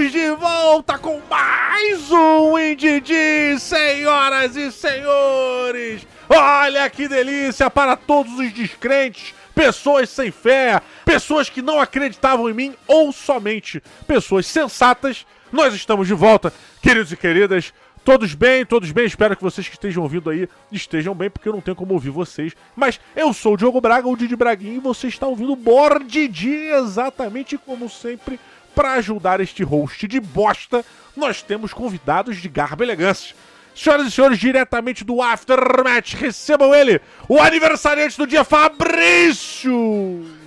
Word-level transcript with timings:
Estamos 0.00 0.12
de 0.12 0.30
volta 0.30 0.98
com 0.98 1.20
mais 1.28 2.10
um 2.10 2.58
Indidi, 2.58 3.58
senhoras 3.58 4.56
e 4.56 4.72
senhores! 4.72 6.06
Olha 6.26 6.88
que 6.88 7.06
delícia 7.06 7.68
para 7.68 7.96
todos 7.96 8.38
os 8.38 8.50
descrentes, 8.50 9.34
pessoas 9.54 10.08
sem 10.08 10.30
fé, 10.30 10.80
pessoas 11.04 11.50
que 11.50 11.60
não 11.60 11.78
acreditavam 11.78 12.48
em 12.48 12.54
mim 12.54 12.74
ou 12.86 13.12
somente 13.12 13.82
pessoas 14.06 14.46
sensatas. 14.46 15.26
Nós 15.52 15.74
estamos 15.74 16.08
de 16.08 16.14
volta, 16.14 16.50
queridos 16.80 17.12
e 17.12 17.16
queridas. 17.16 17.70
Todos 18.02 18.34
bem, 18.34 18.64
todos 18.64 18.90
bem. 18.92 19.04
Espero 19.04 19.36
que 19.36 19.42
vocês 19.42 19.68
que 19.68 19.74
estejam 19.74 20.02
ouvindo 20.02 20.30
aí 20.30 20.48
estejam 20.72 21.14
bem, 21.14 21.28
porque 21.28 21.46
eu 21.46 21.52
não 21.52 21.60
tenho 21.60 21.76
como 21.76 21.92
ouvir 21.92 22.08
vocês. 22.08 22.54
Mas 22.74 22.98
eu 23.14 23.34
sou 23.34 23.52
o 23.52 23.56
Diogo 23.58 23.80
Braga, 23.82 24.08
o 24.08 24.16
Didi 24.16 24.34
Braguinho, 24.34 24.76
e 24.76 24.80
você 24.80 25.08
está 25.08 25.26
ouvindo 25.26 25.52
o 25.52 25.56
Bordidi 25.56 26.48
exatamente 26.48 27.58
como 27.58 27.90
sempre. 27.90 28.40
Para 28.80 28.92
ajudar 28.94 29.40
este 29.40 29.62
host 29.62 30.08
de 30.08 30.18
bosta, 30.18 30.82
nós 31.14 31.42
temos 31.42 31.70
convidados 31.70 32.38
de 32.38 32.48
garba 32.48 32.82
elegância. 32.82 33.36
Senhoras 33.74 34.06
e 34.06 34.10
senhores, 34.10 34.38
diretamente 34.38 35.04
do 35.04 35.20
Aftermatch, 35.20 36.14
recebam 36.14 36.74
ele, 36.74 36.98
o 37.28 37.38
aniversariante 37.38 38.16
do 38.16 38.26
dia, 38.26 38.42
Fabrício! 38.42 39.70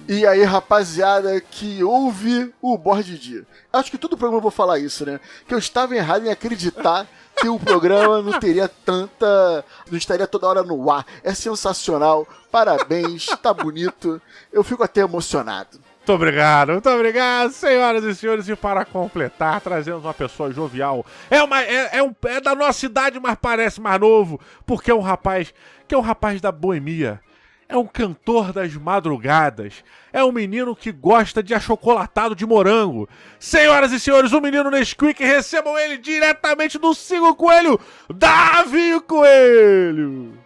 E 0.08 0.26
aí, 0.26 0.44
rapaziada 0.44 1.40
que 1.40 1.84
ouve 1.84 2.52
o 2.60 2.76
Board 2.76 3.20
Dia. 3.20 3.46
Acho 3.72 3.92
que 3.92 4.00
todo 4.00 4.18
programa 4.18 4.40
eu 4.40 4.42
vou 4.42 4.50
falar 4.50 4.80
isso, 4.80 5.06
né? 5.06 5.20
Que 5.48 5.54
eu 5.54 5.60
estava 5.60 5.96
errado 5.96 6.26
em 6.26 6.32
acreditar 6.32 7.06
que 7.38 7.48
o 7.48 7.60
programa 7.60 8.20
não 8.24 8.40
teria 8.40 8.68
tanta. 8.68 9.64
não 9.92 9.98
estaria 9.98 10.26
toda 10.26 10.48
hora 10.48 10.64
no 10.64 10.90
ar. 10.90 11.06
É 11.24 11.36
sensacional. 11.36 12.28
Parabéns, 12.52 13.28
tá 13.44 13.54
bonito. 13.54 14.20
Eu 14.52 14.64
fico 14.64 14.84
até 14.84 15.02
emocionado. 15.02 15.83
Muito 16.04 16.16
obrigado, 16.16 16.74
muito 16.74 16.90
obrigado, 16.90 17.52
senhoras 17.54 18.04
e 18.04 18.14
senhores. 18.14 18.50
E 18.50 18.58
para 18.58 18.84
completar, 18.84 19.62
trazemos 19.62 20.04
uma 20.04 20.14
pessoa 20.14 20.52
jovial. 20.52 21.06
É, 21.30 21.42
uma, 21.42 21.64
é, 21.64 21.98
é, 21.98 22.04
um, 22.04 22.14
é 22.26 22.42
da 22.42 22.54
nossa 22.54 22.86
idade, 22.86 23.18
mas 23.22 23.38
parece 23.42 23.80
mais 23.80 24.02
novo, 24.02 24.38
porque 24.66 24.92
é 24.92 24.94
um 24.94 25.00
rapaz 25.00 25.54
que 25.88 25.96
é 25.96 25.98
um 25.98 26.02
rapaz 26.02 26.42
da 26.42 26.52
boemia. 26.52 27.22
É 27.70 27.78
um 27.78 27.88
cantor 27.88 28.52
das 28.52 28.76
madrugadas. 28.76 29.82
É 30.12 30.22
um 30.22 30.34
menino 30.34 30.76
que 30.76 30.92
gosta 30.92 31.42
de 31.42 31.54
achocolatado 31.54 32.36
de 32.36 32.46
morango. 32.46 33.08
Senhoras 33.40 33.94
e 33.94 34.00
senhores, 34.00 34.34
o 34.34 34.42
menino 34.42 34.70
Nesquik, 34.70 35.24
recebam 35.24 35.80
ele 35.80 35.98
diretamente 35.98 36.78
do 36.78 36.94
Sigo 36.94 37.34
Coelho, 37.34 37.80
Davi 38.14 39.00
Coelho! 39.08 40.43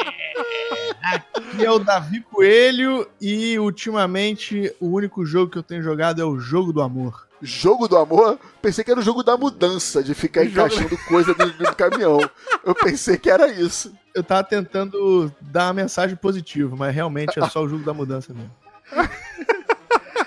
Aqui 1.02 1.64
é 1.64 1.70
o 1.70 1.78
Davi 1.78 2.20
Coelho 2.20 3.08
e 3.20 3.58
ultimamente 3.58 4.74
o 4.80 4.88
único 4.88 5.24
jogo 5.24 5.50
que 5.50 5.58
eu 5.58 5.62
tenho 5.62 5.82
jogado 5.82 6.20
é 6.20 6.24
o 6.24 6.38
Jogo 6.38 6.72
do 6.72 6.82
Amor. 6.82 7.28
Jogo 7.42 7.88
do 7.88 7.96
amor? 7.96 8.38
Pensei 8.60 8.84
que 8.84 8.90
era 8.90 9.00
o 9.00 9.02
jogo 9.02 9.22
da 9.22 9.34
mudança, 9.34 10.02
de 10.02 10.12
ficar 10.12 10.44
encaixando 10.44 10.96
coisa 11.08 11.34
dentro 11.34 11.56
do 11.56 11.74
caminhão. 11.74 12.20
Eu 12.62 12.74
pensei 12.74 13.16
que 13.16 13.30
era 13.30 13.48
isso. 13.48 13.94
Eu 14.14 14.22
tava 14.22 14.44
tentando 14.44 15.32
dar 15.40 15.68
uma 15.68 15.72
mensagem 15.72 16.16
positiva, 16.16 16.76
mas 16.76 16.94
realmente 16.94 17.38
é 17.38 17.48
só 17.48 17.62
o 17.62 17.68
jogo 17.68 17.82
da 17.82 17.94
mudança 17.94 18.34
mesmo. 18.34 18.50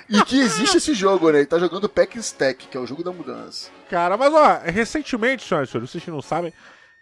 E 0.09 0.23
que 0.25 0.40
existe 0.40 0.78
esse 0.78 0.94
jogo, 0.94 1.31
né? 1.31 1.40
Ele 1.40 1.45
tá 1.45 1.57
jogando 1.57 1.90
Pack 1.90 2.17
Stack, 2.19 2.67
que 2.67 2.78
é 2.78 2.79
o 2.79 2.85
jogo 2.85 3.03
da 3.03 3.11
mudança. 3.11 3.69
Cara, 3.90 4.17
mas 4.17 4.34
ó, 4.34 4.61
recentemente, 4.66 5.44
senhoras 5.44 5.69
e 5.69 5.72
senhores, 5.72 5.91
vocês 5.91 6.07
não 6.07 6.22
sabem, 6.22 6.53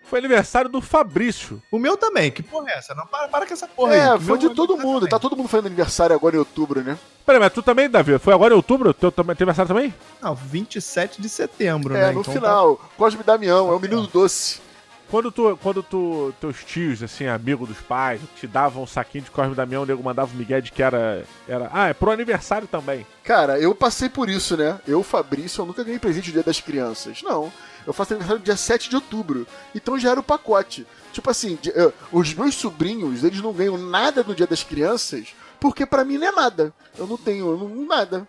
foi 0.04 0.20
aniversário 0.20 0.70
do 0.70 0.82
Fabrício. 0.82 1.62
O 1.72 1.80
meu 1.80 1.96
também, 1.98 2.30
que 2.32 2.44
porra 2.44 2.72
é 2.72 2.78
essa? 2.78 2.94
Não, 2.94 3.06
para, 3.08 3.28
para 3.28 3.46
com 3.46 3.54
essa 3.54 3.68
porra 3.68 3.96
É, 3.96 4.10
aí. 4.12 4.18
que 4.20 4.26
foi 4.26 4.38
de 4.38 4.50
todo 4.50 4.78
mundo. 4.78 4.96
também. 5.02 5.10
Tá 5.10 5.20
todo 5.20 5.36
mundo 5.38 5.48
fazendo 5.48 5.68
aniversário 5.68 6.16
agora 6.16 6.36
em 6.36 6.40
outubro, 6.40 6.82
né? 6.82 6.98
Peraí, 7.26 7.40
mas 7.40 7.54
tu 7.54 7.62
também, 7.62 7.90
Davi? 7.90 8.18
Foi 8.20 8.34
agora 8.34 8.54
em 8.54 8.58
outubro? 8.58 8.94
Teu 8.94 9.12
também- 9.12 9.36
teu 9.36 9.46
aniversário 9.46 9.68
também? 9.74 9.94
Não, 10.22 10.36
27 10.36 11.22
de 11.22 11.30
setembro, 11.30 11.96
É, 11.96 12.08
né? 12.08 12.12
no 12.12 12.22
Então 12.22 12.34
final. 12.34 12.82
Cosme 12.98 13.24
Damião, 13.24 13.70
é 13.70 13.76
o 13.76 13.80
menino 13.80 14.06
doce. 14.08 14.60
Quando 15.10 15.30
tu, 15.30 15.60
quando 15.62 15.84
tu, 15.84 16.34
teus 16.40 16.64
tios, 16.64 17.04
assim, 17.04 17.28
amigo 17.28 17.68
dos 17.68 17.78
pais, 17.82 18.22
te 18.38 18.48
davam 18.48 18.84
um 18.84 18.88
saquinho 18.88 19.26
de 19.26 19.30
Cosme 19.32 19.54
Damião, 19.54 19.84
o 19.84 19.86
nego 19.86 20.02
mandava 20.02 20.32
o 20.34 20.38
Miguel 20.38 20.62
de 20.62 20.72
que 20.72 20.82
era, 20.82 21.26
era. 21.50 21.70
Ah, 21.74 21.90
é 21.90 21.94
pro 21.94 22.12
aniversário 22.12 22.66
também. 22.66 23.06
Cara, 23.22 23.60
eu 23.60 23.76
passei 23.76 24.08
por 24.08 24.30
isso, 24.30 24.56
né? 24.56 24.80
Eu, 24.88 25.04
Fabrício, 25.04 25.62
eu 25.62 25.66
nunca 25.66 25.84
ganhei 25.84 26.00
presente 26.00 26.28
no 26.28 26.34
dia 26.36 26.44
das 26.44 26.62
crianças. 26.62 27.22
Não. 27.24 27.52
Eu 27.86 27.94
faço 27.94 28.14
aniversário 28.14 28.44
dia 28.44 28.56
7 28.58 28.90
de 28.90 28.96
outubro. 28.96 29.46
Então 29.74 29.98
já 29.98 30.12
era 30.12 30.20
o 30.20 30.24
pacote. 30.24 30.86
Tipo 31.12 31.30
assim, 31.30 31.58
eu- 31.74 31.94
os 32.12 32.34
meus 32.34 32.56
sobrinhos, 32.56 33.24
eles 33.24 33.42
não 33.42 33.52
ganham 33.54 33.78
nada 33.78 34.24
no 34.24 34.36
dia 34.36 34.48
das 34.48 34.64
crianças, 34.64 35.30
porque 35.60 35.86
pra 35.86 36.06
mim 36.06 36.18
não 36.18 36.28
é 36.28 36.32
nada. 36.32 36.74
Eu 36.98 37.08
não 37.08 37.18
tenho 37.18 37.52
eu 37.52 37.58
não- 37.58 37.86
nada. 37.86 38.28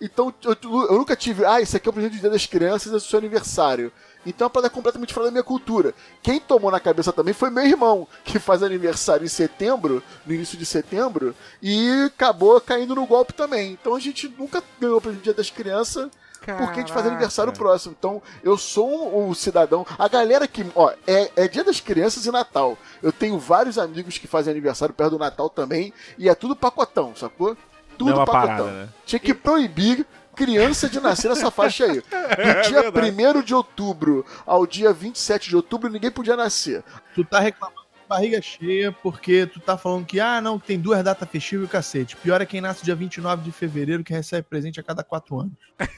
Então 0.00 0.34
eu, 0.44 0.56
eu 0.90 0.98
nunca 0.98 1.14
tive, 1.16 1.44
ah, 1.44 1.60
isso 1.60 1.76
aqui 1.76 1.88
é 1.88 1.90
o 1.90 1.92
presente 1.92 2.16
do 2.16 2.20
dia 2.20 2.30
das 2.30 2.46
crianças, 2.46 2.92
é 2.92 2.96
o 2.96 3.00
seu 3.00 3.18
aniversário. 3.18 3.92
Então 4.26 4.50
é 4.52 4.58
uma 4.58 4.70
completamente 4.70 5.12
fora 5.14 5.26
da 5.26 5.30
minha 5.30 5.42
cultura. 5.42 5.94
Quem 6.22 6.40
tomou 6.40 6.70
na 6.70 6.80
cabeça 6.80 7.12
também 7.12 7.34
foi 7.34 7.50
meu 7.50 7.64
irmão, 7.64 8.08
que 8.24 8.38
faz 8.38 8.62
aniversário 8.62 9.24
em 9.24 9.28
setembro, 9.28 10.02
no 10.26 10.34
início 10.34 10.58
de 10.58 10.64
setembro, 10.66 11.34
e 11.62 12.04
acabou 12.06 12.60
caindo 12.60 12.94
no 12.94 13.06
golpe 13.06 13.32
também. 13.34 13.72
Então 13.72 13.94
a 13.94 14.00
gente 14.00 14.28
nunca 14.38 14.62
ganhou 14.80 15.00
presente 15.00 15.20
do 15.20 15.24
dia 15.24 15.34
das 15.34 15.50
crianças, 15.50 16.10
porque 16.52 16.80
a 16.80 16.82
gente 16.82 16.92
faz 16.92 17.06
aniversário 17.06 17.52
próximo. 17.52 17.94
Então, 17.98 18.22
eu 18.42 18.56
sou 18.58 18.88
um, 18.88 19.28
um 19.28 19.34
cidadão. 19.34 19.86
A 19.98 20.08
galera 20.08 20.46
que. 20.46 20.64
Ó, 20.74 20.92
é, 21.06 21.30
é 21.36 21.48
dia 21.48 21.64
das 21.64 21.80
crianças 21.80 22.26
e 22.26 22.30
Natal. 22.30 22.76
Eu 23.02 23.12
tenho 23.12 23.38
vários 23.38 23.78
amigos 23.78 24.18
que 24.18 24.26
fazem 24.26 24.50
aniversário 24.50 24.94
perto 24.94 25.12
do 25.12 25.18
Natal 25.18 25.48
também. 25.48 25.92
E 26.18 26.28
é 26.28 26.34
tudo 26.34 26.56
pacotão, 26.56 27.14
sacou? 27.14 27.56
Tudo 27.96 28.10
Mesma 28.10 28.24
pacotão. 28.24 28.56
parada, 28.56 28.70
né? 28.70 28.88
Tinha 29.06 29.20
que 29.20 29.32
proibir 29.32 30.06
criança 30.34 30.88
de 30.88 31.00
nascer 31.00 31.28
nessa 31.28 31.50
faixa 31.50 31.84
aí. 31.84 32.02
Do 32.02 32.68
dia 32.68 33.38
1 33.38 33.42
de 33.42 33.54
outubro 33.54 34.26
ao 34.44 34.66
dia 34.66 34.92
27 34.92 35.48
de 35.48 35.56
outubro, 35.56 35.88
ninguém 35.88 36.10
podia 36.10 36.36
nascer. 36.36 36.82
Tu 37.14 37.24
tá 37.24 37.38
reclamando 37.38 37.82
de 37.82 38.08
barriga 38.08 38.42
cheia 38.42 38.92
porque 38.92 39.46
tu 39.46 39.60
tá 39.60 39.78
falando 39.78 40.04
que, 40.04 40.20
ah, 40.20 40.40
não, 40.40 40.58
tem 40.58 40.78
duas 40.78 41.02
datas 41.02 41.28
festivas 41.28 41.64
e 41.64 41.68
o 41.68 41.70
cacete. 41.70 42.16
Pior 42.16 42.40
é 42.42 42.46
quem 42.46 42.60
nasce 42.60 42.84
dia 42.84 42.94
29 42.94 43.42
de 43.42 43.52
fevereiro 43.52 44.04
que 44.04 44.12
recebe 44.12 44.46
presente 44.48 44.80
a 44.80 44.82
cada 44.82 45.02
quatro 45.02 45.40
anos. 45.40 45.52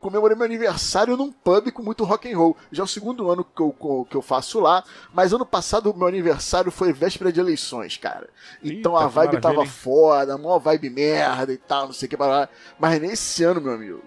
comemorei 0.00 0.36
meu 0.36 0.44
aniversário 0.44 1.16
num 1.16 1.32
pub 1.32 1.70
com 1.72 1.82
muito 1.82 2.04
rock 2.04 2.32
and 2.32 2.36
roll. 2.36 2.56
Já 2.70 2.82
é 2.82 2.84
o 2.84 2.88
segundo 2.88 3.30
ano 3.30 3.44
que 3.44 3.60
eu, 3.60 4.06
que 4.08 4.16
eu 4.16 4.22
faço 4.22 4.60
lá, 4.60 4.82
mas 5.12 5.32
ano 5.32 5.46
passado 5.46 5.94
meu 5.94 6.06
aniversário 6.06 6.70
foi 6.70 6.92
véspera 6.92 7.32
de 7.32 7.40
eleições, 7.40 7.96
cara. 7.96 8.28
Então 8.62 8.92
Eita, 8.92 9.04
a 9.04 9.08
vibe 9.08 9.40
tava 9.40 9.62
hein? 9.62 9.66
foda, 9.66 10.38
mó 10.38 10.58
vibe 10.58 10.90
merda 10.90 11.52
e 11.52 11.58
tal, 11.58 11.86
não 11.86 11.92
sei 11.92 12.06
o 12.06 12.10
que 12.10 12.16
para 12.16 12.48
Mas 12.78 13.00
nesse 13.00 13.44
ano, 13.44 13.60
meu 13.60 13.72
amigo, 13.72 14.02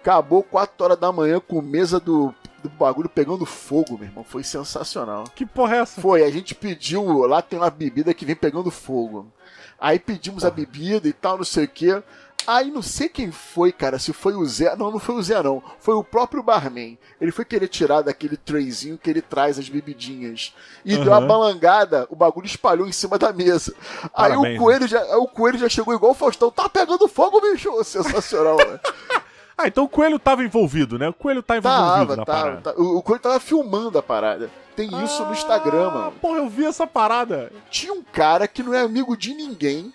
acabou 0.00 0.42
4 0.42 0.84
horas 0.84 0.98
da 0.98 1.10
manhã 1.10 1.40
com 1.40 1.60
mesa 1.60 1.98
do, 1.98 2.32
do 2.62 2.68
bagulho 2.68 3.08
pegando 3.08 3.44
fogo, 3.44 3.98
meu 3.98 4.08
irmão. 4.08 4.24
Foi 4.24 4.44
sensacional. 4.44 5.24
Que 5.34 5.44
porra 5.44 5.76
é 5.76 5.78
essa? 5.80 6.00
Foi, 6.00 6.22
a 6.22 6.30
gente 6.30 6.54
pediu, 6.54 7.04
lá 7.26 7.42
tem 7.42 7.58
uma 7.58 7.70
bebida 7.70 8.14
que 8.14 8.24
vem 8.24 8.36
pegando 8.36 8.70
fogo. 8.70 9.32
Aí 9.78 9.98
pedimos 9.98 10.44
a 10.44 10.50
bebida 10.50 11.06
e 11.06 11.12
tal, 11.12 11.36
não 11.36 11.44
sei 11.44 11.64
o 11.64 11.68
que. 11.68 12.02
Aí 12.46 12.70
não 12.70 12.82
sei 12.82 13.08
quem 13.08 13.32
foi, 13.32 13.72
cara, 13.72 13.98
se 13.98 14.12
foi 14.12 14.34
o 14.34 14.44
Zé. 14.46 14.74
Não, 14.76 14.90
não 14.90 14.98
foi 15.00 15.16
o 15.16 15.22
Zé, 15.22 15.42
não. 15.42 15.62
Foi 15.80 15.94
o 15.94 16.04
próprio 16.04 16.42
barman. 16.42 16.96
Ele 17.20 17.32
foi 17.32 17.44
querer 17.44 17.66
tirar 17.68 18.02
daquele 18.02 18.36
trayzinho 18.36 18.96
que 18.98 19.10
ele 19.10 19.20
traz 19.20 19.58
as 19.58 19.68
bebidinhas. 19.68 20.54
E 20.84 20.96
deu 20.96 21.12
uma 21.12 21.20
balangada, 21.20 22.06
o 22.08 22.14
bagulho 22.14 22.46
espalhou 22.46 22.86
em 22.86 22.92
cima 22.92 23.18
da 23.18 23.32
mesa. 23.32 23.74
Aí 24.14 24.36
o 24.36 24.56
coelho, 24.58 24.86
já, 24.86 25.02
o 25.18 25.26
coelho 25.26 25.58
já 25.58 25.68
chegou 25.68 25.92
igual 25.94 26.12
o 26.12 26.14
Faustão. 26.14 26.50
Tá 26.50 26.68
pegando 26.68 27.08
fogo, 27.08 27.40
bicho! 27.40 27.70
Sensacional, 27.84 28.56
né? 28.58 28.78
Ah, 29.58 29.68
então 29.68 29.84
o 29.84 29.88
Coelho 29.88 30.18
tava 30.18 30.44
envolvido, 30.44 30.98
né? 30.98 31.08
O 31.08 31.14
Coelho 31.14 31.42
tá 31.42 31.56
envolvido 31.56 31.80
Tava, 31.86 32.16
na 32.16 32.24
tava, 32.26 32.42
parada. 32.42 32.60
tava. 32.60 32.78
O, 32.82 32.98
o 32.98 33.02
coelho 33.02 33.22
tava 33.22 33.40
filmando 33.40 33.96
a 33.98 34.02
parada. 34.02 34.50
Tem 34.76 34.86
isso 35.02 35.24
no 35.24 35.32
Instagram, 35.32 35.88
Ah, 35.88 35.90
mano. 35.94 36.12
Porra, 36.20 36.36
eu 36.40 36.48
vi 36.50 36.66
essa 36.66 36.86
parada. 36.86 37.50
tinha 37.70 37.90
um 37.94 38.02
cara 38.02 38.46
que 38.46 38.62
não 38.62 38.74
é 38.74 38.82
amigo 38.82 39.16
de 39.16 39.32
ninguém, 39.32 39.94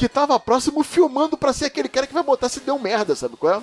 que 0.00 0.08
tava 0.08 0.40
próximo 0.40 0.82
filmando 0.82 1.36
pra 1.36 1.52
ser 1.52 1.66
aquele 1.66 1.86
cara 1.86 2.06
que 2.06 2.14
vai 2.14 2.22
botar 2.22 2.48
se 2.48 2.60
deu 2.60 2.78
merda, 2.78 3.14
sabe 3.14 3.36
qual 3.36 3.56
é? 3.60 3.62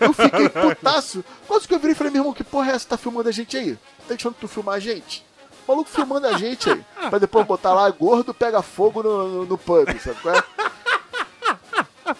Eu 0.00 0.12
fiquei 0.12 0.48
putaço. 0.50 1.24
Quase 1.46 1.68
que 1.68 1.72
eu 1.72 1.78
virei 1.78 1.92
e 1.92 1.94
falei, 1.94 2.12
meu 2.12 2.22
irmão, 2.22 2.34
que 2.34 2.42
porra 2.42 2.72
é 2.72 2.74
essa? 2.74 2.88
Tá 2.88 2.96
filmando 2.96 3.28
a 3.28 3.32
gente 3.32 3.56
aí? 3.56 3.76
Tá 3.76 4.06
deixando 4.08 4.34
tu 4.34 4.48
filmar 4.48 4.74
a 4.74 4.80
gente? 4.80 5.24
O 5.64 5.70
maluco 5.70 5.88
filmando 5.88 6.26
a 6.26 6.32
gente 6.36 6.68
aí. 6.68 6.84
Pra 7.08 7.20
depois 7.20 7.46
botar 7.46 7.74
lá, 7.74 7.88
gordo 7.90 8.34
pega 8.34 8.60
fogo 8.60 9.04
no, 9.04 9.28
no, 9.28 9.44
no 9.46 9.56
pub, 9.56 9.88
sabe 10.00 10.20
qual 10.20 10.34
é? 10.34 10.42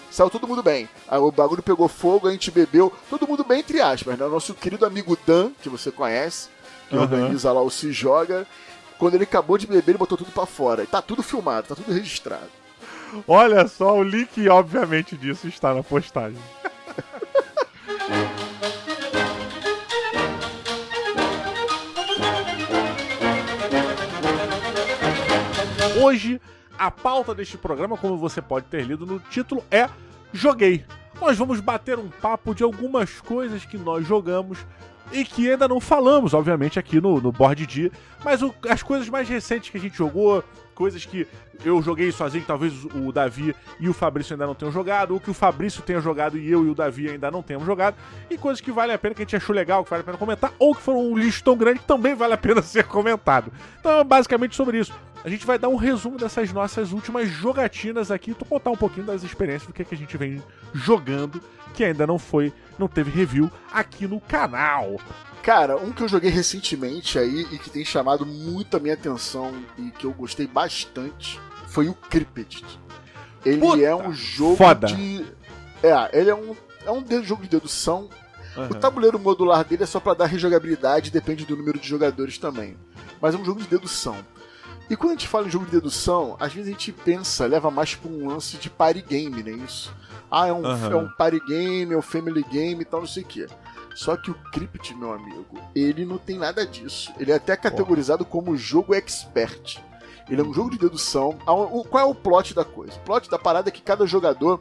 Saiu 0.08 0.30
todo 0.30 0.46
mundo 0.46 0.62
bem. 0.62 0.88
Aí 1.08 1.18
o 1.18 1.32
bagulho 1.32 1.60
pegou 1.60 1.88
fogo, 1.88 2.28
a 2.28 2.30
gente 2.30 2.52
bebeu. 2.52 2.92
Todo 3.10 3.26
mundo 3.26 3.42
bem, 3.42 3.58
entre 3.58 3.80
aspas, 3.80 4.16
né? 4.16 4.24
O 4.24 4.30
nosso 4.30 4.54
querido 4.54 4.86
amigo 4.86 5.18
Dan, 5.26 5.50
que 5.60 5.68
você 5.68 5.90
conhece, 5.90 6.48
que 6.88 6.94
Aham. 6.94 7.02
organiza 7.02 7.50
lá 7.50 7.60
o 7.60 7.70
Se 7.70 7.90
Joga. 7.90 8.46
Quando 9.00 9.14
ele 9.16 9.24
acabou 9.24 9.58
de 9.58 9.66
beber, 9.66 9.90
ele 9.90 9.98
botou 9.98 10.16
tudo 10.16 10.30
pra 10.30 10.46
fora. 10.46 10.84
E 10.84 10.86
tá 10.86 11.02
tudo 11.02 11.24
filmado, 11.24 11.66
tá 11.66 11.74
tudo 11.74 11.92
registrado. 11.92 12.57
Olha 13.26 13.66
só, 13.66 13.96
o 13.98 14.02
link, 14.02 14.48
obviamente, 14.48 15.16
disso 15.16 15.48
está 15.48 15.74
na 15.74 15.82
postagem. 15.82 16.38
Hoje, 26.00 26.40
a 26.78 26.90
pauta 26.90 27.34
deste 27.34 27.58
programa, 27.58 27.96
como 27.96 28.16
você 28.16 28.40
pode 28.40 28.66
ter 28.66 28.84
lido 28.84 29.04
no 29.04 29.18
título, 29.18 29.64
é 29.70 29.88
Joguei. 30.32 30.84
Nós 31.20 31.36
vamos 31.36 31.60
bater 31.60 31.98
um 31.98 32.08
papo 32.08 32.54
de 32.54 32.62
algumas 32.62 33.20
coisas 33.20 33.64
que 33.64 33.76
nós 33.76 34.06
jogamos 34.06 34.58
e 35.10 35.24
que 35.24 35.50
ainda 35.50 35.66
não 35.66 35.80
falamos, 35.80 36.34
obviamente, 36.34 36.78
aqui 36.78 37.00
no, 37.00 37.20
no 37.20 37.32
Board 37.32 37.66
D, 37.66 37.90
mas 38.24 38.42
o, 38.42 38.54
as 38.68 38.82
coisas 38.82 39.08
mais 39.08 39.28
recentes 39.28 39.70
que 39.70 39.78
a 39.78 39.80
gente 39.80 39.96
jogou, 39.96 40.44
coisas 40.78 41.04
que 41.04 41.26
eu 41.64 41.82
joguei 41.82 42.12
sozinho, 42.12 42.44
talvez 42.46 42.72
o 42.94 43.10
Davi 43.10 43.52
e 43.80 43.88
o 43.88 43.92
Fabrício 43.92 44.34
ainda 44.34 44.46
não 44.46 44.54
tenham 44.54 44.70
jogado, 44.70 45.12
ou 45.12 45.18
que 45.18 45.28
o 45.28 45.34
Fabrício 45.34 45.82
tenha 45.82 46.00
jogado 46.00 46.38
e 46.38 46.48
eu 46.48 46.64
e 46.64 46.70
o 46.70 46.74
Davi 46.74 47.10
ainda 47.10 47.32
não 47.32 47.42
tenhamos 47.42 47.66
jogado, 47.66 47.96
e 48.30 48.38
coisas 48.38 48.60
que 48.60 48.70
vale 48.70 48.92
a 48.92 48.98
pena, 48.98 49.12
que 49.12 49.22
a 49.22 49.24
gente 49.24 49.34
achou 49.34 49.52
legal, 49.52 49.82
que 49.82 49.90
vale 49.90 50.02
a 50.02 50.04
pena 50.04 50.16
comentar, 50.16 50.52
ou 50.56 50.72
que 50.72 50.80
foram 50.80 51.00
um 51.00 51.18
lixo 51.18 51.42
tão 51.42 51.56
grande 51.56 51.80
que 51.80 51.84
também 51.84 52.14
vale 52.14 52.32
a 52.32 52.36
pena 52.36 52.62
ser 52.62 52.84
comentado. 52.84 53.52
Então 53.80 53.98
é 53.98 54.04
basicamente 54.04 54.54
sobre 54.54 54.78
isso. 54.78 54.94
A 55.28 55.30
gente 55.30 55.44
vai 55.44 55.58
dar 55.58 55.68
um 55.68 55.76
resumo 55.76 56.16
dessas 56.16 56.50
nossas 56.54 56.90
últimas 56.90 57.28
jogatinas 57.28 58.10
aqui, 58.10 58.32
tô 58.32 58.46
contar 58.46 58.70
um 58.70 58.76
pouquinho 58.76 59.04
das 59.04 59.22
experiências 59.22 59.66
do 59.66 59.74
que, 59.74 59.82
é 59.82 59.84
que 59.84 59.94
a 59.94 59.98
gente 59.98 60.16
vem 60.16 60.42
jogando, 60.72 61.38
que 61.74 61.84
ainda 61.84 62.06
não 62.06 62.18
foi, 62.18 62.50
não 62.78 62.88
teve 62.88 63.10
review 63.10 63.50
aqui 63.70 64.06
no 64.06 64.22
canal. 64.22 64.96
Cara, 65.42 65.76
um 65.76 65.92
que 65.92 66.02
eu 66.02 66.08
joguei 66.08 66.30
recentemente 66.30 67.18
aí 67.18 67.46
e 67.52 67.58
que 67.58 67.68
tem 67.68 67.84
chamado 67.84 68.24
muito 68.24 68.74
a 68.74 68.80
minha 68.80 68.94
atenção 68.94 69.52
e 69.76 69.90
que 69.90 70.06
eu 70.06 70.14
gostei 70.14 70.46
bastante 70.46 71.38
foi 71.66 71.90
o 71.90 71.94
Cryptid. 71.94 72.64
Ele 73.44 73.60
Puta, 73.60 73.82
é 73.82 73.94
um 73.94 74.10
jogo 74.10 74.56
foda. 74.56 74.86
de. 74.86 75.26
É, 75.82 76.18
ele 76.20 76.30
é 76.30 76.34
um, 76.34 76.56
é 76.86 76.90
um 76.90 77.04
jogo 77.22 77.42
de 77.42 77.50
dedução. 77.50 78.08
O 78.56 78.60
Uhum. 78.62 78.68
tabuleiro 78.80 79.18
modular 79.18 79.62
dele 79.62 79.82
é 79.82 79.86
só 79.86 80.00
pra 80.00 80.14
dar 80.14 80.24
rejogabilidade, 80.24 81.10
depende 81.10 81.44
do 81.44 81.54
número 81.54 81.78
de 81.78 81.86
jogadores 81.86 82.38
também. 82.38 82.78
Mas 83.20 83.34
é 83.34 83.38
um 83.38 83.44
jogo 83.44 83.60
de 83.60 83.68
dedução. 83.68 84.16
E 84.90 84.96
quando 84.96 85.10
a 85.10 85.14
gente 85.14 85.28
fala 85.28 85.46
em 85.46 85.50
jogo 85.50 85.66
de 85.66 85.72
dedução, 85.72 86.36
às 86.40 86.52
vezes 86.52 86.68
a 86.68 86.72
gente 86.72 86.92
pensa, 86.92 87.46
leva 87.46 87.70
mais 87.70 87.94
pra 87.94 88.10
um 88.10 88.28
lance 88.28 88.56
de 88.56 88.70
party 88.70 89.02
game, 89.02 89.42
né? 89.42 89.50
Isso. 89.50 89.94
Ah, 90.30 90.46
é 90.48 90.52
um, 90.52 90.64
Aham. 90.64 90.90
é 90.90 90.96
um 90.96 91.08
party 91.08 91.40
game, 91.46 91.92
é 91.92 91.96
um 91.96 92.02
family 92.02 92.42
game 92.44 92.80
e 92.80 92.84
tal, 92.84 93.00
não 93.00 93.06
sei 93.06 93.22
o 93.22 93.26
quê. 93.26 93.46
Só 93.94 94.16
que 94.16 94.30
o 94.30 94.34
Crypt, 94.52 94.94
meu 94.94 95.12
amigo, 95.12 95.58
ele 95.74 96.04
não 96.04 96.18
tem 96.18 96.38
nada 96.38 96.66
disso. 96.66 97.12
Ele 97.18 97.32
é 97.32 97.34
até 97.34 97.56
categorizado 97.56 98.24
como 98.24 98.56
jogo 98.56 98.94
expert. 98.94 99.78
Ele 100.30 100.40
é 100.40 100.44
um 100.44 100.52
jogo 100.52 100.70
de 100.70 100.78
dedução. 100.78 101.36
Qual 101.44 101.98
é 101.98 102.04
o 102.04 102.14
plot 102.14 102.54
da 102.54 102.64
coisa? 102.64 102.94
O 102.94 103.00
plot 103.00 103.28
da 103.30 103.38
parada 103.38 103.68
é 103.70 103.72
que 103.72 103.82
cada 103.82 104.06
jogador 104.06 104.60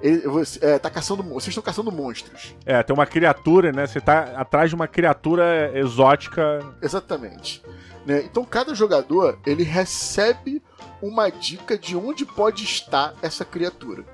ele, 0.00 0.20
você, 0.28 0.58
é, 0.64 0.78
tá 0.78 0.90
caçando. 0.90 1.22
Vocês 1.22 1.48
estão 1.48 1.62
caçando 1.62 1.90
monstros. 1.90 2.54
É, 2.66 2.82
tem 2.82 2.94
uma 2.94 3.06
criatura, 3.06 3.72
né? 3.72 3.86
Você 3.86 4.00
tá 4.00 4.34
atrás 4.36 4.70
de 4.70 4.74
uma 4.74 4.86
criatura 4.86 5.72
exótica. 5.74 6.60
Exatamente. 6.82 7.62
Né? 8.04 8.22
Então 8.22 8.44
cada 8.44 8.74
jogador 8.74 9.38
ele 9.46 9.62
recebe 9.62 10.62
uma 11.00 11.30
dica 11.30 11.78
de 11.78 11.96
onde 11.96 12.24
pode 12.24 12.64
estar 12.64 13.14
essa 13.22 13.44
criatura. 13.44 14.04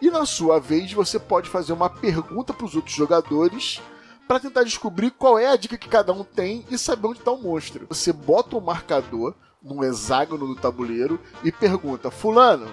E 0.00 0.10
na 0.10 0.24
sua 0.24 0.58
vez 0.58 0.92
você 0.92 1.18
pode 1.18 1.48
fazer 1.48 1.72
uma 1.72 1.90
pergunta 1.90 2.54
para 2.54 2.64
os 2.64 2.74
outros 2.74 2.94
jogadores 2.94 3.80
para 4.26 4.40
tentar 4.40 4.62
descobrir 4.62 5.10
qual 5.10 5.38
é 5.38 5.48
a 5.48 5.56
dica 5.56 5.76
que 5.76 5.88
cada 5.88 6.12
um 6.12 6.24
tem 6.24 6.64
e 6.70 6.78
saber 6.78 7.08
onde 7.08 7.18
está 7.18 7.32
o 7.32 7.42
monstro. 7.42 7.86
Você 7.88 8.12
bota 8.12 8.56
o 8.56 8.60
marcador 8.60 9.34
num 9.62 9.84
hexágono 9.84 10.46
no 10.46 10.56
tabuleiro 10.56 11.20
e 11.44 11.52
pergunta: 11.52 12.10
Fulano, 12.10 12.68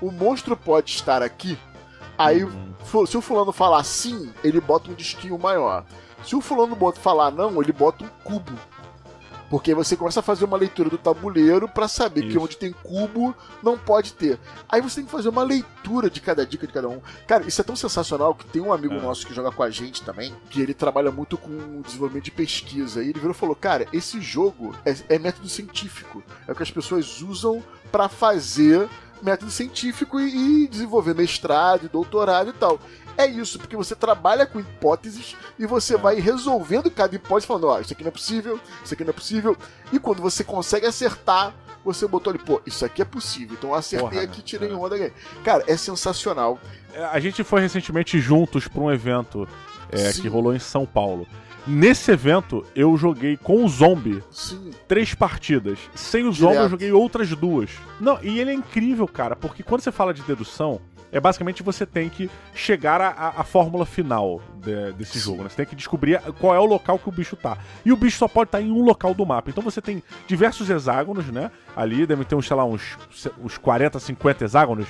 o 0.00 0.10
monstro 0.10 0.56
pode 0.56 0.90
estar 0.90 1.22
aqui? 1.22 1.58
Aí, 2.18 2.46
fu- 2.84 3.06
se 3.06 3.16
o 3.16 3.20
fulano 3.20 3.52
falar 3.52 3.82
sim, 3.84 4.32
ele 4.42 4.60
bota 4.60 4.90
um 4.90 4.94
disquinho 4.94 5.38
maior. 5.38 5.84
Se 6.24 6.34
o 6.34 6.40
fulano 6.40 6.74
bota- 6.74 7.00
falar 7.00 7.30
não, 7.30 7.60
ele 7.62 7.72
bota 7.72 8.04
um 8.04 8.08
cubo. 8.24 8.52
Porque 9.48 9.70
aí 9.70 9.76
você 9.76 9.96
começa 9.96 10.18
a 10.18 10.22
fazer 10.24 10.44
uma 10.44 10.56
leitura 10.56 10.90
do 10.90 10.98
tabuleiro 10.98 11.68
pra 11.68 11.86
saber 11.86 12.22
que 12.22 12.28
Isso. 12.30 12.40
onde 12.40 12.56
tem 12.56 12.72
cubo 12.82 13.32
não 13.62 13.78
pode 13.78 14.12
ter. 14.12 14.40
Aí 14.68 14.80
você 14.80 14.96
tem 14.96 15.04
que 15.04 15.10
fazer 15.10 15.28
uma 15.28 15.44
leitura 15.44 16.10
de 16.10 16.20
cada 16.20 16.44
dica 16.44 16.66
de 16.66 16.72
cada 16.72 16.88
um. 16.88 17.00
Cara, 17.28 17.46
isso 17.46 17.60
é 17.60 17.64
tão 17.64 17.76
sensacional 17.76 18.34
que 18.34 18.44
tem 18.44 18.60
um 18.60 18.72
amigo 18.72 18.94
É. 18.94 19.00
nosso 19.00 19.24
que 19.24 19.32
joga 19.32 19.52
com 19.52 19.62
a 19.62 19.70
gente 19.70 20.02
também, 20.02 20.34
que 20.50 20.60
ele 20.60 20.74
trabalha 20.74 21.12
muito 21.12 21.38
com 21.38 21.80
desenvolvimento 21.80 22.24
de 22.24 22.32
pesquisa. 22.32 23.04
E 23.04 23.10
ele 23.10 23.20
virou 23.20 23.30
e 23.30 23.38
falou: 23.38 23.54
Cara, 23.54 23.86
esse 23.92 24.20
jogo 24.20 24.74
é, 24.84 24.96
é 25.10 25.16
método 25.16 25.48
científico. 25.48 26.24
É 26.48 26.50
o 26.50 26.54
que 26.56 26.64
as 26.64 26.70
pessoas 26.72 27.22
usam 27.22 27.62
pra 27.92 28.08
fazer 28.08 28.88
método 29.22 29.50
científico 29.50 30.20
e, 30.20 30.64
e 30.64 30.68
desenvolver 30.68 31.14
mestrado, 31.14 31.88
doutorado 31.88 32.50
e 32.50 32.52
tal. 32.52 32.78
É 33.18 33.26
isso, 33.26 33.58
porque 33.58 33.76
você 33.76 33.94
trabalha 33.94 34.44
com 34.46 34.60
hipóteses 34.60 35.34
e 35.58 35.64
você 35.66 35.94
É. 35.94 35.98
vai 35.98 36.20
resolvendo 36.20 36.90
cada 36.90 37.14
hipótese, 37.16 37.46
falando, 37.46 37.68
ó, 37.68 37.80
isso 37.80 37.92
aqui 37.92 38.02
não 38.02 38.08
é 38.08 38.12
possível, 38.12 38.60
isso 38.84 38.92
aqui 38.92 39.04
não 39.04 39.10
é 39.10 39.14
possível. 39.14 39.56
E 39.90 39.98
quando 39.98 40.20
você 40.20 40.44
consegue 40.44 40.84
acertar, 40.86 41.54
você 41.82 42.06
botou 42.06 42.30
ali, 42.30 42.38
pô, 42.38 42.60
isso 42.66 42.84
aqui 42.84 43.00
é 43.00 43.04
possível. 43.06 43.56
Então 43.58 43.70
eu 43.70 43.74
acertei 43.76 44.08
Porra, 44.10 44.22
aqui, 44.22 44.42
tirei 44.42 44.70
é. 44.70 44.74
onda 44.74 44.98
ganhei. 44.98 45.12
Cara, 45.42 45.64
é 45.66 45.76
sensacional. 45.78 46.58
É, 46.92 47.04
A 47.04 47.18
gente 47.18 47.42
foi 47.42 47.60
recentemente 47.62 48.20
juntos 48.20 48.68
pra 48.68 48.82
um 48.82 48.90
evento 48.92 49.48
é, 49.90 50.12
que 50.12 50.28
rolou 50.28 50.54
em 50.54 50.58
São 50.58 50.84
Paulo. 50.84 51.26
Nesse 51.66 52.12
evento, 52.12 52.64
eu 52.74 52.96
joguei 52.96 53.36
com 53.36 53.64
o 53.64 53.68
Zombie 53.68 54.22
Sim. 54.30 54.70
três 54.86 55.14
partidas. 55.14 55.78
Sem 55.94 56.24
o 56.24 56.32
Zombie, 56.32 56.56
eu 56.56 56.68
joguei 56.68 56.92
outras 56.92 57.28
duas. 57.30 57.70
Não, 58.00 58.18
e 58.22 58.38
ele 58.38 58.50
é 58.50 58.54
incrível, 58.54 59.08
cara, 59.08 59.34
porque 59.34 59.62
quando 59.62 59.80
você 59.80 59.90
fala 59.90 60.14
de 60.14 60.22
dedução, 60.22 60.80
é 61.10 61.18
basicamente 61.20 61.62
você 61.62 61.84
tem 61.86 62.08
que 62.08 62.30
chegar 62.54 63.00
à, 63.00 63.42
fórmula 63.42 63.86
final 63.86 64.40
de- 64.56 64.92
desse 64.92 65.18
Sim. 65.18 65.30
jogo, 65.30 65.42
né? 65.42 65.48
Você 65.48 65.56
tem 65.56 65.66
que 65.66 65.74
descobrir 65.76 66.20
qual 66.40 66.54
é 66.54 66.58
o 66.58 66.64
local 66.64 66.98
que 66.98 67.08
o 67.08 67.12
bicho 67.12 67.34
tá. 67.36 67.56
E 67.84 67.92
o 67.92 67.96
bicho 67.96 68.18
só 68.18 68.28
pode 68.28 68.48
estar 68.48 68.60
em 68.60 68.70
um 68.70 68.82
local 68.82 69.14
do 69.14 69.24
mapa. 69.24 69.48
Então 69.50 69.62
você 69.62 69.80
tem 69.80 70.02
diversos 70.26 70.68
hexágonos, 70.68 71.26
né? 71.26 71.50
Ali 71.74 72.06
devem 72.06 72.24
ter, 72.24 72.34
uns, 72.34 72.46
sei 72.46 72.56
lá, 72.56 72.64
uns, 72.64 72.98
uns 73.42 73.56
40, 73.58 73.98
50 73.98 74.44
hexágonos 74.44 74.88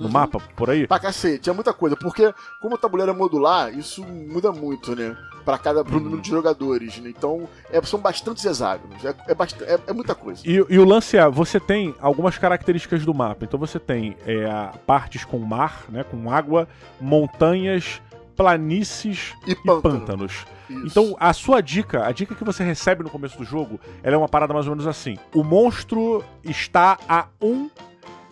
no 0.00 0.06
Uhum. 0.06 0.12
mapa, 0.12 0.40
por 0.56 0.70
aí. 0.70 0.86
Pra 0.86 0.98
cacete, 0.98 1.48
é 1.48 1.52
muita 1.52 1.72
coisa, 1.72 1.94
porque 1.96 2.34
como 2.60 2.74
o 2.74 2.78
tabuleiro 2.78 3.12
é 3.12 3.14
modular, 3.14 3.72
isso 3.76 4.02
muda 4.04 4.50
muito, 4.50 4.96
né? 4.96 5.16
Pra 5.44 5.56
cada 5.58 5.84
pro 5.84 6.00
número 6.00 6.20
de 6.20 6.28
jogadores, 6.30 6.98
né? 6.98 7.10
Então, 7.10 7.48
é, 7.70 7.80
são 7.82 7.98
bastantes 8.00 8.44
hexágonos, 8.44 9.04
é, 9.04 9.14
é, 9.28 9.34
bast- 9.34 9.62
é- 9.62 9.78
é 9.86 9.92
muita 9.92 10.14
coisa. 10.14 10.42
E, 10.44 10.52
e 10.68 10.78
o 10.78 10.84
lance 10.84 11.16
é, 11.16 11.28
você 11.28 11.58
tem 11.60 11.94
algumas 12.00 12.36
características 12.38 13.04
do 13.04 13.14
mapa. 13.14 13.44
Então 13.44 13.58
você 13.58 13.78
tem 13.78 14.16
é, 14.26 14.48
partes 14.86 15.24
com 15.24 15.38
mar, 15.38 15.84
né, 15.88 16.02
com 16.04 16.30
água, 16.30 16.66
montanhas, 17.00 18.00
planícies 18.36 19.34
E 19.46 19.52
e 19.52 19.54
pântano. 19.56 19.98
pântanos. 20.00 20.44
Isso. 20.68 20.86
Então 20.86 21.16
a 21.18 21.32
sua 21.32 21.60
dica, 21.60 22.06
a 22.06 22.12
dica 22.12 22.34
que 22.34 22.44
você 22.44 22.62
recebe 22.62 23.02
no 23.02 23.10
começo 23.10 23.36
do 23.36 23.44
jogo, 23.44 23.78
ela 24.02 24.14
é 24.14 24.18
uma 24.18 24.28
parada 24.28 24.54
mais 24.54 24.66
ou 24.66 24.72
menos 24.72 24.86
assim. 24.86 25.18
O 25.34 25.42
monstro 25.42 26.24
está 26.44 26.96
a 27.08 27.26
um 27.42 27.68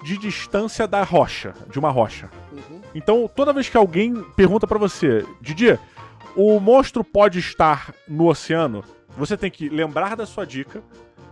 de 0.03 0.17
distância 0.19 0.87
da 0.87 1.03
rocha, 1.03 1.55
de 1.71 1.79
uma 1.79 1.91
rocha. 1.91 2.31
Uhum. 2.53 2.81
Então, 2.95 3.31
toda 3.35 3.53
vez 3.53 3.69
que 3.69 3.77
alguém 3.77 4.15
pergunta 4.37 4.67
pra 4.67 4.79
você, 4.79 5.25
Didi, 5.41 5.79
o 6.37 6.59
monstro 6.61 7.03
pode 7.03 7.39
estar 7.39 7.93
no 8.07 8.29
oceano, 8.29 8.85
você 9.17 9.37
tem 9.37 9.51
que 9.51 9.69
lembrar 9.69 10.17
da 10.17 10.27
sua 10.27 10.47
dica, 10.47 10.83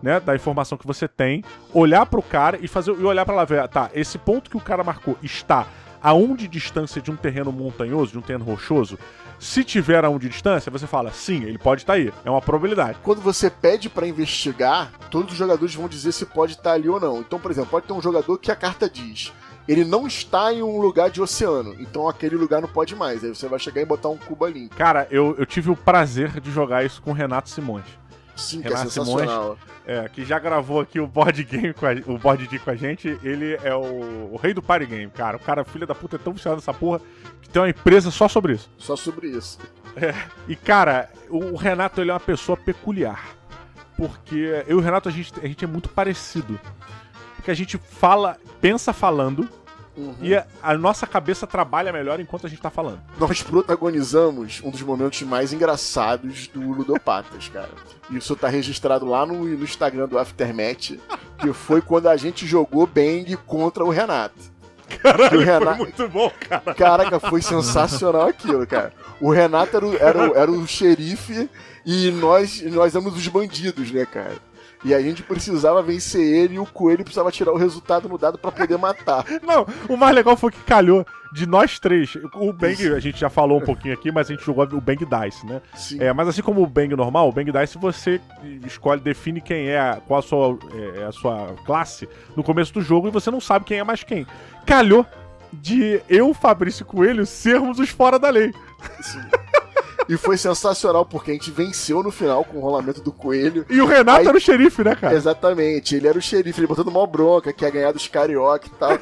né, 0.02 0.20
da 0.20 0.34
informação 0.34 0.76
que 0.76 0.86
você 0.86 1.08
tem, 1.08 1.42
olhar 1.72 2.04
pro 2.06 2.22
cara 2.22 2.58
e 2.60 2.68
fazer 2.68 2.92
e 2.92 3.04
olhar 3.04 3.24
pra 3.24 3.34
lá 3.34 3.44
ver, 3.44 3.66
tá, 3.68 3.90
esse 3.94 4.18
ponto 4.18 4.50
que 4.50 4.56
o 4.56 4.60
cara 4.60 4.84
marcou 4.84 5.16
está 5.22 5.66
a 6.06 6.14
um 6.14 6.36
de 6.36 6.46
distância 6.46 7.02
de 7.02 7.10
um 7.10 7.16
terreno 7.16 7.50
montanhoso, 7.50 8.12
de 8.12 8.18
um 8.18 8.22
terreno 8.22 8.44
rochoso. 8.44 8.96
Se 9.40 9.64
tiver 9.64 10.04
a 10.04 10.08
um 10.08 10.20
de 10.20 10.28
distância, 10.28 10.70
você 10.70 10.86
fala, 10.86 11.10
sim, 11.10 11.42
ele 11.42 11.58
pode 11.58 11.82
estar 11.82 11.94
aí. 11.94 12.12
É 12.24 12.30
uma 12.30 12.40
probabilidade. 12.40 12.96
Quando 13.02 13.20
você 13.20 13.50
pede 13.50 13.88
pra 13.88 14.06
investigar, 14.06 14.92
todos 15.10 15.32
os 15.32 15.36
jogadores 15.36 15.74
vão 15.74 15.88
dizer 15.88 16.12
se 16.12 16.24
pode 16.24 16.52
estar 16.52 16.74
ali 16.74 16.88
ou 16.88 17.00
não. 17.00 17.18
Então, 17.18 17.40
por 17.40 17.50
exemplo, 17.50 17.70
pode 17.70 17.88
ter 17.88 17.92
um 17.92 18.00
jogador 18.00 18.38
que 18.38 18.52
a 18.52 18.54
carta 18.54 18.88
diz. 18.88 19.32
Ele 19.66 19.84
não 19.84 20.06
está 20.06 20.52
em 20.52 20.62
um 20.62 20.80
lugar 20.80 21.10
de 21.10 21.20
oceano, 21.20 21.74
então 21.80 22.08
aquele 22.08 22.36
lugar 22.36 22.62
não 22.62 22.68
pode 22.68 22.94
mais. 22.94 23.24
Aí 23.24 23.34
você 23.34 23.48
vai 23.48 23.58
chegar 23.58 23.82
e 23.82 23.84
botar 23.84 24.08
um 24.08 24.16
cubo 24.16 24.44
ali. 24.44 24.68
Cara, 24.68 25.08
eu, 25.10 25.34
eu 25.36 25.44
tive 25.44 25.72
o 25.72 25.76
prazer 25.76 26.40
de 26.40 26.52
jogar 26.52 26.84
isso 26.84 27.02
com 27.02 27.10
o 27.10 27.14
Renato 27.14 27.50
Simões. 27.50 27.84
Sim, 28.36 28.60
que 28.60 28.68
Renato 28.68 28.88
é 28.88 28.90
sensacional. 28.90 29.58
É, 29.86 30.08
que 30.08 30.24
já 30.24 30.38
gravou 30.38 30.80
aqui 30.80 31.00
o 31.00 31.06
board 31.06 31.42
game 31.44 31.72
com 31.72 31.86
a, 31.86 31.92
o 32.06 32.18
board 32.18 32.46
D 32.46 32.58
com 32.58 32.70
a 32.70 32.76
gente. 32.76 33.18
Ele 33.22 33.58
é 33.62 33.74
o, 33.74 34.32
o 34.32 34.36
rei 34.36 34.52
do 34.52 34.62
party 34.62 34.86
game, 34.86 35.10
cara. 35.10 35.36
O 35.36 35.40
cara, 35.40 35.64
filho 35.64 35.86
da 35.86 35.94
puta, 35.94 36.16
é 36.16 36.18
tão 36.18 36.32
viciado 36.32 36.56
nessa 36.56 36.74
porra 36.74 37.00
que 37.40 37.48
tem 37.48 37.62
uma 37.62 37.68
empresa 37.68 38.10
só 38.10 38.28
sobre 38.28 38.54
isso. 38.54 38.70
Só 38.76 38.94
sobre 38.96 39.28
isso. 39.28 39.58
E, 40.46 40.54
cara, 40.54 41.08
o, 41.30 41.38
o 41.38 41.56
Renato, 41.56 42.00
ele 42.00 42.10
é 42.10 42.14
uma 42.14 42.20
pessoa 42.20 42.56
peculiar. 42.56 43.36
Porque 43.96 44.62
eu 44.66 44.76
e 44.76 44.80
o 44.80 44.80
Renato, 44.80 45.08
a 45.08 45.12
gente, 45.12 45.32
a 45.42 45.46
gente 45.46 45.64
é 45.64 45.68
muito 45.68 45.88
parecido. 45.88 46.60
Porque 47.36 47.50
a 47.50 47.54
gente 47.54 47.78
fala, 47.78 48.36
pensa 48.60 48.92
falando, 48.92 49.48
Uhum. 49.96 50.14
e 50.20 50.34
a, 50.34 50.44
a 50.62 50.76
nossa 50.76 51.06
cabeça 51.06 51.46
trabalha 51.46 51.90
melhor 51.92 52.20
enquanto 52.20 52.46
a 52.46 52.50
gente 52.50 52.60
tá 52.60 52.68
falando. 52.70 53.00
Nós 53.18 53.42
protagonizamos 53.42 54.60
um 54.62 54.70
dos 54.70 54.82
momentos 54.82 55.22
mais 55.22 55.52
engraçados 55.52 56.48
do 56.48 56.60
Ludopatas, 56.72 57.48
cara. 57.48 57.70
Isso 58.10 58.36
tá 58.36 58.48
registrado 58.48 59.06
lá 59.06 59.24
no, 59.24 59.44
no 59.44 59.64
Instagram 59.64 60.06
do 60.06 60.18
Aftermath, 60.18 60.98
que 61.38 61.52
foi 61.52 61.80
quando 61.80 62.08
a 62.08 62.16
gente 62.16 62.46
jogou 62.46 62.86
Bang 62.86 63.36
contra 63.46 63.84
o 63.84 63.90
Renato. 63.90 64.54
Caralho, 65.02 65.40
o 65.40 65.42
Renato- 65.42 65.76
foi 65.76 65.86
muito 65.86 66.08
bom, 66.08 66.30
cara. 66.48 66.74
Caraca, 66.74 67.18
foi 67.20 67.42
sensacional 67.42 68.28
aquilo, 68.28 68.66
cara. 68.66 68.92
O 69.20 69.30
Renato 69.30 69.76
era 69.76 69.86
o, 69.86 69.96
era 69.96 70.30
o, 70.30 70.36
era 70.36 70.50
o 70.50 70.66
xerife 70.66 71.50
e 71.84 72.10
nós, 72.10 72.62
nós 72.62 72.94
éramos 72.94 73.16
os 73.16 73.26
bandidos, 73.28 73.90
né, 73.90 74.04
cara? 74.06 74.36
E 74.86 74.94
a 74.94 75.00
gente 75.00 75.20
precisava 75.20 75.82
vencer 75.82 76.22
ele 76.22 76.54
e 76.54 76.58
o 76.60 76.64
coelho 76.64 77.02
precisava 77.02 77.32
tirar 77.32 77.52
o 77.52 77.56
resultado 77.56 78.08
no 78.08 78.16
dado 78.16 78.38
pra 78.38 78.52
poder 78.52 78.78
matar. 78.78 79.24
Não, 79.42 79.66
o 79.88 79.96
mais 79.96 80.14
legal 80.14 80.36
foi 80.36 80.52
que 80.52 80.60
calhou 80.60 81.04
de 81.32 81.44
nós 81.44 81.80
três. 81.80 82.16
O 82.34 82.52
Bang, 82.52 82.94
a 82.94 83.00
gente 83.00 83.18
já 83.18 83.28
falou 83.28 83.58
um 83.58 83.64
pouquinho 83.64 83.92
aqui, 83.92 84.12
mas 84.12 84.30
a 84.30 84.32
gente 84.32 84.46
jogou 84.46 84.64
o 84.64 84.80
Bang 84.80 85.04
Dice, 85.04 85.44
né? 85.44 85.60
Sim. 85.74 86.00
É, 86.00 86.12
mas 86.12 86.28
assim 86.28 86.40
como 86.40 86.62
o 86.62 86.68
Bang 86.68 86.94
normal, 86.94 87.28
o 87.28 87.32
Bang 87.32 87.50
Dice 87.50 87.76
você 87.76 88.20
escolhe, 88.64 89.00
define 89.00 89.40
quem 89.40 89.70
é, 89.70 90.00
qual 90.06 90.20
a 90.20 90.22
sua, 90.22 90.56
é, 90.94 91.04
a 91.06 91.10
sua 91.10 91.56
classe 91.64 92.08
no 92.36 92.44
começo 92.44 92.72
do 92.72 92.80
jogo 92.80 93.08
e 93.08 93.10
você 93.10 93.28
não 93.28 93.40
sabe 93.40 93.64
quem 93.64 93.80
é 93.80 93.84
mais 93.84 94.04
quem. 94.04 94.24
Calhou 94.64 95.04
de 95.52 96.00
eu, 96.08 96.32
Fabrício 96.32 96.84
e 96.84 96.86
Coelho, 96.86 97.26
sermos 97.26 97.80
os 97.80 97.88
fora 97.88 98.20
da 98.20 98.30
lei. 98.30 98.54
Sim. 99.00 99.20
E 100.08 100.16
foi 100.16 100.36
sensacional, 100.36 101.04
porque 101.04 101.30
a 101.32 101.34
gente 101.34 101.50
venceu 101.50 102.02
no 102.02 102.10
final 102.10 102.44
com 102.44 102.58
o 102.58 102.60
rolamento 102.60 103.00
do 103.00 103.10
coelho. 103.12 103.66
E 103.68 103.80
o 103.80 103.86
Renato 103.86 104.20
Aí- 104.20 104.26
era 104.28 104.36
o 104.36 104.40
xerife, 104.40 104.84
né, 104.84 104.94
cara? 104.94 105.14
Exatamente, 105.14 105.96
ele 105.96 106.06
era 106.06 106.16
o 106.18 106.22
xerife, 106.22 106.60
ele 106.60 106.66
botando 106.66 106.90
mal 106.92 107.06
bronca, 107.06 107.52
que 107.52 107.64
ia 107.64 107.70
ganhar 107.70 107.92
dos 107.92 108.06
carioca 108.06 108.66
e 108.66 108.70
tal. 108.70 108.98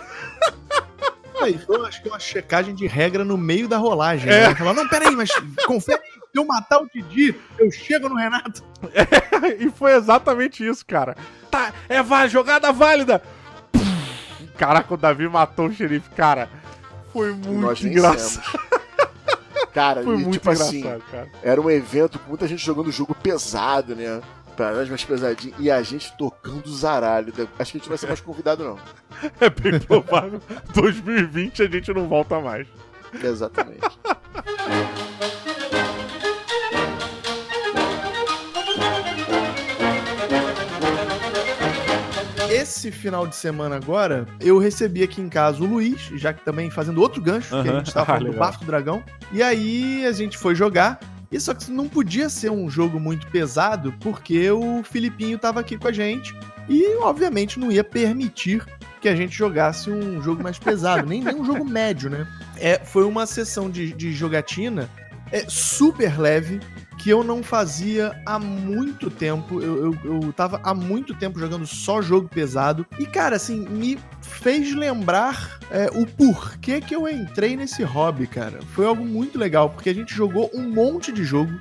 Aí, 1.42 1.60
então, 1.62 1.84
acho 1.84 2.00
que 2.00 2.08
é 2.08 2.12
uma 2.12 2.18
checagem 2.18 2.74
de 2.74 2.86
regra 2.86 3.24
no 3.24 3.36
meio 3.36 3.68
da 3.68 3.76
rolagem. 3.76 4.30
É. 4.30 4.48
Né? 4.48 4.54
Falar, 4.54 4.72
não, 4.72 4.88
peraí, 4.88 5.14
mas 5.14 5.30
confere, 5.66 6.00
se 6.00 6.38
eu 6.38 6.44
matar 6.46 6.80
o 6.80 6.88
Didi, 6.88 7.34
eu 7.58 7.70
chego 7.70 8.08
no 8.08 8.14
Renato. 8.14 8.62
e 9.58 9.68
foi 9.70 9.92
exatamente 9.94 10.66
isso, 10.66 10.86
cara. 10.86 11.16
Tá, 11.50 11.72
é 11.88 12.02
vá, 12.02 12.26
jogada 12.26 12.72
válida. 12.72 13.20
Caraca, 14.56 14.94
o 14.94 14.96
Davi 14.96 15.28
matou 15.28 15.66
o 15.66 15.72
xerife, 15.72 16.08
cara. 16.10 16.48
Foi 17.12 17.32
muito 17.32 17.86
engraçado. 17.86 18.58
Cara, 19.74 20.04
Foi 20.04 20.14
e, 20.14 20.18
muito 20.18 20.34
tipo 20.34 20.48
assim, 20.50 20.82
cara. 20.82 21.28
era 21.42 21.60
um 21.60 21.68
evento 21.68 22.16
com 22.20 22.28
muita 22.28 22.46
gente 22.46 22.64
jogando 22.64 22.92
jogo 22.92 23.12
pesado, 23.12 23.96
né? 23.96 24.22
Pra 24.56 24.72
nós 24.72 24.88
mais 24.88 25.04
pesadinho. 25.04 25.52
E 25.58 25.68
a 25.68 25.82
gente 25.82 26.16
tocando 26.16 26.72
zaralho. 26.72 27.32
Acho 27.58 27.72
que 27.72 27.78
a 27.78 27.80
gente 27.80 27.82
não 27.82 27.88
vai 27.88 27.98
ser 27.98 28.06
mais 28.06 28.20
convidado, 28.20 28.62
não. 28.62 28.78
É 29.40 29.50
bem 29.50 29.80
provável. 29.80 30.40
2020 30.74 31.62
a 31.62 31.68
gente 31.68 31.92
não 31.92 32.06
volta 32.06 32.40
mais. 32.40 32.68
Exatamente. 33.22 33.80
Esse 42.64 42.90
final 42.90 43.26
de 43.26 43.36
semana 43.36 43.76
agora, 43.76 44.26
eu 44.40 44.56
recebi 44.56 45.02
aqui 45.02 45.20
em 45.20 45.28
casa 45.28 45.62
o 45.62 45.66
Luiz, 45.66 46.00
já 46.14 46.32
que 46.32 46.42
também 46.42 46.70
fazendo 46.70 46.98
outro 46.98 47.20
gancho, 47.20 47.50
que 47.62 47.68
a 47.68 47.74
gente 47.74 47.92
tava 47.92 48.14
Ah, 48.14 48.16
falando 48.16 48.32
do. 48.32 48.38
Bafo 48.38 48.60
do 48.60 48.64
Dragão. 48.64 49.04
E 49.30 49.42
aí 49.42 50.06
a 50.06 50.12
gente 50.12 50.38
foi 50.38 50.54
jogar. 50.54 50.98
E 51.30 51.38
só 51.38 51.52
que 51.52 51.70
não 51.70 51.86
podia 51.86 52.30
ser 52.30 52.50
um 52.50 52.70
jogo 52.70 52.98
muito 52.98 53.26
pesado, 53.26 53.92
porque 54.00 54.50
o 54.50 54.82
Filipinho 54.82 55.38
tava 55.38 55.60
aqui 55.60 55.76
com 55.76 55.88
a 55.88 55.92
gente. 55.92 56.34
E, 56.66 56.96
obviamente, 57.02 57.60
não 57.60 57.70
ia 57.70 57.84
permitir 57.84 58.64
que 58.98 59.10
a 59.10 59.14
gente 59.14 59.36
jogasse 59.36 59.90
um 59.90 60.22
jogo 60.22 60.42
mais 60.42 60.58
pesado, 60.58 61.06
nem, 61.06 61.22
nem 61.22 61.34
um 61.34 61.44
jogo 61.44 61.66
médio, 61.66 62.08
né? 62.08 62.26
É, 62.56 62.80
foi 62.82 63.04
uma 63.04 63.26
sessão 63.26 63.68
de, 63.68 63.92
de 63.92 64.10
jogatina 64.14 64.88
é, 65.30 65.44
super 65.48 66.18
leve, 66.18 66.60
que 67.04 67.10
eu 67.10 67.22
não 67.22 67.42
fazia 67.42 68.18
há 68.24 68.38
muito 68.38 69.10
tempo. 69.10 69.60
Eu, 69.60 69.92
eu, 70.04 70.22
eu 70.22 70.32
tava 70.32 70.58
há 70.64 70.72
muito 70.72 71.14
tempo 71.14 71.38
jogando 71.38 71.66
só 71.66 72.00
jogo 72.00 72.28
pesado. 72.30 72.86
E, 72.98 73.04
cara, 73.04 73.36
assim, 73.36 73.68
me 73.68 73.98
fez 74.22 74.74
lembrar 74.74 75.58
é, 75.70 75.90
o 75.94 76.06
porquê 76.06 76.80
que 76.80 76.96
eu 76.96 77.06
entrei 77.06 77.56
nesse 77.58 77.82
hobby, 77.82 78.26
cara. 78.26 78.58
Foi 78.74 78.86
algo 78.86 79.04
muito 79.04 79.38
legal, 79.38 79.68
porque 79.68 79.90
a 79.90 79.94
gente 79.94 80.14
jogou 80.14 80.50
um 80.54 80.62
monte 80.66 81.12
de 81.12 81.24
jogo. 81.24 81.52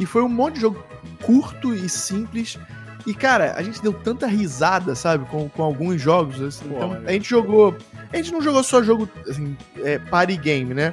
E 0.00 0.04
foi 0.04 0.20
um 0.22 0.28
monte 0.28 0.54
de 0.54 0.62
jogo 0.62 0.84
curto 1.22 1.72
e 1.72 1.88
simples. 1.88 2.58
E, 3.06 3.14
cara, 3.14 3.54
a 3.56 3.62
gente 3.62 3.80
deu 3.80 3.92
tanta 3.92 4.26
risada, 4.26 4.96
sabe, 4.96 5.24
com, 5.26 5.48
com 5.48 5.62
alguns 5.62 6.00
jogos. 6.02 6.40
assim. 6.42 6.64
Pô, 6.68 6.74
então, 6.74 6.92
a 7.06 7.12
gente 7.12 7.30
jogou. 7.30 7.76
A 8.12 8.16
gente 8.16 8.32
não 8.32 8.42
jogou 8.42 8.64
só 8.64 8.82
jogo, 8.82 9.08
assim, 9.28 9.56
é, 9.78 10.00
party 10.00 10.36
game, 10.36 10.74
né? 10.74 10.92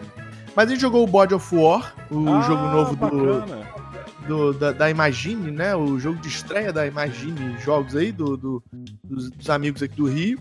Mas 0.55 0.67
a 0.67 0.71
gente 0.73 0.81
jogou 0.81 1.03
o 1.03 1.07
Body 1.07 1.33
of 1.33 1.55
War, 1.55 1.95
o 2.11 2.27
Ah, 2.29 2.41
jogo 2.41 2.63
novo 2.67 2.95
bacana. 2.95 3.41
do- 3.45 3.78
da, 4.59 4.71
da 4.71 4.89
Imagine, 4.89 5.51
né? 5.51 5.75
O 5.75 5.99
jogo 5.99 6.19
de 6.19 6.27
estreia 6.27 6.71
da 6.73 6.85
Imagine 6.85 7.57
Jogos 7.59 7.95
aí, 7.95 8.11
do, 8.11 8.35
do- 8.37 8.63
dos, 9.03 9.29
dos 9.31 9.49
amigos 9.49 9.81
aqui 9.81 9.95
do 9.95 10.05
Rio. 10.05 10.39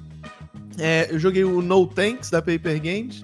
É, 0.78 1.08
eu 1.10 1.18
joguei 1.18 1.44
o 1.44 1.60
No 1.62 1.86
Tanks 1.86 2.30
da 2.30 2.40
Paper 2.40 2.76
Games. 2.80 3.22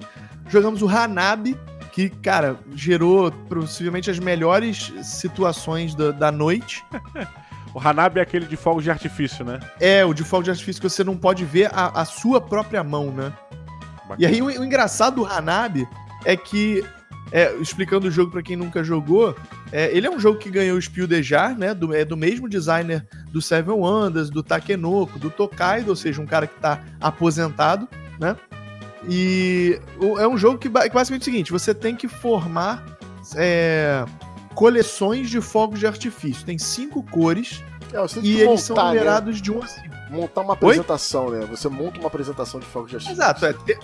Jogamos 0.48 0.82
o 0.82 0.88
Hanabi, 0.88 1.56
que, 1.92 2.08
cara, 2.10 2.58
gerou 2.74 3.30
possivelmente 3.48 4.10
as 4.10 4.18
melhores 4.18 4.92
situações 5.02 5.94
da, 5.94 6.10
da 6.10 6.32
noite. 6.32 6.84
O 7.74 7.80
Hanabi 7.80 8.20
é 8.20 8.22
aquele 8.22 8.46
de 8.46 8.54
fogos 8.56 8.84
de 8.84 8.90
artifício, 8.92 9.44
né? 9.44 9.58
É, 9.80 10.04
o 10.04 10.14
de 10.14 10.22
fogo 10.22 10.44
de 10.44 10.50
artifício 10.50 10.80
que 10.80 10.88
você 10.88 11.02
não 11.02 11.16
pode 11.16 11.44
ver 11.44 11.68
a, 11.74 12.02
a 12.02 12.04
sua 12.04 12.40
própria 12.40 12.84
mão, 12.84 13.10
né? 13.10 13.32
E 14.16 14.24
aí 14.24 14.40
o, 14.40 14.44
o 14.44 14.64
engraçado 14.64 15.16
do 15.16 15.26
Hanabi 15.26 15.84
é 16.24 16.36
que, 16.36 16.84
é, 17.34 17.52
explicando 17.56 18.06
o 18.06 18.10
jogo 18.12 18.30
pra 18.30 18.42
quem 18.44 18.54
nunca 18.54 18.84
jogou, 18.84 19.34
é, 19.72 19.90
ele 19.94 20.06
é 20.06 20.10
um 20.10 20.20
jogo 20.20 20.38
que 20.38 20.48
ganhou 20.48 20.78
o 20.78 20.80
Spiel 20.80 21.08
de 21.08 21.20
Jar, 21.20 21.58
né? 21.58 21.74
Do, 21.74 21.92
é 21.92 22.04
do 22.04 22.16
mesmo 22.16 22.48
designer 22.48 23.04
do 23.32 23.42
Seven 23.42 23.74
Wonders, 23.74 24.30
do 24.30 24.40
Takenoko, 24.40 25.18
do 25.18 25.30
Tokaido, 25.30 25.90
ou 25.90 25.96
seja, 25.96 26.22
um 26.22 26.26
cara 26.26 26.46
que 26.46 26.54
tá 26.60 26.80
aposentado, 27.00 27.88
né? 28.20 28.36
E 29.08 29.80
é 30.18 30.28
um 30.28 30.38
jogo 30.38 30.58
que, 30.58 30.68
que 30.68 30.72
basicamente 30.90 31.12
é 31.12 31.22
o 31.22 31.24
seguinte: 31.24 31.50
você 31.52 31.74
tem 31.74 31.96
que 31.96 32.06
formar 32.06 32.84
é, 33.34 34.04
coleções 34.54 35.28
de 35.28 35.40
fogos 35.40 35.80
de 35.80 35.86
artifício. 35.88 36.46
Tem 36.46 36.56
cinco 36.56 37.02
cores 37.02 37.62
É, 37.92 37.98
e 38.22 38.40
eles 38.42 38.60
são 38.62 38.76
montar, 38.76 38.88
né? 38.90 38.94
numerados 39.00 39.42
de 39.42 39.50
1 39.50 39.62
a 39.62 39.66
5. 39.66 39.94
Montar 40.10 40.40
uma 40.42 40.52
apresentação, 40.52 41.30
né? 41.30 41.44
Você 41.50 41.68
monta 41.68 41.98
uma 41.98 42.06
apresentação 42.06 42.60
de 42.60 42.66
fogos 42.66 42.90
de 42.90 42.96
artifício. 42.96 43.20
Exato, 43.20 43.44
é. 43.46 43.52
te- 43.52 43.78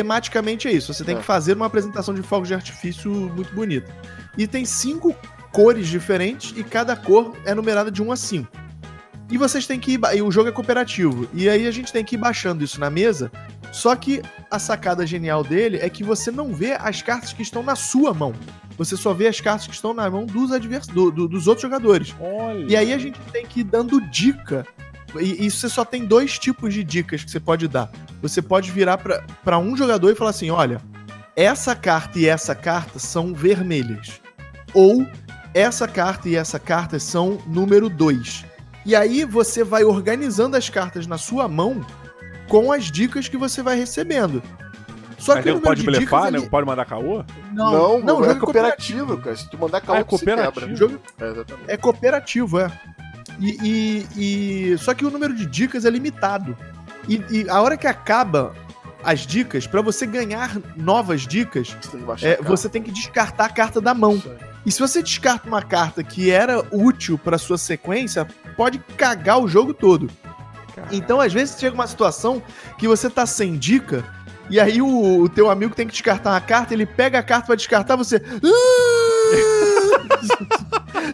tematicamente 0.00 0.68
é 0.68 0.72
isso. 0.72 0.92
Você 0.92 1.02
tem 1.04 1.14
É. 1.16 1.18
que 1.18 1.24
fazer 1.24 1.54
uma 1.56 1.64
apresentação 1.64 2.12
de 2.12 2.20
fogos 2.22 2.48
de 2.48 2.54
artifício 2.54 3.10
muito 3.10 3.54
bonita. 3.54 3.90
E 4.36 4.46
tem 4.46 4.62
cinco 4.66 5.16
cores 5.52 5.88
diferentes 5.88 6.52
e 6.54 6.62
cada 6.62 6.94
cor 6.94 7.34
é 7.46 7.54
numerada 7.54 7.90
de 7.90 8.02
1 8.02 8.12
a 8.12 8.16
5. 8.16 8.46
E 9.30 9.38
vocês 9.38 9.66
têm 9.66 9.80
que 9.80 9.92
ir. 9.94 10.00
E 10.14 10.20
o 10.20 10.30
jogo 10.30 10.50
é 10.50 10.52
cooperativo. 10.52 11.26
E 11.32 11.48
aí 11.48 11.66
a 11.66 11.70
gente 11.70 11.90
tem 11.94 12.04
que 12.04 12.14
ir 12.14 12.18
baixando 12.18 12.62
isso 12.62 12.78
na 12.78 12.90
mesa. 12.90 13.32
Só 13.72 13.96
que 13.96 14.20
a 14.50 14.58
sacada 14.58 15.06
genial 15.06 15.42
dele 15.42 15.78
é 15.80 15.88
que 15.88 16.04
você 16.04 16.30
não 16.30 16.52
vê 16.52 16.74
as 16.78 17.00
cartas 17.00 17.32
que 17.32 17.40
estão 17.42 17.62
na 17.62 17.74
sua 17.74 18.12
mão. 18.12 18.34
Você 18.76 18.98
só 18.98 19.14
vê 19.14 19.26
as 19.28 19.40
cartas 19.40 19.66
que 19.66 19.72
estão 19.72 19.94
na 19.94 20.08
mão 20.10 20.26
dos, 20.26 20.52
advers... 20.52 20.86
do- 20.86 21.10
do- 21.10 21.26
dos 21.26 21.46
outros 21.46 21.62
jogadores. 21.62 22.14
Olha. 22.20 22.66
E 22.68 22.76
aí 22.76 22.92
a 22.92 22.98
gente 22.98 23.18
tem 23.32 23.46
que 23.46 23.60
ir 23.60 23.64
dando 23.64 23.98
dica. 24.10 24.66
E, 25.20 25.46
e 25.46 25.50
você 25.50 25.68
só 25.68 25.84
tem 25.84 26.04
dois 26.04 26.38
tipos 26.38 26.74
de 26.74 26.82
dicas 26.84 27.24
que 27.24 27.30
você 27.30 27.40
pode 27.40 27.68
dar. 27.68 27.90
Você 28.22 28.42
pode 28.42 28.70
virar 28.70 28.98
pra- 28.98 29.22
pra 29.44 29.58
um 29.58 29.76
jogador 29.76 30.10
e 30.10 30.14
falar 30.14 30.30
assim: 30.30 30.50
olha, 30.50 30.80
essa 31.34 31.74
carta 31.74 32.18
e 32.18 32.26
essa 32.26 32.54
carta 32.54 32.98
são 32.98 33.32
vermelhas. 33.34 34.20
Ou 34.74 35.06
essa 35.54 35.86
carta 35.88 36.28
e 36.28 36.34
essa 36.36 36.58
carta 36.58 36.98
são 36.98 37.38
número 37.46 37.88
2. 37.88 38.44
E 38.84 38.94
aí 38.94 39.24
você 39.24 39.64
vai 39.64 39.84
organizando 39.84 40.56
as 40.56 40.68
cartas 40.68 41.06
na 41.06 41.18
sua 41.18 41.48
mão 41.48 41.84
com 42.48 42.70
as 42.70 42.84
dicas 42.90 43.26
que 43.28 43.36
você 43.36 43.62
vai 43.62 43.76
recebendo. 43.76 44.42
Só 45.18 45.34
Mas 45.34 45.44
que 45.44 45.50
o 45.50 45.54
nego 45.54 45.58
número 45.58 45.62
pode 45.64 45.80
de 45.80 45.86
blefar, 45.86 46.30
né? 46.30 46.38
ele- 46.38 46.48
Pode 46.48 46.66
mandar 46.66 46.84
caô? 46.84 47.24
Não, 47.52 47.72
Não, 47.72 48.00
não, 48.00 48.20
o 48.20 48.24
é 48.24 48.28
jogo 48.28 48.40
cooperativo, 48.40 49.16
cara. 49.18 49.34
Se 49.34 49.48
tu 49.50 49.56
mandar 49.58 49.80
caô, 49.80 49.96
Ah, 49.96 50.00
é 50.00 50.04
cooperativo? 50.04 50.52
quebra. 50.60 50.76
Jogo 50.76 51.00
É, 51.18 51.24
exatamente. 51.30 51.64
é 51.70 51.76
cooperativo, 51.78 52.60
é. 52.60 52.70
E, 53.38 54.06
e- 54.16 54.72
e- 54.72 54.78
só 54.78 54.94
que 54.94 55.04
o 55.04 55.10
número 55.10 55.34
de 55.34 55.44
dicas 55.46 55.84
é 55.84 55.90
limitado. 55.90 56.56
E, 57.08 57.22
e 57.30 57.48
a 57.50 57.60
hora 57.60 57.76
que 57.76 57.86
acaba 57.86 58.54
as 59.04 59.20
dicas, 59.26 59.66
pra 59.66 59.80
você 59.82 60.06
ganhar 60.06 60.56
novas 60.76 61.26
dicas, 61.26 61.76
Você 61.80 61.90
tem 61.90 62.04
é, 62.30 62.36
você 62.42 62.68
tem 62.68 62.82
que 62.82 62.90
descartar 62.90 63.44
a 63.44 63.48
carta 63.48 63.80
da 63.80 63.94
mão. 63.94 64.20
E 64.64 64.72
se 64.72 64.80
você 64.80 65.00
descarta 65.02 65.46
uma 65.46 65.62
carta 65.62 66.02
que 66.02 66.30
era 66.30 66.64
útil 66.72 67.16
pra 67.16 67.38
sua 67.38 67.56
sequência, 67.56 68.26
pode 68.56 68.78
cagar 68.96 69.40
o 69.40 69.46
jogo 69.46 69.72
todo. 69.72 70.10
Então, 70.90 71.20
às 71.20 71.32
vezes, 71.32 71.58
chega 71.58 71.74
uma 71.74 71.86
situação 71.86 72.42
que 72.78 72.88
você 72.88 73.08
tá 73.08 73.24
sem 73.26 73.56
dica, 73.56 74.04
e 74.50 74.58
aí 74.58 74.82
o, 74.82 75.20
o 75.22 75.28
teu 75.28 75.48
amigo 75.50 75.74
tem 75.74 75.86
que 75.86 75.92
descartar 75.92 76.30
uma 76.30 76.40
carta, 76.40 76.74
ele 76.74 76.84
pega 76.84 77.18
a 77.18 77.22
carta 77.22 77.46
pra 77.46 77.54
descartar, 77.54 77.94
você. 77.96 78.20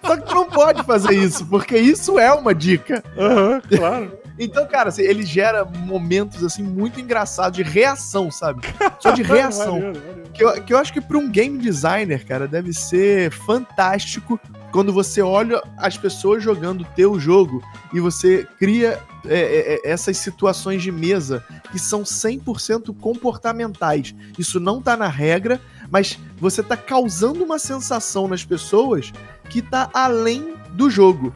Só 0.04 0.16
que 0.16 0.26
tu 0.26 0.34
não 0.34 0.48
pode 0.48 0.82
fazer 0.84 1.12
isso, 1.12 1.46
porque 1.46 1.76
isso 1.76 2.18
é 2.18 2.32
uma 2.32 2.54
dica. 2.54 3.02
Aham, 3.16 3.60
claro. 3.68 4.22
Então, 4.38 4.66
cara, 4.66 4.88
assim, 4.88 5.02
ele 5.02 5.24
gera 5.24 5.64
momentos 5.64 6.42
assim 6.42 6.62
muito 6.62 7.00
engraçados 7.00 7.56
de 7.56 7.62
reação, 7.62 8.30
sabe? 8.30 8.62
Só 8.98 9.10
de 9.10 9.22
reação. 9.22 9.92
Que 10.32 10.42
eu, 10.42 10.62
que 10.62 10.72
eu 10.72 10.78
acho 10.78 10.92
que 10.92 11.00
para 11.00 11.18
um 11.18 11.30
game 11.30 11.58
designer, 11.58 12.24
cara, 12.26 12.48
deve 12.48 12.72
ser 12.72 13.30
fantástico 13.30 14.40
quando 14.72 14.92
você 14.92 15.20
olha 15.20 15.62
as 15.76 15.98
pessoas 15.98 16.42
jogando 16.42 16.80
o 16.80 16.86
teu 16.96 17.20
jogo 17.20 17.62
e 17.92 18.00
você 18.00 18.46
cria 18.58 18.98
é, 19.26 19.38
é, 19.38 19.74
é, 19.74 19.80
essas 19.84 20.16
situações 20.16 20.82
de 20.82 20.90
mesa 20.90 21.44
que 21.70 21.78
são 21.78 22.02
100% 22.02 22.96
comportamentais. 22.98 24.14
Isso 24.38 24.58
não 24.58 24.80
tá 24.80 24.96
na 24.96 25.08
regra, 25.08 25.60
mas 25.90 26.18
você 26.38 26.62
tá 26.62 26.76
causando 26.76 27.44
uma 27.44 27.58
sensação 27.58 28.26
nas 28.26 28.44
pessoas 28.44 29.12
que 29.52 29.60
tá 29.62 29.90
além 29.92 30.54
do 30.70 30.88
jogo. 30.90 31.32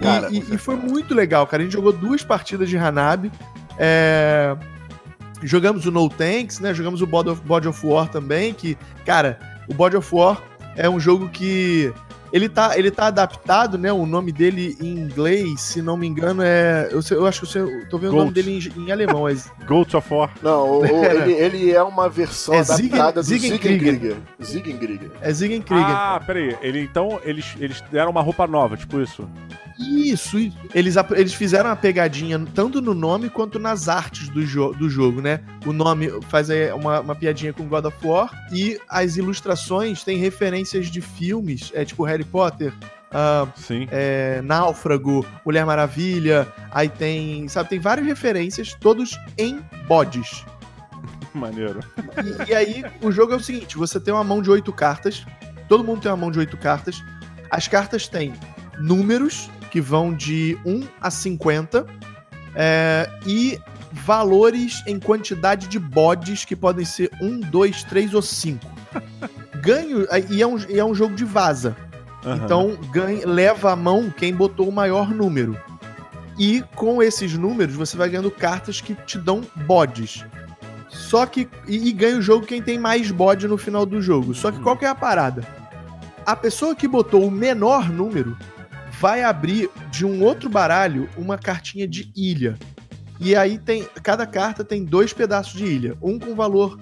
Cara, 0.00 0.28
e, 0.30 0.36
e- 0.38 0.54
e 0.54 0.58
foi 0.58 0.76
muito 0.76 1.14
legal, 1.14 1.46
cara. 1.46 1.62
A 1.62 1.64
gente 1.64 1.72
jogou 1.72 1.92
duas 1.92 2.22
partidas 2.22 2.68
de 2.68 2.76
Hanabi. 2.76 3.32
é, 3.78 4.56
Jogamos 5.42 5.86
o 5.86 5.90
No 5.92 6.08
Tanks, 6.08 6.58
né? 6.58 6.74
Jogamos 6.74 7.00
o 7.00 7.06
Body 7.06 7.30
of, 7.30 7.40
Body 7.42 7.68
of 7.68 7.86
War 7.86 8.08
também, 8.08 8.52
que, 8.52 8.76
cara, 9.06 9.38
o 9.68 9.74
Body 9.74 9.96
of 9.96 10.12
War 10.14 10.42
é 10.76 10.88
um 10.90 10.98
jogo 10.98 11.28
que. 11.28 11.92
Ele 12.32 12.48
tá, 12.48 12.78
ele 12.78 12.90
tá 12.90 13.06
adaptado, 13.06 13.78
né? 13.78 13.92
O 13.92 14.04
nome 14.06 14.32
dele 14.32 14.76
em 14.80 14.98
inglês, 14.98 15.60
se 15.60 15.80
não 15.82 15.96
me 15.96 16.06
engano, 16.06 16.42
é. 16.42 16.88
Eu, 16.90 17.00
sei- 17.02 17.16
eu 17.16 17.26
acho 17.26 17.40
que 17.40 17.46
eu, 17.46 17.50
sei- 17.50 17.62
eu 17.82 17.88
tô 17.88 17.98
vendo 17.98 18.12
o 18.12 18.16
nome 18.16 18.32
dele 18.32 18.58
em, 18.76 18.82
em 18.82 18.92
alemão. 18.92 19.28
É, 19.28 19.34
Goats 19.66 19.94
of 19.94 20.12
War. 20.12 20.30
Não, 20.42 20.68
o- 20.70 20.80
o- 20.80 20.84
ele, 21.04 21.32
ele 21.32 21.72
é 21.72 21.82
uma 21.82 22.08
versão 22.08 22.54
É 22.54 22.58
adaptada 22.60 23.22
Ziegen- 23.22 23.50
do 23.56 23.56
Ziegenkrieger. 23.62 24.16
Ziegenkrieger. 24.42 25.10
É 25.20 25.32
Ziegenkrieger. 25.32 25.86
Ah, 25.88 26.20
peraí. 26.24 26.56
Ele, 26.62 26.80
então, 26.82 27.20
eles, 27.24 27.54
eles 27.58 27.82
deram 27.90 28.10
uma 28.10 28.20
roupa 28.22 28.46
nova, 28.46 28.76
tipo 28.76 29.00
isso. 29.00 29.28
Isso, 29.78 30.38
isso. 30.40 30.56
Eles, 30.74 30.96
eles 31.14 31.32
fizeram 31.34 31.70
uma 31.70 31.76
pegadinha 31.76 32.44
tanto 32.52 32.80
no 32.82 32.92
nome 32.94 33.30
quanto 33.30 33.60
nas 33.60 33.88
artes 33.88 34.28
do, 34.28 34.44
jo 34.44 34.72
do 34.72 34.90
jogo, 34.90 35.20
né? 35.20 35.38
O 35.64 35.72
nome 35.72 36.10
faz 36.28 36.50
aí 36.50 36.72
uma, 36.72 36.98
uma 37.00 37.14
piadinha 37.14 37.52
com 37.52 37.62
God 37.68 37.84
of 37.84 37.96
War 38.04 38.28
e 38.52 38.76
as 38.88 39.16
ilustrações 39.16 40.02
têm 40.02 40.18
referências 40.18 40.88
de 40.90 41.00
filmes, 41.00 41.70
é 41.74 41.84
tipo 41.84 42.02
Harry 42.02 42.17
Potter, 42.24 42.72
ah, 43.10 43.46
Sim. 43.56 43.88
é, 43.90 44.42
Náufrago, 44.42 45.26
Mulher 45.44 45.64
Maravilha, 45.64 46.46
aí 46.70 46.88
tem, 46.88 47.48
sabe, 47.48 47.70
tem 47.70 47.80
várias 47.80 48.06
referências, 48.06 48.74
todos 48.74 49.18
em 49.36 49.60
bodes. 49.86 50.44
Maneiro. 51.34 51.80
E, 52.46 52.50
e 52.50 52.54
aí, 52.54 52.84
o 53.02 53.10
jogo 53.10 53.32
é 53.32 53.36
o 53.36 53.40
seguinte: 53.40 53.76
você 53.76 54.00
tem 54.00 54.12
uma 54.12 54.24
mão 54.24 54.42
de 54.42 54.50
oito 54.50 54.72
cartas. 54.72 55.24
Todo 55.68 55.84
mundo 55.84 56.00
tem 56.00 56.10
uma 56.10 56.16
mão 56.16 56.30
de 56.30 56.38
oito 56.38 56.56
cartas. 56.56 57.02
As 57.50 57.68
cartas 57.68 58.08
têm 58.08 58.32
números 58.78 59.50
que 59.70 59.80
vão 59.80 60.14
de 60.14 60.58
1 60.64 60.86
a 61.00 61.10
50 61.10 61.86
é, 62.54 63.10
e 63.26 63.60
valores 63.92 64.82
em 64.86 64.98
quantidade 64.98 65.66
de 65.68 65.78
bodes 65.78 66.44
que 66.44 66.56
podem 66.56 66.84
ser 66.84 67.10
1, 67.20 67.40
2, 67.40 67.84
3 67.84 68.14
ou 68.14 68.22
5. 68.22 68.66
Ganho. 69.62 70.06
E 70.30 70.42
é 70.42 70.46
um, 70.46 70.58
e 70.58 70.78
é 70.78 70.84
um 70.84 70.94
jogo 70.94 71.14
de 71.14 71.24
vaza. 71.24 71.76
Aham. 72.24 72.44
Então 72.44 72.78
ganha, 72.90 73.26
leva 73.26 73.72
a 73.72 73.76
mão 73.76 74.10
quem 74.10 74.34
botou 74.34 74.68
o 74.68 74.72
maior 74.72 75.14
número. 75.14 75.56
E 76.38 76.62
com 76.74 77.02
esses 77.02 77.36
números 77.36 77.74
você 77.74 77.96
vai 77.96 78.08
ganhando 78.08 78.30
cartas 78.30 78.80
que 78.80 78.94
te 78.94 79.18
dão 79.18 79.42
bodes. 79.66 80.24
Só 80.88 81.26
que. 81.26 81.48
E, 81.66 81.88
e 81.88 81.92
ganha 81.92 82.18
o 82.18 82.22
jogo 82.22 82.46
quem 82.46 82.62
tem 82.62 82.78
mais 82.78 83.10
bode 83.10 83.46
no 83.48 83.58
final 83.58 83.84
do 83.84 84.00
jogo. 84.00 84.34
Só 84.34 84.50
que 84.50 84.60
qual 84.60 84.76
que 84.76 84.84
é 84.84 84.88
a 84.88 84.94
parada? 84.94 85.42
A 86.24 86.36
pessoa 86.36 86.76
que 86.76 86.86
botou 86.86 87.26
o 87.26 87.30
menor 87.30 87.90
número 87.90 88.36
vai 89.00 89.22
abrir 89.22 89.70
de 89.90 90.04
um 90.04 90.22
outro 90.22 90.48
baralho 90.48 91.08
uma 91.16 91.38
cartinha 91.38 91.86
de 91.86 92.12
ilha. 92.16 92.56
E 93.20 93.34
aí 93.34 93.58
tem. 93.58 93.86
Cada 94.02 94.26
carta 94.26 94.64
tem 94.64 94.84
dois 94.84 95.12
pedaços 95.12 95.54
de 95.54 95.64
ilha. 95.64 95.96
Um 96.00 96.18
com 96.18 96.34
valor. 96.34 96.78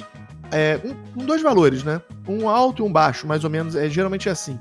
É, 0.53 0.79
um, 0.85 0.95
com 1.13 1.27
dois 1.27 1.43
valores, 1.43 1.83
né? 1.83 2.01
Um 2.29 2.49
alto 2.49 2.83
e 2.83 2.87
um 2.87 2.93
baixo, 2.93 3.27
mais 3.27 3.43
ou 3.43 3.51
menos. 3.51 3.75
É, 3.75 3.89
geralmente 3.89 4.29
é 4.29 4.33
assim 4.33 4.59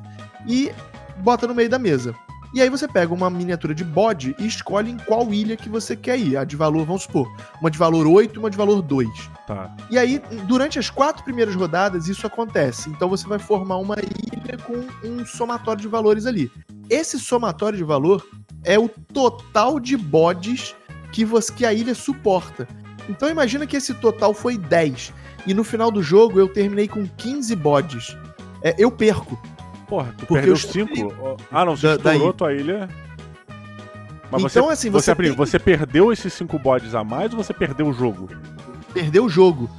e 0.47 0.71
bota 1.17 1.47
no 1.47 1.55
meio 1.55 1.69
da 1.69 1.79
mesa. 1.79 2.15
E 2.55 2.61
aí 2.61 2.69
você 2.69 2.87
pega 2.87 3.13
uma 3.13 3.29
miniatura 3.29 3.75
de 3.75 3.83
bode 3.83 4.33
e 4.39 4.47
escolhe 4.47 4.91
em 4.91 4.97
qual 4.97 5.33
ilha 5.33 5.57
que 5.57 5.67
você 5.67 5.93
quer 5.93 6.17
ir. 6.17 6.37
A 6.37 6.45
de 6.45 6.55
valor, 6.55 6.85
vamos 6.85 7.03
supor, 7.03 7.29
uma 7.59 7.69
de 7.69 7.77
valor 7.77 8.07
8 8.07 8.33
e 8.33 8.39
uma 8.39 8.49
de 8.49 8.55
valor 8.55 8.81
2. 8.81 9.09
Tá. 9.45 9.75
E 9.91 9.97
aí, 9.97 10.21
durante 10.47 10.79
as 10.79 10.89
quatro 10.89 11.21
primeiras 11.25 11.53
rodadas, 11.53 12.07
isso 12.07 12.25
acontece. 12.25 12.89
Então 12.89 13.09
você 13.09 13.27
vai 13.27 13.39
formar 13.39 13.75
uma 13.75 13.95
ilha 13.99 14.57
com 14.59 14.85
um 15.05 15.25
somatório 15.25 15.81
de 15.81 15.87
valores 15.89 16.25
ali. 16.25 16.49
Esse 16.89 17.19
somatório 17.19 17.77
de 17.77 17.83
valor 17.83 18.25
é 18.63 18.79
o 18.79 18.87
total 18.87 19.77
de 19.77 19.97
bodes 19.97 20.73
que, 21.11 21.25
você, 21.25 21.51
que 21.51 21.65
a 21.65 21.73
ilha 21.73 21.93
suporta. 21.93 22.65
Então 23.09 23.29
imagina 23.29 23.67
que 23.67 23.75
esse 23.75 23.93
total 23.95 24.33
foi 24.33 24.57
10. 24.57 25.13
E 25.45 25.53
no 25.53 25.63
final 25.65 25.91
do 25.91 26.01
jogo 26.01 26.39
eu 26.39 26.47
terminei 26.47 26.87
com 26.87 27.05
15 27.05 27.53
bodes. 27.55 28.17
É, 28.63 28.73
eu 28.77 28.89
perco. 28.89 29.37
Porra, 29.87 30.11
tu 30.17 30.25
Porque 30.25 30.33
perdeu 30.33 30.53
eu 30.53 30.55
estourei- 30.55 30.95
cinco? 30.95 31.37
Ah, 31.51 31.63
não, 31.65 31.75
você 31.77 31.87
Da- 31.87 31.97
daí. 31.97 32.13
estourou 32.13 32.33
tua 32.33 32.53
ilha. 32.53 32.89
Mas 34.31 34.41
você, 34.41 34.59
Então, 34.59 34.69
assim, 34.71 34.89
você, 34.89 35.13
você 35.13 35.23
tem- 35.23 35.31
você 35.35 35.59
perdeu 35.59 36.11
esses 36.11 36.33
cinco 36.33 36.57
bodes 36.57 36.95
a 36.95 37.03
mais 37.03 37.31
ou 37.33 37.43
você 37.43 37.53
perdeu 37.53 37.87
o 37.87 37.93
jogo? 37.93 38.27
Perdeu 38.93 39.25
o 39.25 39.29
jogo. 39.29 39.69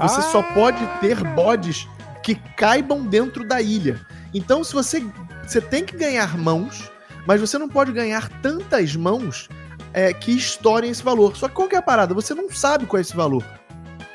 Você 0.00 0.20
Ah! 0.20 0.22
só 0.22 0.42
pode 0.42 0.78
ter 1.00 1.22
bodes 1.34 1.88
que 2.22 2.34
caibam 2.56 3.04
dentro 3.04 3.46
da 3.46 3.60
ilha. 3.60 4.00
Então, 4.32 4.62
se 4.62 4.72
você. 4.72 5.04
Você 5.46 5.60
tem 5.60 5.84
que 5.84 5.96
ganhar 5.96 6.36
mãos, 6.36 6.90
mas 7.26 7.40
você 7.40 7.56
não 7.58 7.68
pode 7.68 7.92
ganhar 7.92 8.28
tantas 8.42 8.94
mãos 8.96 9.48
é, 9.94 10.12
que 10.12 10.32
estourem 10.32 10.90
esse 10.90 11.02
valor. 11.02 11.36
Só 11.36 11.48
que 11.48 11.54
qual 11.54 11.68
que 11.68 11.74
é 11.74 11.78
a 11.78 11.82
parada? 11.82 12.12
Você 12.14 12.34
não 12.34 12.50
sabe 12.50 12.84
qual 12.84 12.98
é 12.98 13.00
esse 13.00 13.16
valor. 13.16 13.42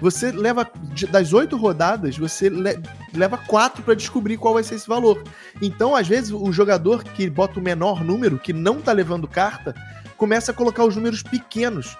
Você 0.02 0.32
leva. 0.32 0.68
Das 1.12 1.32
oito 1.32 1.56
rodadas, 1.56 2.18
você 2.18 2.50
le- 2.50 2.82
leva 3.14 3.38
quatro 3.38 3.84
pra 3.84 3.94
descobrir 3.94 4.36
qual 4.38 4.56
vai 4.56 4.64
ser 4.64 4.76
esse 4.76 4.88
valor. 4.88 5.24
Então, 5.62 5.96
às 5.96 6.08
vezes, 6.08 6.32
o 6.32 6.52
jogador 6.52 7.04
que 7.04 7.30
bota 7.30 7.60
o 7.60 7.64
menor 7.64 8.04
número, 8.04 8.40
que 8.40 8.52
não 8.52 8.82
tá 8.82 8.92
levando 8.92 9.28
carta, 9.28 9.76
começa 10.18 10.52
a 10.52 10.56
colocar 10.56 10.84
os 10.84 10.96
números 10.96 11.22
pequenos 11.22 11.96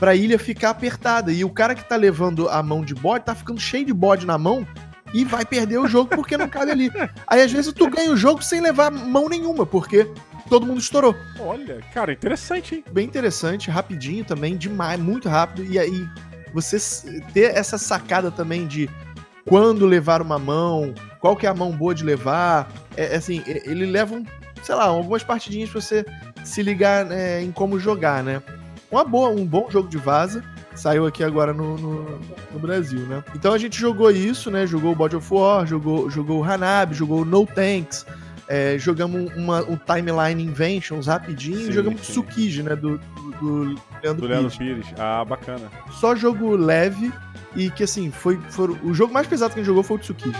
pra 0.00 0.14
ilha 0.16 0.38
ficar 0.38 0.70
apertada. 0.70 1.30
E 1.30 1.44
o 1.44 1.50
cara 1.50 1.74
que 1.74 1.84
tá 1.84 1.94
levando 1.96 2.48
a 2.48 2.62
mão 2.62 2.82
de 2.84 2.94
bode 2.94 3.26
tá 3.26 3.34
ficando 3.34 3.60
cheio 3.60 3.84
de 3.86 3.92
bode 3.92 4.26
na 4.26 4.36
mão 4.38 4.66
e 5.14 5.24
vai 5.24 5.44
perder 5.44 5.78
o 5.78 5.86
jogo 5.86 6.08
porque 6.16 6.36
não 6.38 6.48
cabe 6.48 6.70
ali. 6.72 6.90
Aí 7.26 7.42
às 7.42 7.52
vezes 7.52 7.72
tu 7.72 7.88
ganha 7.88 8.10
o 8.10 8.16
jogo 8.16 8.42
sem 8.42 8.60
levar 8.62 8.90
mão 8.90 9.28
nenhuma, 9.28 9.64
porque 9.66 10.10
todo 10.48 10.66
mundo 10.66 10.80
estourou. 10.80 11.14
Olha, 11.38 11.80
cara, 11.92 12.12
interessante, 12.12 12.76
hein? 12.76 12.84
Bem 12.90 13.06
interessante, 13.06 13.70
rapidinho 13.70 14.24
também, 14.24 14.56
demais, 14.56 14.98
muito 14.98 15.28
rápido. 15.28 15.64
E 15.70 15.78
aí 15.78 16.08
você 16.52 16.78
ter 17.32 17.56
essa 17.56 17.78
sacada 17.78 18.30
também 18.30 18.66
de 18.66 18.88
quando 19.48 19.86
levar 19.86 20.22
uma 20.22 20.38
mão, 20.38 20.94
qual 21.20 21.36
que 21.36 21.46
é 21.46 21.48
a 21.48 21.54
mão 21.54 21.72
boa 21.72 21.94
de 21.94 22.04
levar. 22.04 22.70
É, 22.96 23.14
é 23.14 23.16
assim, 23.16 23.42
ele 23.46 23.86
leva, 23.86 24.14
um, 24.14 24.24
sei 24.62 24.74
lá, 24.74 24.84
algumas 24.84 25.22
partidinhas 25.22 25.70
pra 25.70 25.80
você 25.80 26.04
se 26.44 26.62
ligar 26.62 27.04
né, 27.04 27.42
em 27.42 27.50
como 27.52 27.78
jogar, 27.78 28.22
né? 28.22 28.42
Uma 28.90 29.04
boa, 29.04 29.30
um 29.30 29.44
bom 29.44 29.68
jogo 29.70 29.88
de 29.88 29.96
vaza. 29.96 30.44
Saiu 30.74 31.06
aqui 31.06 31.22
agora 31.22 31.52
no, 31.52 31.76
no, 31.76 32.20
no 32.52 32.58
Brasil, 32.58 33.00
né? 33.00 33.22
Então 33.34 33.52
a 33.52 33.58
gente 33.58 33.78
jogou 33.78 34.10
isso, 34.10 34.50
né? 34.50 34.66
Jogou 34.66 34.92
o 34.92 34.94
Body 34.94 35.16
of 35.16 35.32
War, 35.32 35.66
jogou, 35.66 36.10
jogou 36.10 36.40
o 36.40 36.44
Hanabi, 36.44 36.94
jogou 36.94 37.22
o 37.22 37.24
No 37.24 37.46
Tanks, 37.46 38.06
é, 38.52 38.78
jogamos 38.78 39.34
uma, 39.34 39.62
um 39.62 39.76
Timeline 39.78 40.42
Inventions 40.44 41.06
rapidinho 41.06 41.56
Sim, 41.56 41.70
e 41.70 41.72
jogamos 41.72 42.02
sim. 42.02 42.12
Tsukiji, 42.12 42.62
né? 42.62 42.76
Do, 42.76 42.98
do, 42.98 43.30
do 43.40 43.80
Leandro 44.02 44.20
Do 44.20 44.26
Leandro 44.26 44.58
Pires. 44.58 44.86
Pires. 44.88 45.00
Ah, 45.00 45.24
bacana. 45.24 45.70
Só 45.92 46.14
jogo 46.14 46.54
leve 46.54 47.10
e 47.56 47.70
que 47.70 47.82
assim, 47.84 48.10
foi, 48.10 48.38
foi 48.50 48.76
o 48.84 48.92
jogo 48.92 49.14
mais 49.14 49.26
pesado 49.26 49.54
que 49.54 49.60
a 49.60 49.62
gente 49.62 49.68
jogou 49.68 49.82
foi 49.82 49.96
o 49.96 50.00
Tsukiji. 50.00 50.36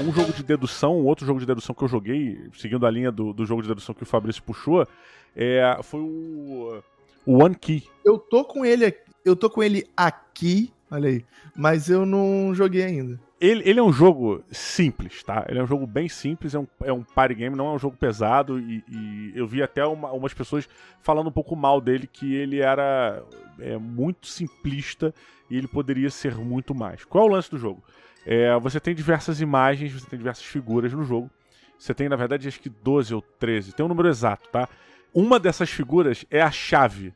Um 0.00 0.12
jogo 0.12 0.32
de 0.32 0.42
dedução, 0.42 0.96
um 1.00 1.06
outro 1.06 1.26
jogo 1.26 1.40
de 1.40 1.46
dedução 1.46 1.74
que 1.74 1.82
eu 1.82 1.88
joguei, 1.88 2.38
seguindo 2.56 2.86
a 2.86 2.90
linha 2.90 3.10
do, 3.10 3.32
do 3.32 3.44
jogo 3.46 3.62
de 3.62 3.68
dedução 3.68 3.94
que 3.94 4.02
o 4.02 4.06
Fabrício 4.06 4.42
puxou, 4.42 4.86
é, 5.34 5.78
foi 5.82 6.00
o, 6.00 6.80
o 7.24 7.42
One 7.42 7.54
Key. 7.54 7.82
Eu 8.04 8.18
tô 8.18 8.44
com 8.44 8.64
ele 8.64 8.84
aqui- 8.86 9.05
eu 9.26 9.36
tô 9.36 9.50
com 9.50 9.62
ele 9.62 9.84
aqui, 9.96 10.72
olha 10.90 11.08
aí, 11.08 11.24
mas 11.56 11.90
eu 11.90 12.06
não 12.06 12.54
joguei 12.54 12.84
ainda. 12.84 13.20
Ele, 13.38 13.68
ele 13.68 13.78
é 13.78 13.82
um 13.82 13.92
jogo 13.92 14.42
simples, 14.50 15.22
tá? 15.22 15.44
Ele 15.48 15.58
é 15.58 15.62
um 15.62 15.66
jogo 15.66 15.86
bem 15.86 16.08
simples, 16.08 16.54
é 16.54 16.58
um, 16.58 16.66
é 16.82 16.92
um 16.92 17.02
party 17.02 17.34
game, 17.34 17.54
não 17.54 17.66
é 17.66 17.72
um 17.72 17.78
jogo 17.78 17.94
pesado. 17.94 18.58
E, 18.58 18.82
e 18.88 19.32
eu 19.34 19.46
vi 19.46 19.62
até 19.62 19.84
uma- 19.84 20.10
umas 20.12 20.32
pessoas 20.32 20.66
falando 21.02 21.26
um 21.26 21.32
pouco 21.32 21.54
mal 21.54 21.78
dele, 21.78 22.06
que 22.10 22.34
ele 22.34 22.60
era 22.60 23.22
é, 23.58 23.76
muito 23.76 24.26
simplista 24.26 25.12
e 25.50 25.56
ele 25.58 25.68
poderia 25.68 26.08
ser 26.08 26.34
muito 26.34 26.74
mais. 26.74 27.04
Qual 27.04 27.26
é 27.26 27.28
o 27.30 27.32
lance 27.34 27.50
do 27.50 27.58
jogo? 27.58 27.82
É, 28.24 28.58
você 28.58 28.80
tem 28.80 28.94
diversas 28.94 29.40
imagens, 29.40 29.92
você 29.92 30.06
tem 30.08 30.18
diversas 30.18 30.44
figuras 30.44 30.92
no 30.94 31.04
jogo. 31.04 31.30
Você 31.78 31.92
tem, 31.92 32.08
na 32.08 32.16
verdade, 32.16 32.48
acho 32.48 32.58
que 32.58 32.70
12 32.70 33.14
ou 33.14 33.20
13, 33.20 33.74
tem 33.74 33.84
um 33.84 33.88
número 33.88 34.08
exato, 34.08 34.48
tá? 34.48 34.66
Uma 35.12 35.38
dessas 35.38 35.68
figuras 35.68 36.24
é 36.30 36.40
a 36.40 36.50
chave 36.50 37.12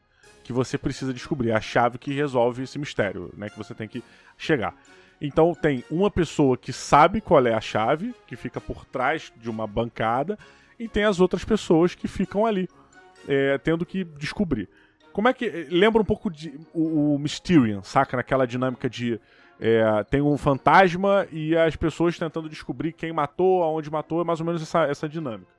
que 0.50 0.52
você 0.52 0.76
precisa 0.76 1.14
descobrir, 1.14 1.52
a 1.52 1.60
chave 1.60 1.96
que 1.96 2.12
resolve 2.12 2.64
esse 2.64 2.76
mistério, 2.76 3.32
né? 3.36 3.48
Que 3.48 3.56
você 3.56 3.72
tem 3.72 3.86
que 3.86 4.02
chegar. 4.36 4.74
Então 5.20 5.54
tem 5.54 5.84
uma 5.88 6.10
pessoa 6.10 6.56
que 6.56 6.72
sabe 6.72 7.20
qual 7.20 7.46
é 7.46 7.54
a 7.54 7.60
chave, 7.60 8.12
que 8.26 8.34
fica 8.34 8.60
por 8.60 8.84
trás 8.84 9.32
de 9.36 9.48
uma 9.48 9.64
bancada, 9.64 10.36
e 10.76 10.88
tem 10.88 11.04
as 11.04 11.20
outras 11.20 11.44
pessoas 11.44 11.94
que 11.94 12.08
ficam 12.08 12.44
ali, 12.44 12.68
é, 13.28 13.58
tendo 13.58 13.86
que 13.86 14.02
descobrir. 14.02 14.68
Como 15.12 15.28
é 15.28 15.32
que. 15.32 15.68
Lembra 15.70 16.02
um 16.02 16.04
pouco 16.04 16.28
de 16.28 16.58
o, 16.74 17.14
o 17.14 17.18
Mysterian, 17.20 17.82
saca? 17.84 18.16
Naquela 18.16 18.44
dinâmica 18.44 18.90
de. 18.90 19.20
é, 19.60 20.02
tem 20.10 20.20
um 20.20 20.36
fantasma 20.36 21.28
e 21.30 21.56
as 21.56 21.76
pessoas 21.76 22.18
tentando 22.18 22.48
descobrir 22.48 22.92
quem 22.92 23.12
matou, 23.12 23.62
aonde 23.62 23.88
matou, 23.88 24.20
é 24.20 24.24
mais 24.24 24.40
ou 24.40 24.46
menos 24.46 24.62
essa, 24.62 24.82
essa 24.82 25.08
dinâmica. 25.08 25.52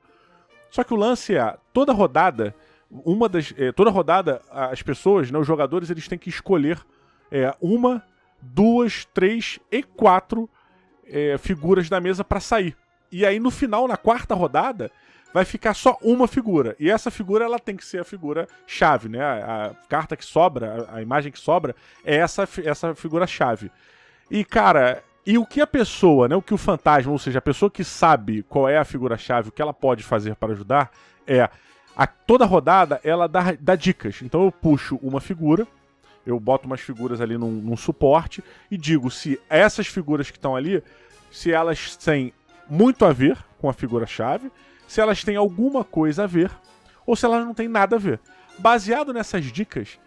Só 0.70 0.84
que 0.84 0.94
o 0.94 0.98
lance 0.98 1.34
é, 1.34 1.58
toda 1.72 1.94
rodada, 1.94 2.54
uma 2.92 3.30
das. 3.30 3.54
é, 3.58 3.72
toda 3.72 3.90
rodada, 3.90 4.42
as 4.50 4.82
pessoas, 4.82 5.32
né, 5.32 5.40
os 5.40 5.48
jogadores, 5.48 5.90
eles 5.90 6.08
têm 6.08 6.18
que 6.20 6.30
escolher 6.30 6.80
é, 7.32 7.56
uma, 7.62 8.04
duas, 8.42 9.06
três 9.06 9.60
e 9.72 9.82
quatro 9.82 10.50
é, 11.06 11.38
figuras 11.38 11.90
da 11.90 12.02
mesa 12.02 12.24
para 12.24 12.40
sair. 12.40 12.76
E 13.12 13.26
aí 13.26 13.40
no 13.40 13.52
final, 13.52 13.88
na 13.88 13.98
quarta 13.98 14.36
rodada, 14.36 14.92
vai 15.34 15.46
ficar 15.46 15.74
só 15.74 15.98
uma 16.02 16.28
figura. 16.28 16.76
E 16.80 16.90
essa 16.90 17.10
figura 17.10 17.46
ela 17.46 17.60
tem 17.60 17.76
que 17.76 17.86
ser 17.86 18.00
a 18.00 18.04
figura 18.04 18.48
chave, 18.68 19.10
né? 19.10 19.22
A, 19.22 19.66
a 19.68 19.70
carta 19.88 20.16
que 20.16 20.26
sobra, 20.26 20.88
a, 20.90 20.98
a, 20.98 21.02
imagem 21.02 21.32
que 21.32 21.40
sobra 21.40 21.76
é 22.04 22.18
essa, 22.18 22.48
essa 22.64 22.94
figura 22.96 23.26
chave. 23.26 23.72
E 24.30 24.44
cara, 24.44 25.04
e 25.26 25.38
o 25.38 25.46
que 25.46 25.62
a 25.62 25.68
pessoa, 25.68 26.28
né, 26.28 26.36
o 26.36 26.42
que 26.42 26.54
o 26.54 26.58
fantasma, 26.58 27.12
ou 27.12 27.20
seja, 27.20 27.40
a 27.40 27.42
pessoa 27.42 27.70
que 27.70 27.84
sabe 27.84 28.44
qual 28.44 28.68
é 28.68 28.78
a 28.78 28.86
figura 28.86 29.18
chave, 29.18 29.50
o 29.50 29.52
que 29.52 29.62
ela 29.62 29.74
pode 29.74 30.04
fazer 30.04 30.36
para 30.36 30.54
ajudar 30.54 30.92
é 31.28 31.50
a 31.96 32.08
toda 32.08 32.46
rodada 32.46 33.00
ela 33.04 33.28
dá, 33.28 33.56
dá 33.60 33.76
dicas. 33.76 34.22
Então 34.22 34.44
eu 34.44 34.52
puxo 34.52 35.00
uma 35.02 35.22
figura, 35.22 35.68
eu 36.26 36.40
boto 36.40 36.68
umas 36.68 36.82
figuras 36.82 37.22
ali 37.22 37.38
num, 37.38 37.52
num 37.52 37.78
suporte 37.78 38.44
e 38.70 38.78
digo 38.78 39.10
se 39.10 39.40
essas 39.50 39.88
figuras 39.88 40.30
que 40.30 40.38
estão 40.38 40.56
ali, 40.56 40.84
se 41.32 41.52
elas 41.52 41.96
têm 41.96 42.34
muito 42.70 43.06
a 43.06 43.12
ver 43.12 43.38
com 43.60 43.70
a 43.70 43.74
figura 43.74 44.06
chave 44.06 44.52
se 44.92 45.00
elas 45.00 45.24
têm 45.24 45.38
alguma 45.38 45.86
coisa 45.86 46.26
a 46.26 46.28
ver 46.28 46.52
ou 47.06 47.16
se 47.16 47.26
elas 47.26 47.46
não 47.46 47.54
têm 47.54 47.70
nada 47.70 47.96
a 47.96 48.00
ver. 48.00 48.20
Baseado 48.60 49.14
nessas 49.14 49.46
dicas, 49.46 49.98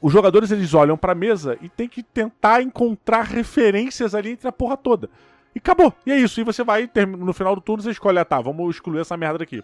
os 0.00 0.12
jogadores 0.12 0.50
eles 0.50 0.74
olham 0.74 0.96
para 0.96 1.12
a 1.12 1.14
mesa 1.14 1.56
e 1.62 1.68
tem 1.68 1.88
que 1.88 2.02
tentar 2.02 2.60
encontrar 2.60 3.22
referências 3.22 4.16
ali 4.16 4.30
entre 4.30 4.48
a 4.48 4.50
porra 4.50 4.76
toda. 4.76 5.08
E 5.54 5.60
acabou. 5.60 5.94
E 6.04 6.10
é 6.10 6.16
isso. 6.18 6.40
E 6.40 6.42
você 6.42 6.64
vai, 6.64 6.90
no 7.16 7.32
final 7.32 7.54
do 7.54 7.60
turno, 7.60 7.80
você 7.80 7.92
escolhe, 7.92 8.18
ah, 8.18 8.24
tá, 8.24 8.40
vamos 8.40 8.74
excluir 8.74 8.98
essa 8.98 9.16
merda 9.16 9.38
daqui. 9.38 9.62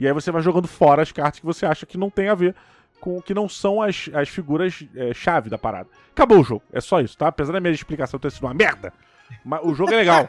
E 0.00 0.06
aí 0.06 0.14
você 0.14 0.32
vai 0.32 0.40
jogando 0.40 0.66
fora 0.66 1.02
as 1.02 1.12
cartas 1.12 1.40
que 1.40 1.44
você 1.44 1.66
acha 1.66 1.84
que 1.84 1.98
não 1.98 2.08
tem 2.08 2.30
a 2.30 2.34
ver 2.34 2.56
com 2.98 3.20
que 3.20 3.34
não 3.34 3.50
são 3.50 3.82
as, 3.82 4.08
as 4.14 4.30
figuras 4.30 4.82
é, 4.96 5.12
chave 5.12 5.50
da 5.50 5.58
parada. 5.58 5.90
Acabou 6.10 6.40
o 6.40 6.42
jogo. 6.42 6.62
É 6.72 6.80
só 6.80 7.02
isso, 7.02 7.18
tá? 7.18 7.28
Apesar 7.28 7.52
da 7.52 7.60
minha 7.60 7.72
explicação 7.72 8.18
ter 8.18 8.32
sido 8.32 8.44
uma 8.44 8.54
merda, 8.54 8.94
mas 9.44 9.60
o 9.62 9.74
jogo 9.74 9.92
é 9.92 9.96
legal. 9.96 10.26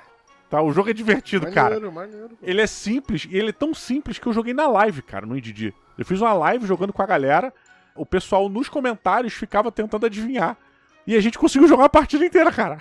Tá? 0.49 0.61
O 0.61 0.73
jogo 0.73 0.89
é 0.89 0.93
divertido, 0.93 1.45
maneiro, 1.45 1.55
cara. 1.55 1.91
Maneiro. 1.91 2.37
Ele 2.43 2.59
é 2.59 2.67
simples, 2.67 3.25
e 3.31 3.37
ele 3.37 3.51
é 3.51 3.53
tão 3.53 3.73
simples 3.73 4.19
que 4.19 4.27
eu 4.27 4.33
joguei 4.33 4.53
na 4.53 4.67
live, 4.67 5.01
cara, 5.01 5.25
no 5.25 5.37
IDD. 5.37 5.73
Eu 5.97 6.05
fiz 6.05 6.19
uma 6.19 6.33
live 6.33 6.67
jogando 6.67 6.91
com 6.91 7.01
a 7.01 7.05
galera, 7.05 7.53
o 7.95 8.05
pessoal 8.05 8.49
nos 8.49 8.67
comentários 8.67 9.31
ficava 9.31 9.71
tentando 9.71 10.05
adivinhar. 10.05 10.57
E 11.07 11.15
a 11.15 11.21
gente 11.21 11.39
conseguiu 11.39 11.69
jogar 11.69 11.85
a 11.85 11.89
partida 11.89 12.25
inteira, 12.25 12.51
cara. 12.51 12.77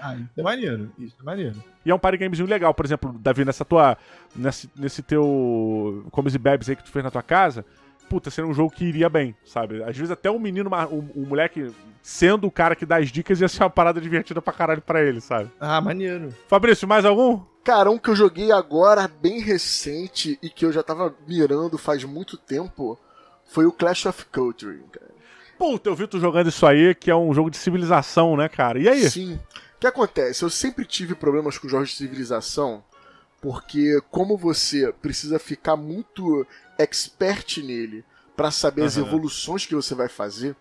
Ah, 0.00 0.14
isso 0.16 0.30
é 0.36 0.42
maneiro, 0.42 0.90
isso 0.98 1.16
é 1.20 1.22
maneiro. 1.22 1.62
E 1.84 1.90
é 1.90 1.94
um 1.94 1.98
party 1.98 2.18
gamezinho 2.18 2.48
legal, 2.48 2.72
por 2.72 2.84
exemplo, 2.84 3.12
Davi, 3.18 3.44
nessa 3.44 3.64
tua. 3.64 3.96
Nesse, 4.34 4.70
nesse 4.76 5.02
teu. 5.02 6.06
Comes 6.10 6.34
e 6.34 6.38
bebes 6.38 6.68
aí 6.68 6.76
que 6.76 6.84
tu 6.84 6.90
fez 6.90 7.04
na 7.04 7.10
tua 7.10 7.22
casa 7.22 7.64
puta, 8.08 8.30
seria 8.30 8.50
um 8.50 8.54
jogo 8.54 8.70
que 8.70 8.84
iria 8.84 9.08
bem, 9.08 9.36
sabe? 9.44 9.82
Às 9.82 9.96
vezes 9.96 10.10
até 10.10 10.30
o 10.30 10.38
menino, 10.40 10.70
o, 10.90 11.22
o 11.22 11.26
moleque 11.26 11.70
sendo 12.02 12.46
o 12.46 12.50
cara 12.50 12.74
que 12.74 12.86
dá 12.86 12.96
as 12.96 13.12
dicas 13.12 13.40
ia 13.40 13.48
ser 13.48 13.62
uma 13.62 13.70
parada 13.70 14.00
divertida 14.00 14.40
pra 14.40 14.52
caralho 14.52 14.80
pra 14.80 15.02
ele, 15.02 15.20
sabe? 15.20 15.50
Ah, 15.60 15.80
maneiro. 15.80 16.34
Fabrício, 16.48 16.88
mais 16.88 17.04
algum? 17.04 17.40
Cara, 17.62 17.90
um 17.90 17.98
que 17.98 18.08
eu 18.08 18.16
joguei 18.16 18.50
agora, 18.50 19.06
bem 19.06 19.40
recente, 19.40 20.38
e 20.42 20.48
que 20.48 20.64
eu 20.64 20.72
já 20.72 20.82
tava 20.82 21.14
mirando 21.26 21.76
faz 21.76 22.02
muito 22.04 22.36
tempo, 22.36 22.98
foi 23.44 23.66
o 23.66 23.72
Clash 23.72 24.06
of 24.06 24.24
Culture, 24.26 24.82
cara. 24.90 25.17
Puta, 25.58 25.90
eu 25.90 25.96
vi 25.96 26.06
tu 26.06 26.20
jogando 26.20 26.48
isso 26.48 26.64
aí, 26.64 26.94
que 26.94 27.10
é 27.10 27.16
um 27.16 27.34
jogo 27.34 27.50
de 27.50 27.56
civilização, 27.56 28.36
né, 28.36 28.48
cara? 28.48 28.78
E 28.78 28.88
aí? 28.88 29.10
Sim. 29.10 29.34
O 29.34 29.80
que 29.80 29.86
acontece? 29.86 30.44
Eu 30.44 30.50
sempre 30.50 30.84
tive 30.84 31.14
problemas 31.14 31.58
com 31.58 31.68
jogos 31.68 31.90
de 31.90 31.96
civilização, 31.96 32.82
porque 33.40 34.00
como 34.10 34.36
você 34.36 34.92
precisa 35.02 35.38
ficar 35.38 35.76
muito 35.76 36.46
expert 36.78 37.58
nele 37.58 38.04
para 38.36 38.52
saber 38.52 38.82
uhum. 38.82 38.86
as 38.86 38.96
evoluções 38.96 39.66
que 39.66 39.74
você 39.74 39.94
vai 39.96 40.08
fazer. 40.08 40.54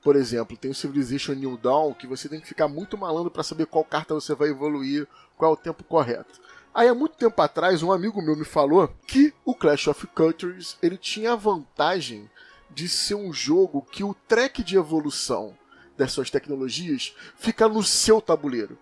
Por 0.00 0.14
exemplo, 0.14 0.56
tem 0.56 0.70
o 0.70 0.74
Civilization 0.74 1.32
New 1.32 1.56
Dawn 1.56 1.92
que 1.92 2.06
você 2.06 2.28
tem 2.28 2.40
que 2.40 2.46
ficar 2.46 2.68
muito 2.68 2.96
malandro 2.96 3.30
para 3.30 3.42
saber 3.42 3.66
qual 3.66 3.84
carta 3.84 4.14
você 4.14 4.34
vai 4.36 4.50
evoluir, 4.50 5.08
qual 5.36 5.50
é 5.50 5.54
o 5.54 5.56
tempo 5.56 5.82
correto. 5.82 6.40
Aí 6.72 6.86
há 6.86 6.94
muito 6.94 7.16
tempo 7.16 7.42
atrás, 7.42 7.82
um 7.82 7.90
amigo 7.90 8.22
meu 8.22 8.36
me 8.36 8.44
falou 8.44 8.88
que 9.04 9.34
o 9.44 9.52
Clash 9.52 9.88
of 9.88 10.06
Cultures 10.06 10.76
ele 10.80 10.96
tinha 10.96 11.32
a 11.32 11.36
vantagem 11.36 12.30
de 12.70 12.88
ser 12.88 13.14
um 13.14 13.32
jogo 13.32 13.86
que 13.90 14.04
o 14.04 14.14
track 14.26 14.62
de 14.62 14.76
evolução 14.76 15.56
das 15.96 16.12
suas 16.12 16.30
tecnologias 16.30 17.14
fica 17.36 17.68
no 17.68 17.82
seu 17.82 18.20
tabuleiro. 18.20 18.78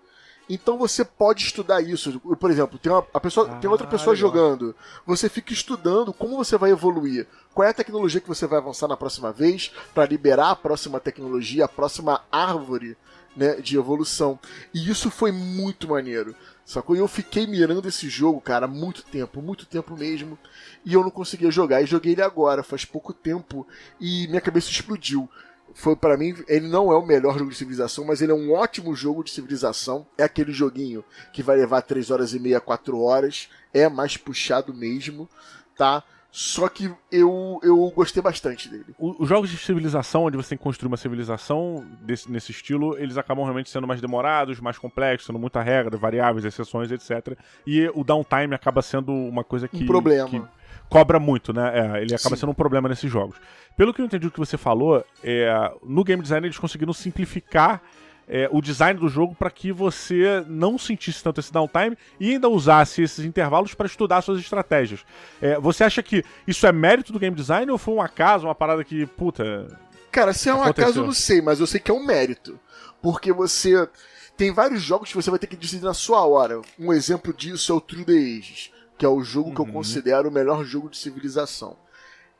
Então 0.48 0.78
você 0.78 1.04
pode 1.04 1.42
estudar 1.44 1.80
isso. 1.80 2.20
Por 2.20 2.50
exemplo, 2.50 2.78
tem, 2.78 2.92
uma, 2.92 3.04
a 3.12 3.18
pessoa, 3.18 3.50
ah, 3.50 3.56
tem 3.56 3.68
outra 3.68 3.86
pessoa 3.86 4.14
legal. 4.14 4.30
jogando. 4.30 4.76
Você 5.04 5.28
fica 5.28 5.52
estudando 5.52 6.12
como 6.12 6.36
você 6.36 6.56
vai 6.56 6.70
evoluir. 6.70 7.26
Qual 7.52 7.66
é 7.66 7.70
a 7.70 7.74
tecnologia 7.74 8.20
que 8.20 8.28
você 8.28 8.46
vai 8.46 8.58
avançar 8.58 8.86
na 8.86 8.96
próxima 8.96 9.32
vez 9.32 9.72
para 9.92 10.08
liberar 10.08 10.50
a 10.50 10.56
próxima 10.56 11.00
tecnologia, 11.00 11.64
a 11.64 11.68
próxima 11.68 12.22
árvore 12.30 12.96
né, 13.36 13.56
de 13.56 13.76
evolução. 13.76 14.38
E 14.72 14.88
isso 14.88 15.10
foi 15.10 15.30
muito 15.30 15.88
maneiro. 15.88 16.34
Sacou? 16.66 16.96
E 16.96 16.98
eu 16.98 17.06
fiquei 17.06 17.46
mirando 17.46 17.88
esse 17.88 18.08
jogo, 18.08 18.40
cara, 18.40 18.66
muito 18.66 19.04
tempo, 19.04 19.40
muito 19.40 19.64
tempo 19.64 19.96
mesmo. 19.96 20.36
E 20.84 20.94
eu 20.94 21.02
não 21.02 21.10
conseguia 21.10 21.48
jogar. 21.48 21.80
E 21.80 21.86
joguei 21.86 22.12
ele 22.12 22.22
agora, 22.22 22.64
faz 22.64 22.84
pouco 22.84 23.12
tempo. 23.12 23.64
E 24.00 24.26
minha 24.26 24.40
cabeça 24.40 24.68
explodiu 24.68 25.30
foi 25.76 25.94
para 25.94 26.16
mim, 26.16 26.34
ele 26.48 26.66
não 26.68 26.90
é 26.90 26.96
o 26.96 27.04
melhor 27.04 27.38
jogo 27.38 27.50
de 27.50 27.56
civilização, 27.56 28.04
mas 28.04 28.22
ele 28.22 28.32
é 28.32 28.34
um 28.34 28.50
ótimo 28.50 28.94
jogo 28.96 29.22
de 29.22 29.30
civilização. 29.30 30.06
É 30.16 30.24
aquele 30.24 30.50
joguinho 30.50 31.04
que 31.34 31.42
vai 31.42 31.56
levar 31.56 31.82
3 31.82 32.10
horas 32.10 32.32
e 32.32 32.40
meia, 32.40 32.60
4 32.60 32.98
horas. 32.98 33.48
É 33.74 33.86
mais 33.88 34.16
puxado 34.16 34.72
mesmo, 34.72 35.28
tá? 35.76 36.02
Só 36.38 36.68
que 36.68 36.94
eu, 37.10 37.58
eu 37.62 37.90
gostei 37.96 38.22
bastante 38.22 38.68
dele. 38.68 38.84
Os 38.98 39.26
jogos 39.26 39.48
de 39.48 39.56
civilização, 39.56 40.24
onde 40.24 40.36
você 40.36 40.50
tem 40.50 40.58
que 40.58 40.64
construir 40.64 40.88
uma 40.88 40.98
civilização 40.98 41.82
desse, 42.02 42.30
nesse 42.30 42.50
estilo, 42.52 42.94
eles 42.98 43.16
acabam 43.16 43.42
realmente 43.42 43.70
sendo 43.70 43.86
mais 43.86 44.02
demorados, 44.02 44.60
mais 44.60 44.76
complexos, 44.76 45.26
tendo 45.26 45.38
muita 45.38 45.62
regra, 45.62 45.96
variáveis, 45.96 46.44
exceções, 46.44 46.92
etc. 46.92 47.38
E 47.66 47.90
o 47.94 48.04
downtime 48.04 48.54
acaba 48.54 48.82
sendo 48.82 49.14
uma 49.14 49.42
coisa 49.42 49.66
que. 49.66 49.84
Um 49.84 49.86
problema. 49.86 50.28
Que 50.28 50.42
cobra 50.90 51.18
muito, 51.18 51.54
né? 51.54 51.72
É, 51.72 52.02
ele 52.02 52.14
acaba 52.14 52.36
Sim. 52.36 52.40
sendo 52.40 52.50
um 52.50 52.54
problema 52.54 52.86
nesses 52.86 53.10
jogos. 53.10 53.38
Pelo 53.74 53.94
que 53.94 54.02
eu 54.02 54.04
entendi 54.04 54.26
do 54.26 54.30
que 54.30 54.38
você 54.38 54.58
falou, 54.58 55.02
é, 55.24 55.72
no 55.82 56.04
game 56.04 56.22
design 56.22 56.46
eles 56.46 56.58
conseguiram 56.58 56.92
simplificar 56.92 57.80
é, 58.28 58.48
o 58.52 58.60
design 58.60 58.98
do 58.98 59.08
jogo 59.08 59.34
para 59.34 59.50
que 59.50 59.72
você 59.72 60.44
não 60.48 60.78
sentisse 60.78 61.22
tanto 61.22 61.40
esse 61.40 61.52
downtime 61.52 61.96
e 62.18 62.32
ainda 62.32 62.48
usasse 62.48 63.02
esses 63.02 63.24
intervalos 63.24 63.74
para 63.74 63.86
estudar 63.86 64.22
suas 64.22 64.40
estratégias. 64.40 65.04
É, 65.40 65.58
você 65.58 65.84
acha 65.84 66.02
que 66.02 66.24
isso 66.46 66.66
é 66.66 66.72
mérito 66.72 67.12
do 67.12 67.18
game 67.18 67.36
design 67.36 67.70
ou 67.70 67.78
foi 67.78 67.94
um 67.94 68.02
acaso, 68.02 68.46
uma 68.46 68.54
parada 68.54 68.84
que, 68.84 69.06
puta. 69.06 69.66
Cara, 70.10 70.32
se 70.32 70.48
é 70.48 70.54
um 70.54 70.62
aconteceu? 70.62 70.84
acaso 70.84 71.00
eu 71.00 71.06
não 71.06 71.12
sei, 71.12 71.40
mas 71.40 71.60
eu 71.60 71.66
sei 71.66 71.80
que 71.80 71.90
é 71.90 71.94
um 71.94 72.04
mérito. 72.04 72.58
Porque 73.02 73.32
você. 73.32 73.88
Tem 74.36 74.52
vários 74.52 74.82
jogos 74.82 75.08
que 75.08 75.16
você 75.16 75.30
vai 75.30 75.38
ter 75.38 75.46
que 75.46 75.56
decidir 75.56 75.82
na 75.82 75.94
sua 75.94 76.26
hora. 76.26 76.60
Um 76.78 76.92
exemplo 76.92 77.32
disso 77.32 77.72
é 77.72 77.74
o 77.74 77.80
True 77.80 78.04
the 78.04 78.12
Ages 78.12 78.70
que 78.96 79.04
é 79.04 79.08
o 79.08 79.22
jogo 79.22 79.48
uhum. 79.48 79.54
que 79.54 79.60
eu 79.60 79.64
uhum. 79.66 79.72
considero 79.72 80.28
o 80.28 80.32
melhor 80.32 80.64
jogo 80.64 80.88
de 80.88 80.96
civilização. 80.96 81.76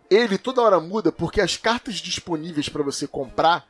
Ele 0.09 0.39
toda 0.39 0.63
hora 0.63 0.81
muda 0.81 1.11
porque 1.11 1.41
as 1.41 1.57
cartas 1.57 1.97
disponíveis 1.97 2.69
para 2.69 2.83
você 2.83 3.07
comprar, 3.07 3.67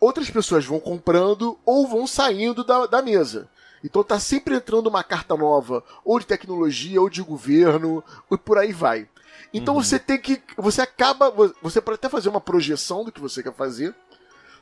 outras 0.00 0.30
pessoas 0.30 0.64
vão 0.64 0.80
comprando 0.80 1.58
ou 1.64 1.86
vão 1.86 2.06
saindo 2.06 2.64
da, 2.64 2.86
da 2.86 3.02
mesa. 3.02 3.48
Então 3.82 4.02
tá 4.02 4.18
sempre 4.18 4.56
entrando 4.56 4.88
uma 4.88 5.04
carta 5.04 5.36
nova, 5.36 5.84
ou 6.04 6.18
de 6.18 6.26
tecnologia, 6.26 7.00
ou 7.00 7.08
de 7.08 7.22
governo, 7.22 8.02
e 8.30 8.36
por 8.36 8.58
aí 8.58 8.72
vai. 8.72 9.08
Então 9.52 9.74
uhum. 9.74 9.82
você 9.82 9.98
tem 9.98 10.18
que. 10.18 10.42
Você 10.56 10.80
acaba. 10.82 11.30
Você 11.62 11.80
pode 11.80 11.96
até 11.96 12.08
fazer 12.08 12.28
uma 12.28 12.40
projeção 12.40 13.04
do 13.04 13.12
que 13.12 13.20
você 13.20 13.42
quer 13.42 13.52
fazer. 13.52 13.94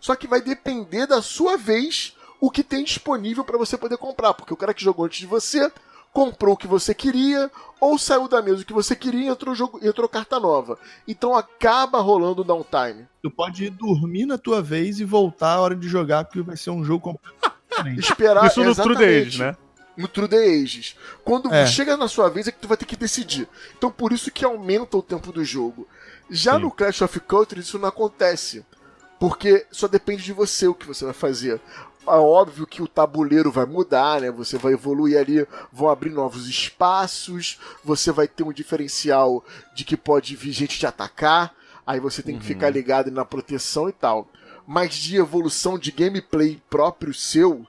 Só 0.00 0.14
que 0.14 0.26
vai 0.26 0.42
depender 0.42 1.06
da 1.06 1.22
sua 1.22 1.56
vez 1.56 2.14
o 2.40 2.50
que 2.50 2.62
tem 2.62 2.84
disponível 2.84 3.44
para 3.44 3.56
você 3.56 3.78
poder 3.78 3.96
comprar. 3.96 4.34
Porque 4.34 4.52
o 4.52 4.56
cara 4.56 4.74
que 4.74 4.84
jogou 4.84 5.06
antes 5.06 5.20
de 5.20 5.26
você 5.26 5.72
comprou 6.14 6.54
o 6.54 6.56
que 6.56 6.68
você 6.68 6.94
queria, 6.94 7.50
ou 7.80 7.98
saiu 7.98 8.28
da 8.28 8.40
mesa 8.40 8.62
o 8.62 8.64
que 8.64 8.72
você 8.72 8.94
queria 8.94 9.24
e 9.24 9.28
entrou, 9.28 9.52
jogo, 9.52 9.80
entrou 9.82 10.08
carta 10.08 10.38
nova. 10.38 10.78
Então 11.08 11.34
acaba 11.34 12.00
rolando 12.00 12.42
o 12.42 12.44
downtime. 12.44 13.08
Tu 13.20 13.28
pode 13.28 13.64
ir 13.64 13.70
dormir 13.70 14.24
na 14.24 14.38
tua 14.38 14.62
vez 14.62 15.00
e 15.00 15.04
voltar 15.04 15.54
a 15.54 15.60
hora 15.60 15.74
de 15.74 15.88
jogar, 15.88 16.24
porque 16.24 16.40
vai 16.40 16.56
ser 16.56 16.70
um 16.70 16.84
jogo 16.84 17.00
completamente 17.00 17.50
diferente. 17.68 18.00
Esperar, 18.00 18.46
Isso 18.46 18.62
no 18.62 18.74
True 18.74 18.96
The 18.96 19.04
Ages, 19.04 19.38
né? 19.40 19.56
No 19.96 20.06
True 20.06 20.28
The 20.28 20.38
Ages. 20.38 20.96
Quando 21.24 21.52
é. 21.52 21.66
chega 21.66 21.96
na 21.96 22.06
sua 22.06 22.30
vez 22.30 22.46
é 22.46 22.52
que 22.52 22.58
tu 22.58 22.68
vai 22.68 22.76
ter 22.76 22.86
que 22.86 22.96
decidir. 22.96 23.48
Então 23.76 23.90
por 23.90 24.12
isso 24.12 24.30
que 24.30 24.44
aumenta 24.44 24.96
o 24.96 25.02
tempo 25.02 25.32
do 25.32 25.44
jogo. 25.44 25.88
Já 26.30 26.54
Sim. 26.54 26.60
no 26.60 26.70
Clash 26.70 27.02
of 27.02 27.18
Cultures 27.20 27.66
isso 27.66 27.78
não 27.78 27.88
acontece. 27.88 28.64
Porque 29.18 29.66
só 29.70 29.88
depende 29.88 30.22
de 30.22 30.32
você 30.32 30.68
o 30.68 30.74
que 30.74 30.86
você 30.86 31.04
vai 31.04 31.14
fazer 31.14 31.60
óbvio 32.06 32.66
que 32.66 32.82
o 32.82 32.88
tabuleiro 32.88 33.50
vai 33.50 33.64
mudar, 33.64 34.20
né? 34.20 34.30
Você 34.30 34.58
vai 34.58 34.72
evoluir 34.72 35.18
ali, 35.18 35.46
vão 35.72 35.88
abrir 35.88 36.10
novos 36.10 36.48
espaços, 36.48 37.58
você 37.82 38.12
vai 38.12 38.28
ter 38.28 38.42
um 38.42 38.52
diferencial 38.52 39.44
de 39.74 39.84
que 39.84 39.96
pode 39.96 40.36
vir 40.36 40.52
gente 40.52 40.78
te 40.78 40.86
atacar, 40.86 41.54
aí 41.86 42.00
você 42.00 42.22
tem 42.22 42.34
uhum. 42.34 42.40
que 42.40 42.46
ficar 42.46 42.70
ligado 42.70 43.10
na 43.10 43.24
proteção 43.24 43.88
e 43.88 43.92
tal. 43.92 44.28
Mas 44.66 44.94
de 44.94 45.16
evolução 45.16 45.78
de 45.78 45.90
gameplay 45.90 46.62
próprio 46.70 47.12
seu, 47.12 47.66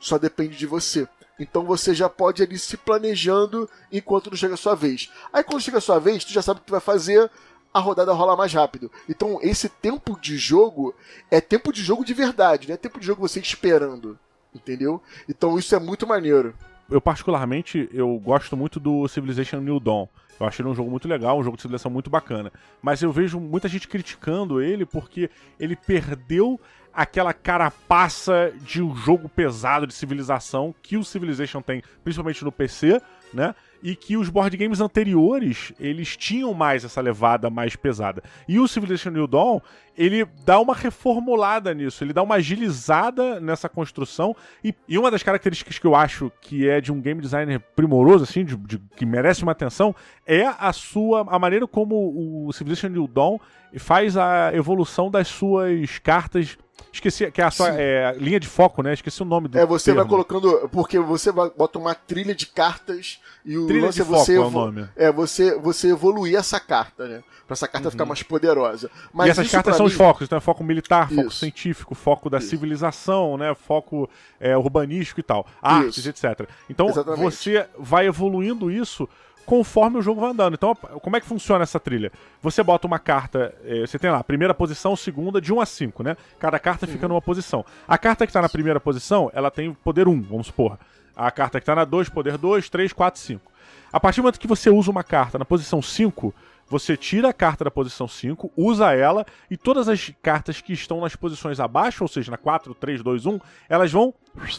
só 0.00 0.18
depende 0.18 0.56
de 0.56 0.66
você. 0.66 1.06
Então 1.38 1.64
você 1.64 1.94
já 1.94 2.08
pode 2.08 2.42
ali 2.42 2.58
se 2.58 2.76
planejando 2.76 3.68
enquanto 3.92 4.30
não 4.30 4.36
chega 4.36 4.54
a 4.54 4.56
sua 4.56 4.74
vez. 4.74 5.10
Aí 5.32 5.44
quando 5.44 5.62
chega 5.62 5.78
a 5.78 5.80
sua 5.80 5.98
vez, 5.98 6.24
tu 6.24 6.32
já 6.32 6.42
sabe 6.42 6.58
o 6.58 6.60
que 6.60 6.66
tu 6.66 6.72
vai 6.72 6.80
fazer, 6.80 7.30
a 7.72 7.80
rodada 7.80 8.12
rola 8.12 8.36
mais 8.36 8.52
rápido. 8.52 8.90
Então, 9.08 9.38
esse 9.42 9.68
tempo 9.68 10.18
de 10.20 10.36
jogo 10.36 10.94
é 11.30 11.40
tempo 11.40 11.72
de 11.72 11.82
jogo 11.82 12.04
de 12.04 12.14
verdade, 12.14 12.68
não 12.68 12.74
é 12.74 12.78
tempo 12.78 12.98
de 12.98 13.06
jogo 13.06 13.20
você 13.20 13.40
esperando. 13.40 14.18
entendeu? 14.54 15.02
Então 15.28 15.58
isso 15.58 15.74
é 15.74 15.78
muito 15.78 16.06
maneiro. 16.06 16.54
Eu 16.90 17.00
particularmente, 17.00 17.88
eu 17.92 18.18
gosto 18.18 18.56
muito 18.56 18.80
do 18.80 19.06
Civilization 19.08 19.60
New 19.60 19.78
Dawn. 19.78 20.06
Eu 20.40 20.46
achei 20.46 20.62
ele 20.62 20.70
um 20.70 20.74
jogo 20.74 20.90
muito 20.90 21.08
legal, 21.08 21.38
um 21.38 21.42
jogo 21.42 21.56
de 21.56 21.62
civilização 21.62 21.90
muito 21.90 22.08
bacana. 22.08 22.52
Mas 22.80 23.02
eu 23.02 23.12
vejo 23.12 23.38
muita 23.40 23.68
gente 23.68 23.88
criticando 23.88 24.62
ele 24.62 24.86
porque 24.86 25.30
ele 25.58 25.76
perdeu 25.76 26.58
aquela 26.94 27.32
carapaça 27.32 28.52
de 28.62 28.82
um 28.82 28.94
jogo 28.96 29.28
pesado 29.28 29.86
de 29.86 29.94
civilização 29.94 30.74
que 30.82 30.96
o 30.96 31.04
Civilization 31.04 31.60
tem, 31.60 31.82
principalmente 32.02 32.44
no 32.44 32.50
PC, 32.50 33.00
né? 33.32 33.54
E 33.82 33.94
que 33.94 34.16
os 34.16 34.28
board 34.28 34.56
games 34.56 34.80
anteriores, 34.80 35.72
eles 35.78 36.16
tinham 36.16 36.52
mais 36.52 36.84
essa 36.84 37.00
levada 37.00 37.48
mais 37.48 37.76
pesada. 37.76 38.22
E 38.48 38.58
o 38.58 38.66
Civilization 38.66 39.10
New 39.10 39.26
Dawn, 39.26 39.60
ele 39.96 40.24
dá 40.44 40.60
uma 40.60 40.74
reformulada 40.74 41.74
nisso, 41.74 42.04
ele 42.04 42.12
dá 42.12 42.22
uma 42.22 42.36
agilizada 42.36 43.40
nessa 43.40 43.68
construção. 43.68 44.34
E, 44.62 44.74
e 44.88 44.98
uma 44.98 45.10
das 45.10 45.22
características 45.22 45.78
que 45.78 45.86
eu 45.86 45.94
acho 45.94 46.30
que 46.40 46.68
é 46.68 46.80
de 46.80 46.92
um 46.92 47.00
game 47.00 47.20
designer 47.20 47.60
primoroso, 47.74 48.24
assim, 48.24 48.44
de, 48.44 48.56
de, 48.56 48.78
que 48.96 49.04
merece 49.04 49.42
uma 49.42 49.52
atenção, 49.52 49.94
é 50.26 50.46
a 50.46 50.72
sua. 50.72 51.26
a 51.28 51.38
maneira 51.38 51.66
como 51.66 52.46
o 52.46 52.52
Civilization 52.52 52.88
New 52.88 53.08
Dawn 53.08 53.38
faz 53.76 54.16
a 54.16 54.52
evolução 54.54 55.10
das 55.10 55.28
suas 55.28 55.98
cartas 55.98 56.56
Esqueci, 56.92 57.30
que 57.30 57.40
é 57.40 57.44
a 57.44 57.50
sua 57.50 57.68
é, 57.78 58.14
linha 58.18 58.40
de 58.40 58.48
foco, 58.48 58.82
né? 58.82 58.92
Esqueci 58.94 59.22
o 59.22 59.24
nome 59.24 59.46
do 59.48 59.58
É, 59.58 59.64
você 59.66 59.86
termo. 59.86 60.00
vai 60.00 60.08
colocando. 60.08 60.68
Porque 60.70 60.98
você 60.98 61.30
vai, 61.30 61.50
bota 61.50 61.78
uma 61.78 61.94
trilha 61.94 62.34
de 62.34 62.46
cartas 62.46 63.20
e 63.44 63.56
o 63.58 63.66
Trilha 63.66 63.86
lance 63.86 63.96
de 63.96 64.02
é 64.02 64.04
você. 64.04 64.36
foco 64.36 64.46
é 64.46 64.48
o 64.48 64.50
nome. 64.50 64.88
É, 64.96 65.12
você, 65.12 65.54
você 65.58 65.90
evoluir 65.90 66.34
essa 66.36 66.58
carta, 66.58 67.06
né? 67.06 67.22
Pra 67.46 67.54
essa 67.54 67.68
carta 67.68 67.90
ficar 67.90 68.04
mais 68.04 68.22
poderosa. 68.22 68.90
Mas 69.12 69.24
Uhum. 69.24 69.28
e 69.28 69.30
essas 69.30 69.50
cartas 69.50 69.76
são 69.76 69.86
mim- 69.86 69.92
os 69.92 69.96
focos, 69.96 70.22
então 70.26 70.38
é 70.38 70.40
foco 70.40 70.64
militar, 70.64 71.08
foco 71.08 71.28
Isso. 71.28 71.38
científico, 71.38 71.94
foco 71.94 72.28
da 72.30 72.38
Isso. 72.38 72.48
civilização, 72.48 73.36
né? 73.36 73.54
Foco 73.54 74.08
é, 74.40 74.56
urbanístico 74.56 75.20
e 75.20 75.22
tal, 75.22 75.46
artes, 75.62 75.98
Isso. 75.98 76.08
etc. 76.08 76.48
Então 76.70 76.88
Exatamente. 76.88 77.20
você 77.22 77.66
vai 77.78 78.06
evoluindo 78.06 78.70
isso 78.70 79.08
conforme 79.48 79.96
o 79.98 80.02
jogo 80.02 80.20
vai 80.20 80.30
andando. 80.30 80.52
Então, 80.52 80.74
como 80.74 81.16
é 81.16 81.20
que 81.22 81.26
funciona 81.26 81.62
essa 81.62 81.80
trilha? 81.80 82.12
Você 82.42 82.62
bota 82.62 82.86
uma 82.86 82.98
carta, 82.98 83.54
eh, 83.64 83.80
você 83.86 83.98
tem 83.98 84.10
lá, 84.10 84.22
primeira 84.22 84.52
posição, 84.52 84.94
segunda, 84.94 85.40
de 85.40 85.54
1 85.54 85.58
a 85.62 85.64
5, 85.64 86.02
né? 86.02 86.18
Cada 86.38 86.58
carta 86.58 86.86
fica 86.86 87.06
Uhum. 87.06 87.14
numa 87.14 87.22
posição. 87.22 87.64
A 87.88 87.96
carta 87.96 88.26
que 88.26 88.32
tá 88.32 88.42
na 88.42 88.48
primeira 88.50 88.78
posição, 88.78 89.30
ela 89.32 89.50
tem 89.50 89.72
poder 89.72 90.06
1, 90.06 90.20
vamos 90.20 90.48
supor. 90.48 90.78
A 91.16 91.30
carta 91.30 91.58
que 91.58 91.64
tá 91.64 91.74
na 91.74 91.86
2, 91.86 92.10
poder 92.10 92.36
2, 92.36 92.68
3, 92.68 92.92
4, 92.92 93.18
5. 93.18 93.50
A 93.90 93.98
partir 93.98 94.20
do 94.20 94.24
momento 94.24 94.38
que 94.38 94.46
você 94.46 94.68
usa 94.68 94.90
uma 94.90 95.02
carta 95.02 95.38
na 95.38 95.46
posição 95.46 95.80
5, 95.80 96.34
você 96.68 96.96
tira 96.96 97.30
a 97.30 97.32
carta 97.32 97.64
da 97.64 97.70
posição 97.70 98.06
5, 98.06 98.52
usa 98.56 98.92
ela, 98.94 99.24
e 99.50 99.56
todas 99.56 99.88
as 99.88 100.12
cartas 100.22 100.60
que 100.60 100.72
estão 100.72 101.00
nas 101.00 101.16
posições 101.16 101.58
abaixo, 101.60 102.04
ou 102.04 102.08
seja, 102.08 102.30
na 102.30 102.36
4, 102.36 102.74
3, 102.74 103.02
2, 103.02 103.26
1, 103.26 103.40
elas 103.68 103.90
vão 103.90 104.12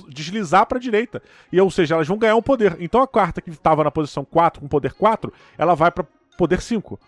deslizar 0.07 0.65
para 0.65 0.77
a 0.77 0.81
direita. 0.81 1.21
E, 1.51 1.59
ou 1.61 1.69
seja, 1.69 1.95
elas 1.95 2.07
vão 2.07 2.17
ganhar 2.17 2.35
um 2.35 2.41
poder. 2.41 2.75
Então 2.79 3.01
a 3.01 3.07
carta 3.07 3.41
que 3.41 3.49
estava 3.49 3.83
na 3.83 3.91
posição 3.91 4.25
4, 4.25 4.61
com 4.61 4.67
poder 4.67 4.93
4, 4.93 5.31
ela 5.57 5.75
vai 5.75 5.91
para 5.91 6.05
poder 6.37 6.61
5. 6.61 6.99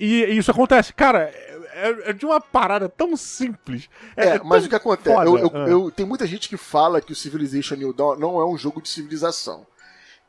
E, 0.00 0.24
e 0.24 0.38
isso 0.38 0.50
acontece. 0.50 0.92
Cara, 0.94 1.30
é, 1.72 2.10
é 2.10 2.12
de 2.12 2.24
uma 2.24 2.40
parada 2.40 2.88
tão 2.88 3.16
simples. 3.16 3.88
É, 4.16 4.38
mas 4.38 4.60
tão 4.62 4.66
o 4.66 4.68
que 4.70 4.74
acontece? 4.76 5.14
foda. 5.16 5.28
Eu, 5.28 5.38
eu- 5.38 5.50
Ah. 5.54 5.68
eu- 5.68 5.90
tem 5.90 6.06
muita 6.06 6.26
gente 6.26 6.48
que 6.48 6.56
fala 6.56 7.00
que 7.00 7.12
o 7.12 7.16
Civilization 7.16 7.74
New 7.76 7.92
Dawn 7.92 8.16
não 8.16 8.40
é 8.40 8.46
um 8.46 8.56
jogo 8.56 8.80
de 8.80 8.88
civilização. 8.88 9.66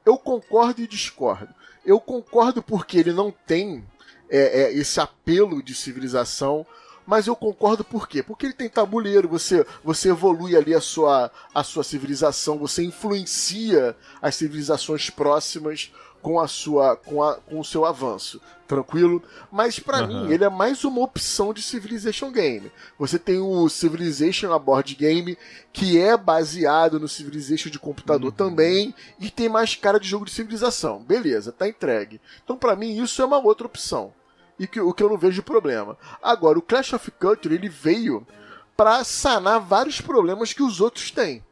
Eu 0.06 0.18
concordo 0.18 0.82
e 0.82 0.88
discordo. 0.88 1.50
Eu 1.86 2.00
concordo 2.00 2.62
porque 2.64 2.98
ele 2.98 3.14
não 3.14 3.32
tem 3.32 3.84
é, 4.30 4.64
é, 4.64 4.74
esse 4.74 5.00
apelo 5.00 5.62
de 5.62 5.74
civilização, 5.74 6.66
mas 7.06 7.26
eu 7.26 7.36
concordo 7.36 7.84
por 7.84 8.08
quê? 8.08 8.22
Porque 8.22 8.46
ele 8.46 8.54
tem 8.54 8.70
tabuleiro, 8.70 9.28
você, 9.28 9.66
você 9.84 10.10
evolui 10.10 10.56
ali 10.56 10.76
a 10.76 10.82
sua, 10.82 11.32
a 11.56 11.64
sua 11.64 11.84
civilização, 11.84 12.60
você 12.60 12.84
influencia 12.84 13.96
as 14.22 14.36
civilizações 14.36 15.10
próximas 15.10 15.92
com 16.22 16.40
a 16.40 16.48
sua 16.48 16.96
com, 16.96 17.24
a, 17.24 17.36
com 17.36 17.60
o 17.60 17.66
seu 17.66 17.86
avanço, 17.86 18.40
tranquilo? 18.68 19.24
Mas 19.52 19.80
pra 19.80 20.00
Aham. 20.00 20.08
mim 20.08 20.32
ele 20.32 20.44
é 20.44 20.50
mais 20.50 20.84
uma 20.84 21.02
opção 21.02 21.54
de 21.54 21.62
Civilization 21.62 22.32
Game. 22.32 22.72
Você 22.98 23.18
tem 23.18 23.40
o 23.40 23.68
Civilization 23.70 24.54
a 24.54 24.60
board 24.60 24.94
game 24.96 25.38
que 25.74 26.00
é 26.00 26.16
baseado 26.16 27.00
no 27.00 27.08
Civilization 27.08 27.70
de 27.70 27.80
computador 27.80 28.32
também 28.32 28.94
e 29.20 29.32
tem 29.32 29.50
mais 29.50 29.76
cara 29.76 30.00
de 30.00 30.08
jogo 30.08 30.26
de 30.26 30.32
civilização. 30.32 31.02
Beleza, 31.02 31.52
tá 31.52 31.68
entregue. 31.68 32.22
Então 32.44 32.58
pra 32.58 32.76
mim 32.76 33.02
isso 33.02 33.22
é 33.22 33.26
uma 33.26 33.40
outra 33.40 33.66
opção. 33.66 34.14
E 34.60 34.68
que, 34.68 34.80
o 34.80 34.94
que 34.94 35.02
eu 35.02 35.10
não 35.10 35.18
vejo 35.18 35.36
de 35.36 35.42
problema. 35.42 35.98
Agora, 36.22 36.60
o 36.60 36.62
Clash 36.62 36.94
of 36.94 37.10
Culture 37.12 37.56
ele 37.56 37.70
veio 37.70 38.28
pra 38.76 39.04
sanar 39.04 39.60
vários 39.60 40.02
problemas 40.02 40.54
que 40.54 40.62
os 40.62 40.82
outros 40.82 41.12
têm. 41.12 41.44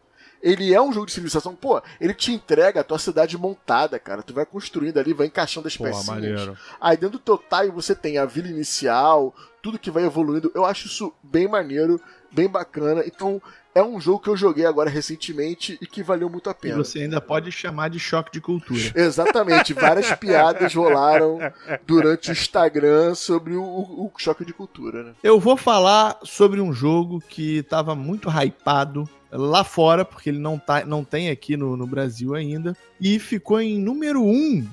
Ele 0.41 0.73
é 0.73 0.81
um 0.81 0.93
jogo 0.93 1.07
de 1.07 1.11
civilização, 1.11 1.55
pô, 1.55 1.81
ele 1.99 2.13
te 2.13 2.31
entrega 2.31 2.81
a 2.81 2.83
tua 2.83 2.99
cidade 2.99 3.37
montada, 3.37 3.97
cara. 3.97 4.21
Tu 4.21 4.33
vai 4.33 4.45
construindo 4.45 4.99
ali, 4.99 5.13
vai 5.13 5.27
encaixando 5.27 5.67
as 5.67 5.75
pecinhas. 5.75 6.05
maneiro. 6.05 6.57
Aí 6.79 6.95
dentro 6.95 7.17
do 7.17 7.23
teu 7.23 7.37
tile 7.37 7.71
você 7.71 7.95
tem 7.95 8.17
a 8.17 8.25
vila 8.25 8.47
inicial, 8.47 9.33
tudo 9.61 9.79
que 9.79 9.89
vai 9.89 10.05
evoluindo. 10.05 10.51
Eu 10.53 10.65
acho 10.65 10.87
isso 10.87 11.11
bem 11.23 11.47
maneiro, 11.47 11.99
bem 12.31 12.47
bacana. 12.47 13.03
Então, 13.05 13.41
é 13.75 13.83
um 13.83 13.99
jogo 14.01 14.19
que 14.19 14.29
eu 14.29 14.35
joguei 14.37 14.65
agora 14.65 14.89
recentemente 14.89 15.77
e 15.81 15.85
que 15.85 16.01
valeu 16.01 16.29
muito 16.29 16.49
a 16.49 16.51
E 16.51 16.55
pena. 16.55 16.77
você 16.77 16.99
ainda 17.01 17.21
pode 17.21 17.51
chamar 17.51 17.89
de 17.89 17.99
choque 17.99 18.31
de 18.31 18.41
cultura. 18.41 18.81
Exatamente, 18.95 19.73
várias 19.73 20.11
piadas 20.13 20.73
rolaram 20.73 21.37
durante 21.85 22.29
o 22.29 22.33
Instagram 22.33 23.13
sobre 23.13 23.53
o, 23.53 23.63
o- 23.63 24.11
choque 24.17 24.43
de 24.43 24.53
cultura, 24.53 25.03
né? 25.03 25.11
Eu 25.23 25.39
vou 25.39 25.55
falar 25.55 26.17
sobre 26.23 26.59
um 26.59 26.73
jogo 26.73 27.21
que 27.29 27.61
tava 27.63 27.93
muito 27.95 28.29
hypado 28.29 29.07
lá 29.31 29.63
fora, 29.63 30.03
porque 30.03 30.29
ele 30.29 30.39
não, 30.39 30.57
tá, 30.57 30.83
não 30.85 31.03
tem 31.03 31.29
aqui 31.29 31.55
no, 31.55 31.77
no 31.77 31.85
Brasil 31.85 32.33
ainda, 32.33 32.75
e 32.99 33.19
ficou 33.19 33.59
em 33.61 33.77
número 33.77 34.23
1 34.23 34.27
um 34.27 34.67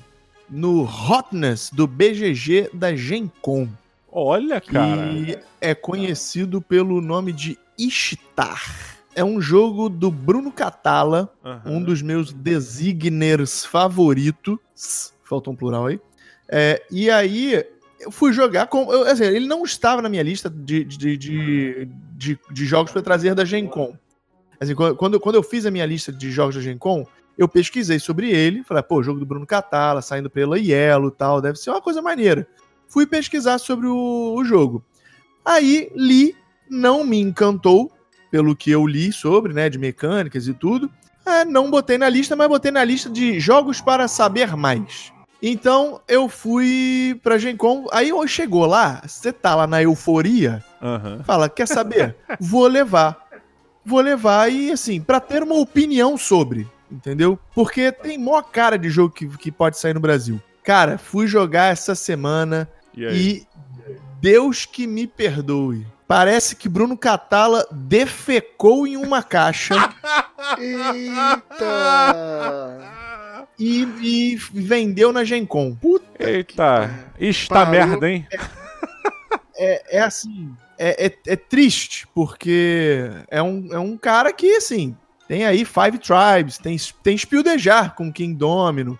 no 0.49 0.83
Hotness 0.83 1.69
do 1.73 1.85
BGG 1.87 2.69
da 2.73 2.95
Gencom. 2.95 3.67
Olha, 4.17 4.61
cara. 4.61 5.09
que 5.09 5.37
é 5.59 5.75
conhecido 5.75 6.61
pelo 6.61 7.01
nome 7.01 7.33
de 7.33 7.59
Ishtar. 7.77 8.63
É 9.13 9.23
um 9.23 9.41
jogo 9.41 9.89
do 9.89 10.09
Bruno 10.09 10.51
Catala, 10.53 11.29
Aham. 11.43 11.61
um 11.65 11.83
dos 11.83 12.01
meus 12.01 12.31
designers 12.31 13.65
favoritos. 13.65 14.57
Faltou 15.23 15.53
um 15.53 15.55
plural 15.55 15.87
aí. 15.87 15.99
É, 16.47 16.81
e 16.89 17.09
aí, 17.09 17.61
eu 17.99 18.09
fui 18.11 18.31
jogar 18.31 18.67
com. 18.67 18.89
eu, 18.91 19.03
assim, 19.03 19.23
ele 19.25 19.47
não 19.47 19.63
estava 19.63 20.01
na 20.01 20.07
minha 20.07 20.23
lista 20.23 20.49
de, 20.49 20.83
de, 20.85 21.17
de, 21.17 21.87
de, 22.15 22.39
de 22.51 22.65
jogos 22.65 22.93
para 22.93 23.01
trazer 23.01 23.35
da 23.35 23.43
Gencom. 23.43 23.95
Assim, 24.59 24.73
quando- 24.75 25.19
quando, 25.19 25.35
eu 25.35 25.43
fiz 25.43 25.65
a 25.65 25.71
minha 25.71 25.85
lista 25.85 26.13
de 26.13 26.31
jogos 26.31 26.55
da 26.55 26.61
Gencom, 26.61 27.05
eu 27.37 27.49
pesquisei 27.49 27.99
sobre 27.99 28.29
ele. 28.29 28.63
Falei, 28.63 28.81
pô, 28.83 29.03
jogo 29.03 29.19
do 29.19 29.25
Bruno 29.25 29.45
Catala, 29.45 30.01
saindo 30.01 30.29
pela 30.29 30.57
Yellow 30.57 31.09
e 31.09 31.11
tal, 31.11 31.41
deve 31.41 31.57
ser 31.59 31.69
uma 31.71 31.81
coisa 31.81 32.01
maneira. 32.01 32.47
Fui 32.87 33.05
pesquisar 33.05 33.57
sobre 33.57 33.87
o, 33.87 34.33
o 34.35 34.43
jogo. 34.45 34.83
Aí 35.43 35.91
li, 35.95 36.35
não 36.69 37.03
me 37.03 37.19
encantou, 37.19 37.91
pelo 38.31 38.55
que 38.55 38.71
eu 38.71 38.85
li 38.85 39.11
sobre, 39.13 39.53
né, 39.53 39.69
de 39.69 39.77
mecânicas 39.77 40.47
e 40.47 40.53
tudo. 40.53 40.89
É, 41.25 41.43
não 41.45 41.69
botei 41.71 41.97
na 41.97 42.09
lista, 42.09 42.35
mas 42.35 42.47
botei 42.47 42.71
na 42.71 42.83
lista 42.83 43.09
de 43.09 43.39
jogos 43.39 43.81
para 43.81 44.07
saber 44.07 44.55
mais. 44.55 45.11
Então 45.41 46.01
eu 46.07 46.27
fui 46.29 47.19
pra 47.21 47.37
Gencom, 47.37 47.85
aí 47.91 48.09
eu- 48.09 48.27
chegou 48.27 48.65
lá, 48.65 49.01
você 49.05 49.31
tá 49.31 49.53
lá 49.55 49.67
na 49.67 49.81
euforia, 49.81 50.63
Aham. 50.81 51.21
fala, 51.23 51.49
quer 51.49 51.67
saber? 51.67 52.15
Vou 52.39 52.67
levar. 52.67 53.23
Vou 53.85 53.99
levar 54.01 54.51
e 54.51 54.71
assim, 54.71 54.99
pra 54.99 55.19
ter 55.19 55.43
uma 55.43 55.55
opinião 55.55 56.17
sobre, 56.17 56.67
entendeu? 56.91 57.37
Porque 57.53 57.91
tem 57.91 58.17
mó 58.17 58.41
cara 58.41 58.77
de 58.77 58.89
jogo 58.89 59.13
que, 59.13 59.27
que 59.37 59.51
pode 59.51 59.77
sair 59.77 59.93
no 59.93 59.99
Brasil. 59.99 60.41
Cara, 60.65 60.97
fui 60.97 61.27
jogar 61.27 61.71
essa 61.71 61.93
semana 61.93 62.67
E 62.95 63.05
e 63.05 63.47
Deus 64.19 64.65
que 64.65 64.87
me 64.87 65.05
perdoe. 65.05 65.85
Parece 66.07 66.55
que 66.55 66.67
Bruno 66.67 66.97
Catala 66.97 67.67
defecou 67.71 68.87
em 68.87 68.97
uma 68.97 69.21
caixa 69.21 69.75
Eita! 70.57 72.15
e, 73.59 73.83
e 74.01 74.35
vendeu 74.35 75.11
na 75.13 75.23
Gencom. 75.23 75.77
Eita, 76.19 76.89
está 77.19 77.65
Parou. 77.65 77.71
merda, 77.71 78.09
hein? 78.09 78.27
É, 79.57 79.97
é 79.97 80.01
assim, 80.01 80.53
é, 80.77 81.05
é, 81.07 81.17
é 81.27 81.35
triste, 81.35 82.07
porque 82.13 83.09
é 83.29 83.41
um, 83.41 83.67
é 83.71 83.79
um 83.79 83.97
cara 83.97 84.33
que, 84.33 84.55
assim, 84.55 84.95
tem 85.27 85.45
aí 85.45 85.63
Five 85.65 85.97
Tribes, 85.99 86.57
tem, 86.57 86.77
tem 87.01 87.17
Spildejar 87.17 87.95
com 87.95 88.11
King 88.11 88.35
Domino 88.35 88.99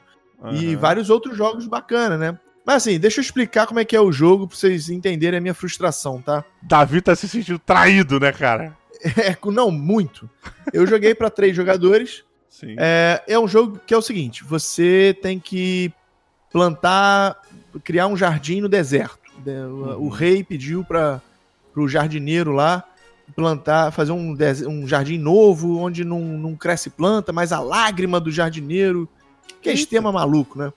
e 0.54 0.70
Aham. 0.74 0.78
vários 0.80 1.10
outros 1.10 1.36
jogos 1.38 1.66
bacanas, 1.68 2.20
né? 2.20 2.38
Mas 2.66 2.78
assim, 2.78 3.00
deixa 3.00 3.20
eu 3.20 3.24
explicar 3.24 3.68
como 3.68 3.80
é 3.80 3.86
que 3.86 3.96
é 3.96 4.02
o 4.02 4.12
jogo 4.12 4.48
pra 4.48 4.58
vocês 4.58 4.90
entenderem 4.90 5.38
a 5.38 5.42
minha 5.42 5.54
frustração, 5.54 6.22
tá? 6.22 6.44
Davi 6.62 7.00
tá 7.02 7.16
se 7.16 7.28
sentindo 7.28 7.60
traído, 7.60 8.20
né, 8.20 8.32
cara? 8.32 8.76
É, 9.18 9.38
não, 9.52 9.70
muito. 9.70 10.28
Eu 10.74 10.88
joguei 10.88 11.14
pra 11.14 11.30
três 11.30 11.56
jogadores. 11.56 12.24
Sim. 12.50 12.76
É, 12.80 13.22
é 13.28 13.38
um 13.38 13.48
jogo 13.48 13.80
que 13.86 13.94
é 13.94 13.98
o 13.98 14.02
seguinte: 14.02 14.44
você 14.44 15.16
tem 15.22 15.38
que 15.40 15.94
plantar, 16.52 17.40
criar 17.84 18.08
um 18.08 18.18
jardim 18.18 18.62
no 18.62 18.70
deserto. 18.70 19.20
De- 19.44 19.52
o- 19.52 20.06
O 20.06 20.10
rei 20.10 20.44
pediu 20.44 20.84
para 20.84 21.22
o 21.76 21.88
jardineiro 21.88 22.52
lá 22.52 22.84
plantar, 23.36 23.92
fazer 23.92 24.12
um, 24.12 24.36
um 24.68 24.88
jardim 24.88 25.18
novo, 25.18 25.78
onde 25.80 26.04
não, 26.06 26.20
não 26.22 26.56
cresce 26.56 26.90
planta, 26.90 27.34
mas 27.34 27.52
a 27.52 27.60
lágrima 27.60 28.20
do 28.20 28.32
jardineiro. 28.32 29.10
Que 29.62 29.70
é 29.70 29.72
Eita. 29.72 29.82
esquema 29.84 30.12
maluco, 30.12 30.58
né? 30.60 30.72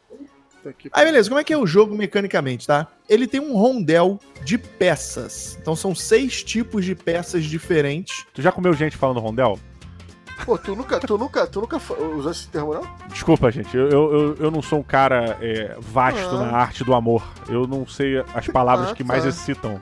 Aí, 0.92 1.04
beleza, 1.07 1.28
como 1.31 1.40
é 1.40 1.44
que 1.44 1.52
é 1.52 1.57
o 1.57 1.66
jogo 1.66 1.94
mecanicamente, 1.94 2.66
tá? 2.66 2.87
Ele 3.09 3.26
tem 3.26 3.40
um 3.40 3.54
rondel 3.57 4.18
de 4.44 4.59
peças. 4.59 5.57
Então 5.61 5.74
são 5.74 5.94
seis 5.94 6.42
tipos 6.42 6.85
de 6.85 6.94
peças 6.94 7.44
diferentes. 7.44 8.26
Tu 8.35 8.42
já 8.42 8.52
comeu 8.52 8.72
gente 8.74 8.96
falando 8.96 9.20
rondel? 9.20 9.59
Pô, 10.44 10.59
tu 10.59 10.76
nunca, 10.76 11.00
tu 11.00 11.16
nunca, 11.16 11.46
tu 11.46 11.61
nunca 11.61 11.78
usou 12.16 12.31
esse 12.31 12.48
termo, 12.48 12.74
não? 12.74 12.83
Desculpa, 13.09 13.50
gente, 13.50 13.74
eu, 13.76 13.88
eu, 13.90 14.37
eu- 14.38 14.50
não 14.50 14.61
sou 14.62 14.78
um 14.81 14.83
cara 14.83 15.38
é, 15.40 15.74
vasto 15.81 16.37
Ah. 16.37 16.46
na 16.46 16.57
arte 16.57 16.85
do 16.85 16.94
amor. 16.94 17.24
Eu 17.48 17.66
não 17.66 17.87
sei 17.87 18.22
as 18.35 18.46
palavras 18.46 18.90
Ah, 18.90 18.94
que 18.94 19.02
mais 19.02 19.22
tá. 19.22 19.28
excitam 19.31 19.81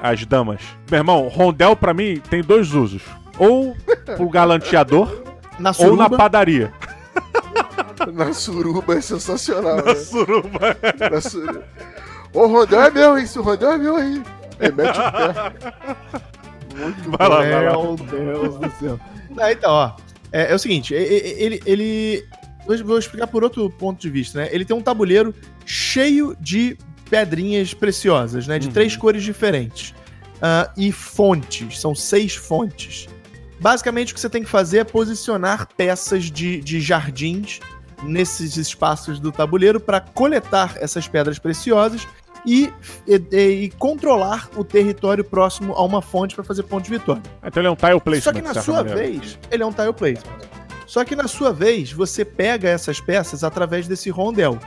as 0.00 0.24
damas. 0.26 0.60
Meu 0.90 0.98
irmão, 0.98 1.28
rondel 1.28 1.76
pra 1.76 1.94
mim 1.94 2.20
tem 2.28 2.42
dois 2.42 2.74
usos. 2.74 3.02
Ou 3.38 3.76
pro 4.16 4.28
galanteador, 4.28 5.22
Na 5.58 5.72
ou 5.78 5.96
na 5.96 6.10
padaria. 6.10 6.72
Na 8.12 8.32
suruba 8.32 8.94
é 8.96 9.00
sensacional, 9.00 9.84
né? 9.84 9.94
suruba. 9.94 10.76
Na 11.10 11.20
suruba. 11.20 11.64
Ô, 12.32 12.46
Rondel 12.46 12.80
é 12.82 12.90
meu, 12.90 13.18
hein? 13.18 13.26
Se 13.26 13.38
o 13.38 13.42
Rondel 13.42 13.72
é 13.72 13.78
meu 13.78 13.96
aí. 13.96 14.22
Aí 14.60 14.72
mete 14.72 14.98
o 14.98 15.12
pé. 15.12 16.22
Muito 16.76 17.10
Vai 17.18 17.28
lá, 17.28 17.36
vai 17.36 17.50
lá. 17.66 17.72
Meu 17.72 17.96
Deus 17.96 18.56
do 18.58 18.70
céu. 18.80 19.00
Ah, 19.38 19.52
então, 19.52 19.70
ó. 19.70 19.92
É, 20.32 20.50
é 20.50 20.54
o 20.54 20.58
seguinte, 20.58 20.94
ele. 20.94 21.60
ele 21.66 22.24
vou- 22.66 22.84
vou 22.84 22.98
explicar 22.98 23.26
por 23.26 23.44
outro 23.44 23.68
ponto 23.68 24.00
de 24.00 24.08
vista, 24.08 24.38
né? 24.40 24.48
Ele 24.50 24.64
tem 24.64 24.74
um 24.74 24.80
tabuleiro 24.80 25.34
cheio 25.66 26.34
de 26.40 26.78
pedrinhas 27.10 27.74
preciosas, 27.74 28.46
né? 28.46 28.58
De 28.58 28.68
Uhum. 28.68 28.72
três 28.72 28.96
cores 28.96 29.22
diferentes. 29.22 29.94
Ah, 30.40 30.72
e 30.76 30.90
fontes, 30.90 31.78
são 31.78 31.94
seis 31.94 32.34
fontes. 32.34 33.06
Basicamente, 33.60 34.12
o 34.12 34.14
que 34.14 34.20
você 34.20 34.30
tem 34.30 34.42
que 34.42 34.48
fazer 34.48 34.78
é 34.78 34.84
posicionar 34.84 35.68
peças 35.76 36.24
de, 36.24 36.60
de 36.62 36.80
jardins 36.80 37.60
nesses 38.02 38.56
espaços 38.56 39.18
do 39.20 39.30
tabuleiro 39.32 39.78
para 39.80 40.00
coletar 40.00 40.74
essas 40.80 41.06
pedras 41.08 41.38
preciosas 41.38 42.06
e, 42.44 42.72
e- 43.06 43.36
e 43.64 43.70
controlar 43.78 44.48
o 44.56 44.64
território 44.64 45.22
próximo 45.24 45.72
a 45.74 45.82
uma 45.84 46.02
fonte 46.02 46.34
para 46.34 46.42
fazer 46.44 46.64
ponto 46.64 46.84
de 46.84 46.90
vitória. 46.90 47.22
Então 47.44 47.60
ele 47.60 47.68
é 47.68 47.70
um 47.70 47.76
tile 47.76 48.00
placement. 48.00 48.20
Só 48.22 48.32
que 48.32 48.42
na 48.42 48.54
sua 48.62 48.76
maneira. 48.78 49.00
vez, 49.00 49.38
ele 49.50 49.62
é 49.62 49.66
um 49.66 49.72
tile 49.72 49.92
placement. 49.92 50.38
Só 50.86 51.04
que 51.04 51.16
na 51.16 51.28
sua 51.28 51.52
vez, 51.52 51.92
você 51.92 52.24
pega 52.24 52.68
essas 52.68 53.00
peças 53.00 53.42
através 53.44 53.86
desse 53.88 54.10
rondel. 54.10 54.58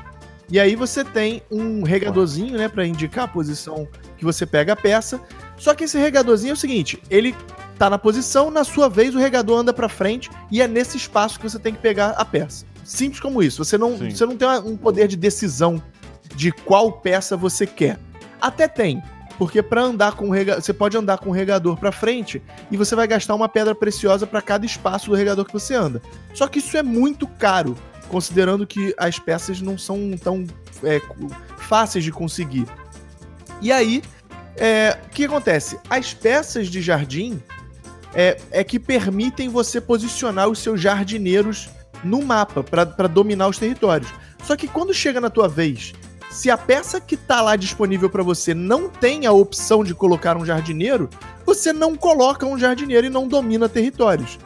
E 0.50 0.60
aí 0.60 0.76
você 0.76 1.04
tem 1.04 1.42
um 1.52 1.84
regadorzinho, 1.84 2.58
né, 2.58 2.68
para 2.70 2.86
indicar 2.86 3.26
a 3.26 3.28
posição 3.28 3.88
que 4.18 4.24
você 4.24 4.46
pega 4.46 4.74
a 4.74 4.76
peça. 4.76 5.20
Só 5.58 5.74
que 5.74 5.84
esse 5.84 5.98
regadorzinho 5.98 6.52
é 6.52 6.54
o 6.54 6.58
seguinte, 6.58 7.02
ele 7.10 7.36
tá 7.78 7.90
na 7.90 7.98
posição, 7.98 8.50
na 8.50 8.64
sua 8.64 8.88
vez 8.88 9.14
o 9.16 9.20
regador 9.20 9.60
anda 9.60 9.74
para 9.74 9.90
frente 9.90 10.30
e 10.52 10.62
é 10.62 10.68
nesse 10.68 10.98
espaço 10.98 11.40
que 11.40 11.50
você 11.50 11.60
tem 11.60 11.74
que 11.74 11.80
pegar 11.80 12.12
a 12.12 12.24
peça. 12.24 12.66
Simples 12.86 13.20
como 13.20 13.42
isso. 13.42 13.66
Você 13.66 13.78
não, 13.78 13.98
Sim. 13.98 14.12
você 14.12 14.26
não 14.26 14.38
tem 14.38 14.48
um 14.48 14.78
poder 14.78 15.08
de 15.08 15.18
decisão 15.18 15.82
de 16.36 16.52
qual 16.52 16.92
peça 16.92 17.36
você 17.36 17.66
quer. 17.66 18.00
Até 18.40 18.68
tem, 18.68 19.02
porque 19.40 19.64
para 19.64 19.82
andar 19.82 20.14
com 20.14 20.30
o 20.30 20.32
rega... 20.32 20.62
você 20.62 20.72
pode 20.72 20.96
andar 20.96 21.18
com 21.18 21.30
o 21.32 21.34
regador 21.34 21.78
para 21.78 21.92
frente 21.92 22.42
e 22.70 22.78
você 22.78 22.96
vai 22.96 23.08
gastar 23.08 23.34
uma 23.34 23.50
pedra 23.50 23.74
preciosa 23.74 24.28
para 24.28 24.40
cada 24.42 24.66
espaço 24.66 25.10
do 25.10 25.16
regador 25.16 25.46
que 25.46 25.54
você 25.54 25.74
anda. 25.74 26.00
Só 26.34 26.48
que 26.48 26.60
isso 26.60 26.78
é 26.78 26.84
muito 26.84 27.26
caro, 27.26 27.76
considerando 28.08 28.68
que 28.68 28.94
as 28.98 29.18
peças 29.18 29.62
não 29.62 29.80
são 29.80 30.16
tão 30.22 30.46
é, 30.84 31.02
fáceis 31.58 32.04
de 32.04 32.12
conseguir. 32.12 32.68
E 33.62 33.72
aí, 33.72 34.04
é, 34.58 34.96
o 35.08 35.10
que 35.10 35.26
acontece? 35.26 35.80
As 35.90 36.14
peças 36.14 36.68
de 36.68 36.84
jardim 36.84 37.42
é, 38.14 38.38
é 38.52 38.64
que 38.64 38.80
permitem 38.80 39.50
você 39.50 39.82
posicionar 39.82 40.48
os 40.48 40.60
seus 40.60 40.80
jardineiros 40.80 41.70
no 42.06 42.22
mapa 42.22 42.64
para 42.64 43.08
dominar 43.08 43.48
os 43.48 43.58
territórios. 43.58 44.14
Só 44.44 44.56
que 44.56 44.68
quando 44.68 44.94
chega 44.94 45.20
na 45.20 45.30
tua 45.30 45.48
vez, 45.48 45.94
se 46.30 46.52
a 46.52 46.58
peça 46.58 47.00
que 47.00 47.18
tá 47.18 47.42
lá 47.42 47.56
disponível 47.56 48.10
para 48.10 48.22
você 48.22 48.54
não 48.54 48.90
tem 48.90 49.26
a 49.26 49.32
opção 49.32 49.84
de 49.84 49.96
colocar 49.96 50.38
um 50.38 50.46
jardineiro, 50.46 51.10
você 51.46 51.74
não 51.74 51.96
coloca 51.96 52.46
um 52.46 52.58
jardineiro 52.58 53.08
e 53.08 53.10
não 53.10 53.28
domina 53.28 53.70
territórios. 53.70 54.38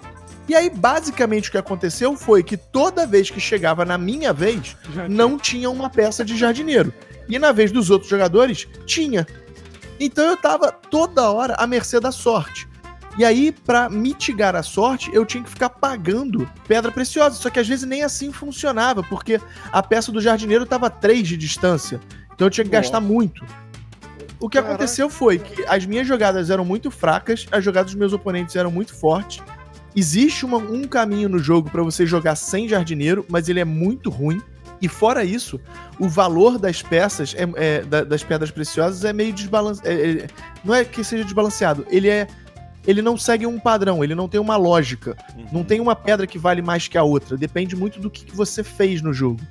E 0.48 0.56
aí, 0.56 0.70
basicamente, 0.70 1.50
o 1.50 1.52
que 1.52 1.58
aconteceu 1.58 2.16
foi 2.16 2.44
que 2.44 2.58
toda 2.58 3.06
vez 3.06 3.30
que 3.30 3.40
chegava 3.40 3.86
na 3.86 3.98
minha 3.98 4.32
vez, 4.32 4.78
não 5.10 5.38
tinha 5.38 5.70
uma 5.70 5.90
peça 5.90 6.24
de 6.24 6.38
jardineiro. 6.38 6.94
E 7.28 7.38
na 7.38 7.52
vez 7.52 7.72
dos 7.72 7.90
outros 7.90 8.10
jogadores, 8.10 8.68
tinha. 8.86 9.28
Então 10.00 10.26
eu 10.26 10.38
tava 10.38 10.72
toda 10.72 11.30
hora 11.30 11.56
à 11.56 11.68
mercê 11.68 12.00
da 12.00 12.12
sorte. 12.12 12.69
E 13.20 13.26
aí, 13.26 13.52
pra 13.52 13.90
mitigar 13.90 14.56
a 14.56 14.64
sorte, 14.64 15.12
eu 15.14 15.26
tinha 15.26 15.44
que 15.44 15.50
ficar 15.50 15.70
pagando 15.70 16.50
pedra 16.66 16.90
preciosa. 16.90 17.36
Só 17.36 17.50
que 17.50 17.60
às 17.60 17.68
vezes 17.68 17.86
nem 17.86 18.02
assim 18.02 18.32
funcionava, 18.32 19.04
porque 19.04 19.42
a 19.74 19.84
peça 19.84 20.10
do 20.10 20.22
jardineiro 20.22 20.66
tava 20.66 20.88
a 20.88 20.90
3 20.90 21.28
de 21.28 21.36
distância. 21.36 22.00
Então 22.34 22.48
eu 22.48 22.52
tinha 22.52 22.64
que 22.64 22.70
gastar 22.72 23.02
muito. 23.02 23.44
O 24.40 24.48
que 24.48 24.56
Caraca. 24.58 24.74
aconteceu 24.76 25.10
foi 25.10 25.38
que 25.38 25.66
as 25.68 25.86
minhas 25.86 26.08
jogadas 26.08 26.50
eram 26.50 26.64
muito 26.64 26.90
fracas, 26.90 27.46
as 27.52 27.62
jogadas 27.62 27.92
dos 27.92 28.00
meus 28.00 28.14
oponentes 28.14 28.56
eram 28.56 28.72
muito 28.72 28.96
fortes. 28.96 29.44
Existe 29.94 30.46
uma- 30.46 30.58
um 30.58 30.86
caminho 30.86 31.28
no 31.28 31.40
jogo 31.40 31.70
pra 31.70 31.84
você 31.84 32.06
jogar 32.06 32.38
sem 32.38 32.70
jardineiro, 32.70 33.26
mas 33.28 33.50
ele 33.50 33.60
é 33.60 33.66
muito 33.66 34.10
ruim. 34.10 34.42
E 34.82 34.88
fora 34.88 35.26
isso, 35.26 35.60
o 36.00 36.08
valor 36.08 36.58
das 36.58 36.82
peças, 36.82 37.36
é, 37.38 37.50
é, 37.58 37.82
da- 37.82 38.06
das 38.06 38.24
pedras 38.24 38.50
preciosas, 38.50 39.04
é 39.04 39.12
meio 39.12 39.34
desbalanceado. 39.34 39.90
não 40.64 40.74
é 40.74 40.86
que 40.86 41.04
seja 41.04 41.26
desbalanceado, 41.26 41.86
ele 41.90 42.08
é. 42.08 42.26
Ele 42.88 43.02
não 43.02 43.18
segue 43.18 43.46
um 43.46 43.60
padrão, 43.60 44.04
ele 44.04 44.16
não 44.16 44.28
tem 44.28 44.40
uma 44.40 44.56
lógica. 44.56 45.18
Uhum. 45.36 45.46
Não 45.52 45.64
tem 45.64 45.80
uma 45.80 45.96
pedra 45.96 46.26
que 46.26 46.40
vale 46.40 46.62
mais 46.62 46.88
que 46.88 46.98
a 46.98 47.04
outra. 47.04 47.38
Depende 47.38 47.76
muito 47.76 48.00
do 48.00 48.10
que, 48.10 48.26
que 48.26 48.36
você 48.36 48.64
fez 48.64 49.02
no 49.02 49.14
jogo. 49.14 49.42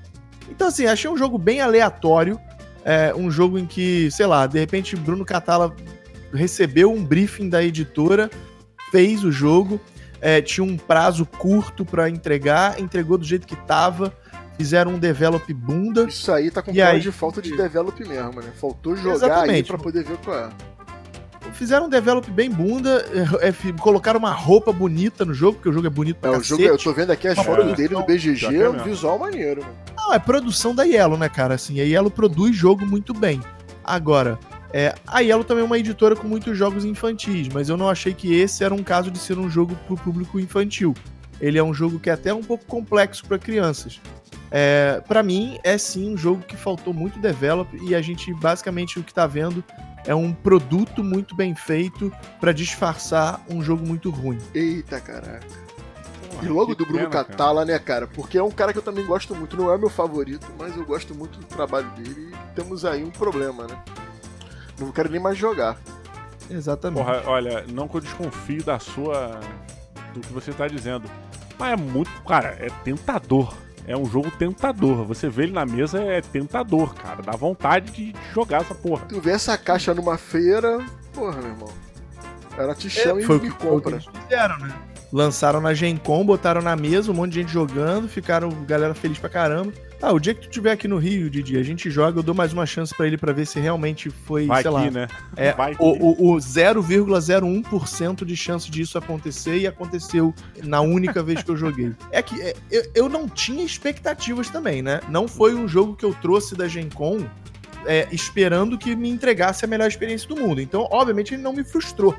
Então, 0.51 0.69
assim, 0.69 0.87
achei 0.87 1.11
um 1.11 1.17
jogo 1.17 1.39
bem 1.39 1.61
aleatório. 1.61 2.41
É, 2.85 3.15
um 3.15 3.31
jogo 3.31 3.59
em 3.59 3.67
que, 3.67 4.11
sei 4.11 4.27
lá, 4.27 4.47
de 4.47 4.59
repente 4.59 4.97
Bruno 4.97 5.25
Catala 5.25 5.75
recebeu 6.33 6.93
um 6.93 7.05
briefing 7.05 7.49
da 7.49 7.63
editora, 7.63 8.31
fez 8.91 9.25
o 9.25 9.31
jogo, 9.31 9.81
é, 10.21 10.41
tinha 10.41 10.65
um 10.65 10.77
prazo 10.77 11.27
curto 11.27 11.85
pra 11.85 12.09
entregar, 12.09 12.81
entregou 12.81 13.19
do 13.19 13.25
jeito 13.25 13.47
que 13.47 13.57
tava, 13.57 14.13
fizeram 14.57 14.93
um 14.93 14.99
develop 14.99 15.53
bunda. 15.53 16.05
Isso 16.05 16.33
aí 16.33 16.51
tá 16.51 16.63
com 16.63 16.75
cara 16.75 16.97
aí? 16.97 17.01
de 17.01 17.13
falta 17.13 17.41
de 17.41 17.57
develop 17.57 18.01
mesmo, 18.01 18.41
né? 18.41 18.53
Faltou 18.57 18.97
jogar 18.97 19.11
aí 19.11 19.17
Exatamente. 19.17 19.69
pra 19.69 19.79
poder 19.79 20.05
ver 20.05 20.17
qual 20.19 20.39
é. 20.39 20.49
Fizeram 21.53 21.87
um 21.87 21.89
develop 21.89 22.31
bem 22.31 22.51
bunda, 22.51 23.05
é, 23.41 23.49
é, 23.49 23.55
colocaram 23.81 24.19
uma 24.19 24.33
roupa 24.33 24.73
bonita 24.73 25.25
no 25.25 25.35
jogo, 25.35 25.55
porque 25.55 25.69
o 25.69 25.73
jogo 25.73 25.87
é 25.87 25.91
bonito 25.91 26.17
pra 26.17 26.33
É, 26.33 26.39
o 26.39 26.43
jogo, 26.43 26.63
eu 26.63 26.79
tô 26.79 26.93
vendo 26.93 27.11
aqui 27.11 27.29
as 27.29 27.37
fotos 27.37 27.55
produção- 27.55 27.77
dele 27.77 27.95
no 27.95 28.03
BGG, 28.05 28.57
é 28.57 28.69
um 28.69 28.79
visual 28.83 29.19
maneiro, 29.19 29.63
mano. 29.63 29.75
Não, 29.97 30.15
é 30.15 30.19
produção 30.19 30.75
da 30.75 30.85
Yellow, 30.85 31.19
né, 31.19 31.29
cara? 31.29 31.55
Assim, 31.55 31.81
a 31.81 31.85
Yellow 31.85 32.11
produz 32.11 32.57
jogo 32.57 32.87
muito 32.87 33.13
bem. 33.13 33.41
Agora, 33.85 34.39
é, 34.73 34.95
a 35.07 35.21
Yellow 35.21 35.45
também 35.45 35.63
é 35.63 35.67
uma 35.67 35.79
editora 35.79 36.15
com 36.15 36.29
muitos 36.29 36.57
jogos 36.57 36.85
infantis, 36.85 37.49
mas 37.53 37.69
eu 37.69 37.77
não 37.77 37.89
achei 37.89 38.13
que 38.13 38.35
esse 38.35 38.63
era 38.63 38.75
um 38.75 38.83
caso 38.83 39.11
de 39.11 39.19
ser 39.19 39.39
um 39.39 39.49
jogo 39.51 39.75
pro 39.87 39.97
público 39.97 40.39
infantil. 40.39 40.95
Ele 41.41 41.57
é 41.59 41.63
um 41.63 41.73
jogo 41.73 41.99
que 41.99 42.11
é 42.11 42.13
até 42.13 42.35
um 42.35 42.43
pouco 42.43 42.65
complexo 42.67 43.25
para 43.25 43.39
crianças. 43.39 44.01
É, 44.51 45.03
para 45.07 45.23
mim, 45.23 45.59
é 45.63 45.77
sim 45.77 46.13
um 46.13 46.17
jogo 46.17 46.43
que 46.43 46.57
faltou 46.57 46.93
muito 46.93 47.19
develop 47.19 47.69
e 47.83 47.95
a 47.95 48.01
gente 48.01 48.33
basicamente 48.35 48.99
o 48.99 49.03
que 49.03 49.13
tá 49.13 49.27
vendo 49.27 49.63
é 50.09 50.15
um 50.15 50.33
produto 50.33 51.05
muito 51.05 51.37
bem 51.37 51.55
feito 51.55 52.11
para 52.41 52.51
disfarçar 52.51 53.45
um 53.47 53.63
jogo 53.63 53.87
muito 53.87 54.09
ruim. 54.09 54.39
Eita, 54.55 54.99
caraca. 54.99 55.47
E 56.43 56.47
logo 56.47 56.69
que 56.69 56.77
do 56.77 56.87
Bruno 56.87 57.01
pena, 57.01 57.11
cara. 57.11 57.25
Catala, 57.27 57.65
né, 57.67 57.79
cara? 57.79 58.07
Porque 58.07 58.39
é 58.39 58.43
um 58.43 58.51
cara 58.51 58.73
que 58.73 58.79
eu 58.79 58.83
também 58.83 59.05
gosto 59.05 59.35
muito. 59.35 59.55
Não 59.55 59.71
é 59.71 59.77
meu 59.77 59.91
favorito, 59.91 60.47
mas 60.59 60.75
eu 60.75 60.85
gosto 60.87 61.15
muito 61.15 61.39
do 61.39 61.45
trabalho 61.45 61.91
dele. 61.91 62.33
E 62.33 62.55
temos 62.55 62.87
aí 62.87 63.05
um 63.05 63.11
problema, 63.11 63.67
né? 63.67 63.79
Não 64.79 64.91
quero 64.93 65.11
nem 65.11 65.21
mais 65.21 65.37
jogar. 65.37 65.77
Exatamente. 66.49 67.05
Porra, 67.05 67.23
olha, 67.27 67.67
não 67.71 67.87
que 67.87 67.99
eu 67.99 68.01
desconfio 68.01 68.65
da 68.65 68.79
sua. 68.79 69.39
do 70.15 70.21
que 70.21 70.33
você 70.33 70.53
tá 70.53 70.67
dizendo. 70.67 71.11
Mas 71.59 71.73
é 71.73 71.77
muito. 71.77 72.11
Cara, 72.23 72.57
é 72.59 72.71
tentador. 72.83 73.55
É 73.89 73.97
um 73.97 74.05
jogo 74.05 74.31
tentador. 74.31 75.05
Você 75.07 75.29
vê 75.29 75.45
ele 75.45 75.53
na 75.53 75.65
mesa, 75.65 75.99
é 76.03 76.21
tentador, 76.21 76.95
cara. 76.95 77.23
Dá 77.23 77.33
vontade 77.33 77.91
de 77.91 78.15
jogar 78.35 78.61
essa 78.61 78.75
porra. 78.75 79.07
Tu 79.07 79.19
vê 79.21 79.31
essa 79.31 79.57
caixa 79.57 79.95
numa 79.95 80.19
feira, 80.19 80.79
porra, 81.15 81.41
meu 81.41 81.51
irmão. 81.51 81.69
Ela 82.59 82.75
te 82.75 82.91
chama 82.91 83.21
É, 83.21 83.25
foi 83.25 83.37
e 83.37 83.41
me 83.41 83.51
foi 83.51 83.51
o 83.51 83.53
que 83.53 83.67
compra. 83.67 83.93
eles 83.97 84.07
fizeram, 84.07 84.59
né? 84.59 84.75
Lançaram 85.13 85.61
na 85.61 85.73
Gen 85.73 85.97
Con, 85.97 86.25
botaram 86.25 86.61
na 86.61 86.77
mesa, 86.77 87.11
um 87.11 87.15
monte 87.15 87.33
de 87.33 87.41
gente 87.41 87.53
jogando, 87.53 88.09
ficaram 88.09 88.51
galera 88.67 88.95
feliz 88.95 89.19
pra 89.19 89.29
caramba. 89.29 89.73
Ah, 90.01 90.13
o 90.13 90.21
dia 90.21 90.33
que 90.33 90.43
tu 90.43 90.49
estiver 90.49 90.71
aqui 90.71 90.87
no 90.87 90.97
Rio, 90.97 91.29
Didi, 91.29 91.57
a 91.59 91.63
gente 91.63 91.91
joga, 91.91 92.21
eu 92.21 92.23
dou 92.23 92.35
mais 92.35 92.53
uma 92.53 92.65
chance 92.65 92.95
pra 92.95 93.07
ele 93.07 93.19
pra 93.19 93.33
ver 93.33 93.47
se 93.47 93.59
realmente 93.59 94.11
foi, 94.11 94.47
Vai 94.47 94.63
sei 94.63 94.71
aqui, 94.71 94.85
lá, 94.85 94.91
né? 94.91 95.09
é, 95.35 95.53
Vai 95.59 95.75
o, 95.79 95.87
o, 95.87 96.35
o 96.35 96.37
0,01% 96.37 98.25
de 98.25 98.37
chance 98.37 98.71
disso 98.71 98.97
acontecer 98.97 99.59
e 99.59 99.67
aconteceu 99.67 100.33
na 100.63 100.81
única 100.81 101.21
vez 101.21 101.43
que 101.43 101.51
eu 101.51 101.57
joguei. 101.57 101.93
É 102.13 102.23
que 102.23 102.41
é, 102.41 102.55
eu, 102.71 102.91
eu 102.95 103.09
não 103.09 103.29
tinha 103.29 103.65
expectativas 103.65 104.49
também, 104.49 104.83
né? 104.83 105.01
Não 105.09 105.27
foi 105.27 105.55
um 105.55 105.67
jogo 105.69 105.97
que 105.97 106.05
eu 106.05 106.15
trouxe 106.15 106.55
da 106.55 106.69
Gen 106.69 106.89
Con 106.89 107.27
é, 107.87 108.07
esperando 108.13 108.79
que 108.79 108.95
me 108.95 109.09
entregasse 109.09 109.65
a 109.65 109.69
melhor 109.69 109.89
experiência 109.89 110.29
do 110.29 110.37
mundo. 110.37 110.61
Então, 110.61 110.89
obviamente, 110.91 111.35
ele 111.35 111.43
não 111.43 111.53
me 111.53 111.65
frustrou. 111.65 112.15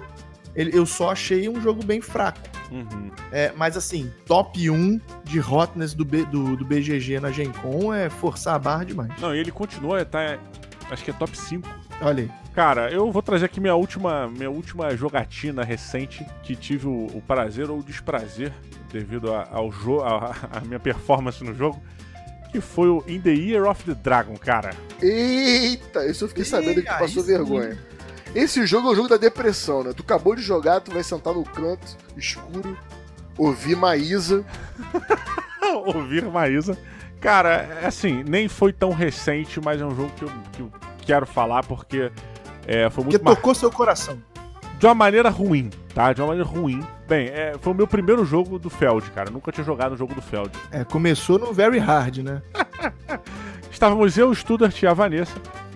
Ele- 0.62 0.78
eu 0.78 0.86
só 0.86 1.12
achei 1.12 1.47
um 1.49 1.62
jogo 1.62 1.84
bem 1.84 2.01
fraco. 2.01 2.39
Uhum. 2.72 3.10
É, 3.32 3.51
mas 3.55 3.76
assim, 3.76 4.12
top 4.26 4.70
1 4.70 4.99
de 5.24 5.39
hotness 5.39 5.93
do, 5.93 6.05
B- 6.05 6.26
do, 6.26 6.55
do 6.55 6.66
BGG 6.66 7.20
na 7.20 7.32
Gen 7.32 7.51
Con 7.51 7.93
é 7.93 8.10
forçar 8.10 8.55
a 8.55 8.60
barra 8.60 8.84
demais. 8.84 9.12
Não, 9.20 9.34
e 9.36 9.39
ele 9.39 9.51
continua, 9.51 10.03
tá. 10.05 10.38
Acho 10.91 11.03
que 11.03 11.12
é 11.12 11.14
top 11.14 11.36
5. 11.38 11.68
Olha 12.01 12.24
aí. 12.24 12.32
Cara, 12.53 12.91
eu 12.91 13.12
vou 13.12 13.22
trazer 13.22 13.45
aqui 13.45 13.60
minha 13.60 13.76
última, 13.76 14.28
minha 14.28 14.49
última 14.49 14.95
jogatina 14.95 15.64
recente 15.64 16.26
que 16.43 16.55
tive 16.55 16.88
o, 16.88 17.05
o 17.14 17.22
prazer 17.26 17.70
ou 17.70 17.80
o 17.80 17.84
desprazer 17.84 18.51
devido 18.91 19.34
a- 19.34 19.47
ao 19.51 19.72
jogo, 19.72 20.01
a, 20.01 20.36
a 20.51 20.60
minha 20.62 20.80
performance 20.80 21.43
no 21.43 21.53
jogo, 21.53 21.82
que 22.51 22.60
foi 22.60 22.89
o 22.89 23.03
In 23.07 23.22
the 23.22 23.32
Year 23.34 23.66
of 23.70 23.84
the 23.84 23.93
Dragon, 23.93 24.36
cara. 24.36 24.72
Eita, 25.01 26.05
isso 26.07 26.24
eu 26.26 26.28
fiquei 26.30 26.43
sabendo 26.43 26.82
que 26.82 26.88
passou 26.89 27.24
sim. 27.24 27.30
vergonha. 27.32 27.78
Esse 28.36 28.66
jogo 28.66 28.90
é 28.90 28.92
o 28.92 28.96
jogo 28.96 29.08
da 29.08 29.18
depressão, 29.18 29.84
né? 29.84 29.92
Tu 29.96 30.04
acabou 30.04 30.36
de 30.36 30.42
jogar, 30.42 30.82
tu 30.82 30.92
vai 30.92 31.04
sentar 31.04 31.34
no 31.34 31.44
canto, 31.44 31.98
escuro, 32.16 32.78
ouvir 33.38 33.76
Maísa. 33.76 34.46
Ouvir 35.86 36.26
Maísa. 36.26 36.76
Cara, 37.22 37.80
é 37.82 37.86
assim, 37.86 38.24
nem 38.24 38.48
foi 38.48 38.74
tão 38.74 38.92
recente, 38.92 39.60
mas 39.64 39.80
é 39.80 39.86
um 39.86 39.96
jogo 39.96 40.12
que 40.16 40.24
eu, 40.24 40.32
que 40.52 40.62
eu 40.62 40.72
quero 41.06 41.28
falar 41.28 41.64
porque 41.64 42.12
é, 42.66 42.90
foi 42.90 43.04
muito 43.04 43.24
mar... 43.24 43.36
tocou 43.36 43.54
seu 43.54 43.72
coração. 43.72 44.18
de 44.80 44.86
uma 44.88 44.96
maneira 44.96 45.30
ruim, 45.30 45.70
tá? 45.94 46.12
De 46.12 46.22
uma 46.22 46.30
maneira 46.30 46.50
ruim. 46.50 46.82
Bem, 47.08 47.28
é, 47.28 47.56
foi 47.60 47.74
o 47.74 47.76
meu 47.76 47.86
primeiro 47.86 48.26
jogo 48.26 48.58
do 48.58 48.70
Feld, 48.70 49.12
cara. 49.12 49.30
Eu 49.30 49.34
nunca 49.34 49.52
tinha 49.52 49.64
jogado 49.64 49.94
um 49.94 49.98
jogo 49.98 50.16
do 50.16 50.22
Feld. 50.22 50.52
É, 50.72 50.84
começou 50.84 51.38
no 51.38 51.54
Very 51.54 51.78
Hard, 51.78 52.18
né? 52.18 52.42
Estávamos 53.70 54.18
eu, 54.18 54.30
o 54.30 54.36
Studart 54.36 54.82
e 54.82 54.88
a 54.88 54.94
Vanessa 54.94 55.36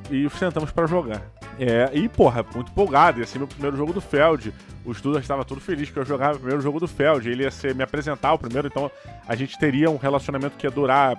e 0.10 0.30
sentamos 0.32 0.72
pra 0.72 0.86
jogar. 0.86 1.22
É, 1.60 1.92
e 1.94 2.10
porra, 2.10 2.44
muito 2.56 2.72
empolgado, 2.72 3.20
ia 3.20 3.28
ser 3.28 3.38
meu 3.38 3.48
primeiro 3.48 3.78
jogo 3.78 3.94
do 3.94 4.02
Feld. 4.02 4.54
O 4.84 4.94
Studart 4.94 5.24
estava 5.24 5.46
todo 5.46 5.62
feliz 5.62 5.90
que 5.90 5.98
eu 5.98 6.06
jogava 6.06 6.34
o 6.36 6.40
primeiro 6.40 6.62
jogo 6.62 6.80
do 6.80 6.88
Feld. 6.88 7.30
Ele 7.30 7.44
ia 7.44 7.52
ser, 7.52 7.76
me 7.76 7.84
apresentar 7.84 8.34
o 8.34 8.40
primeiro, 8.40 8.68
então 8.68 8.90
a 9.28 9.36
gente 9.36 9.58
teria 9.60 9.90
um 9.90 9.98
relacionamento 9.98 10.58
que 10.58 10.66
ia 10.66 10.72
durar 10.72 11.16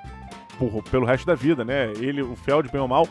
por- 0.59 0.83
pelo 0.85 1.07
resto 1.07 1.27
da 1.27 1.35
vida, 1.35 1.65
né? 1.65 1.93
Ele, 1.99 2.21
o 2.23 2.35
Feld, 2.37 2.69
bem 2.71 2.81
ou 2.81 2.89
mal, 2.89 3.07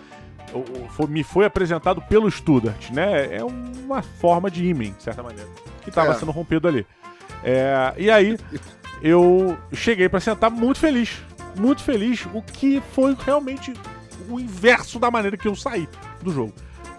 foi- 0.90 1.08
me 1.08 1.24
foi 1.24 1.46
apresentado 1.46 2.02
pelo 2.02 2.30
Studart, 2.30 2.92
né? 2.92 3.38
É 3.38 3.44
uma 3.44 4.02
forma 4.02 4.52
de 4.52 4.68
imem, 4.68 4.92
de 4.92 5.04
certa 5.04 5.24
maneira, 5.24 5.50
que 5.82 5.90
estava 5.90 6.12
É. 6.12 6.16
sendo 6.16 6.32
rompido 6.32 6.68
ali. 6.68 6.86
É, 7.44 7.94
e 7.98 8.12
aí, 8.12 8.38
eu 9.02 9.58
cheguei 9.74 10.08
pra 10.10 10.20
sentar 10.20 10.52
muito 10.52 10.80
feliz. 10.80 11.22
Muito 11.58 11.84
feliz, 11.84 12.26
o 12.34 12.42
que 12.42 12.82
foi 12.94 13.16
realmente 13.26 13.74
o 14.30 14.40
inverso 14.40 15.00
da 15.00 15.10
maneira 15.12 15.38
que 15.38 15.48
eu 15.48 15.56
saí 15.56 15.88
do 16.22 16.32
jogo. 16.32 16.54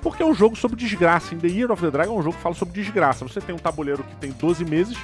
Porque 0.04 0.22
é 0.22 0.26
um 0.26 0.34
jogo 0.34 0.54
sobre 0.54 0.76
desgraça. 0.76 1.34
In 1.34 1.38
The 1.38 1.48
Year 1.48 1.72
of 1.72 1.80
the 1.80 1.90
Dragon 1.90 2.14
é 2.14 2.18
um 2.18 2.22
jogo 2.22 2.36
que 2.36 2.42
fala 2.42 2.54
sobre 2.54 2.74
desgraça. 2.74 3.26
Você 3.26 3.40
tem 3.40 3.54
um 3.54 3.58
tabuleiro 3.58 4.04
que 4.04 4.14
tem 4.16 4.30
12 4.32 4.62
meses 4.62 4.98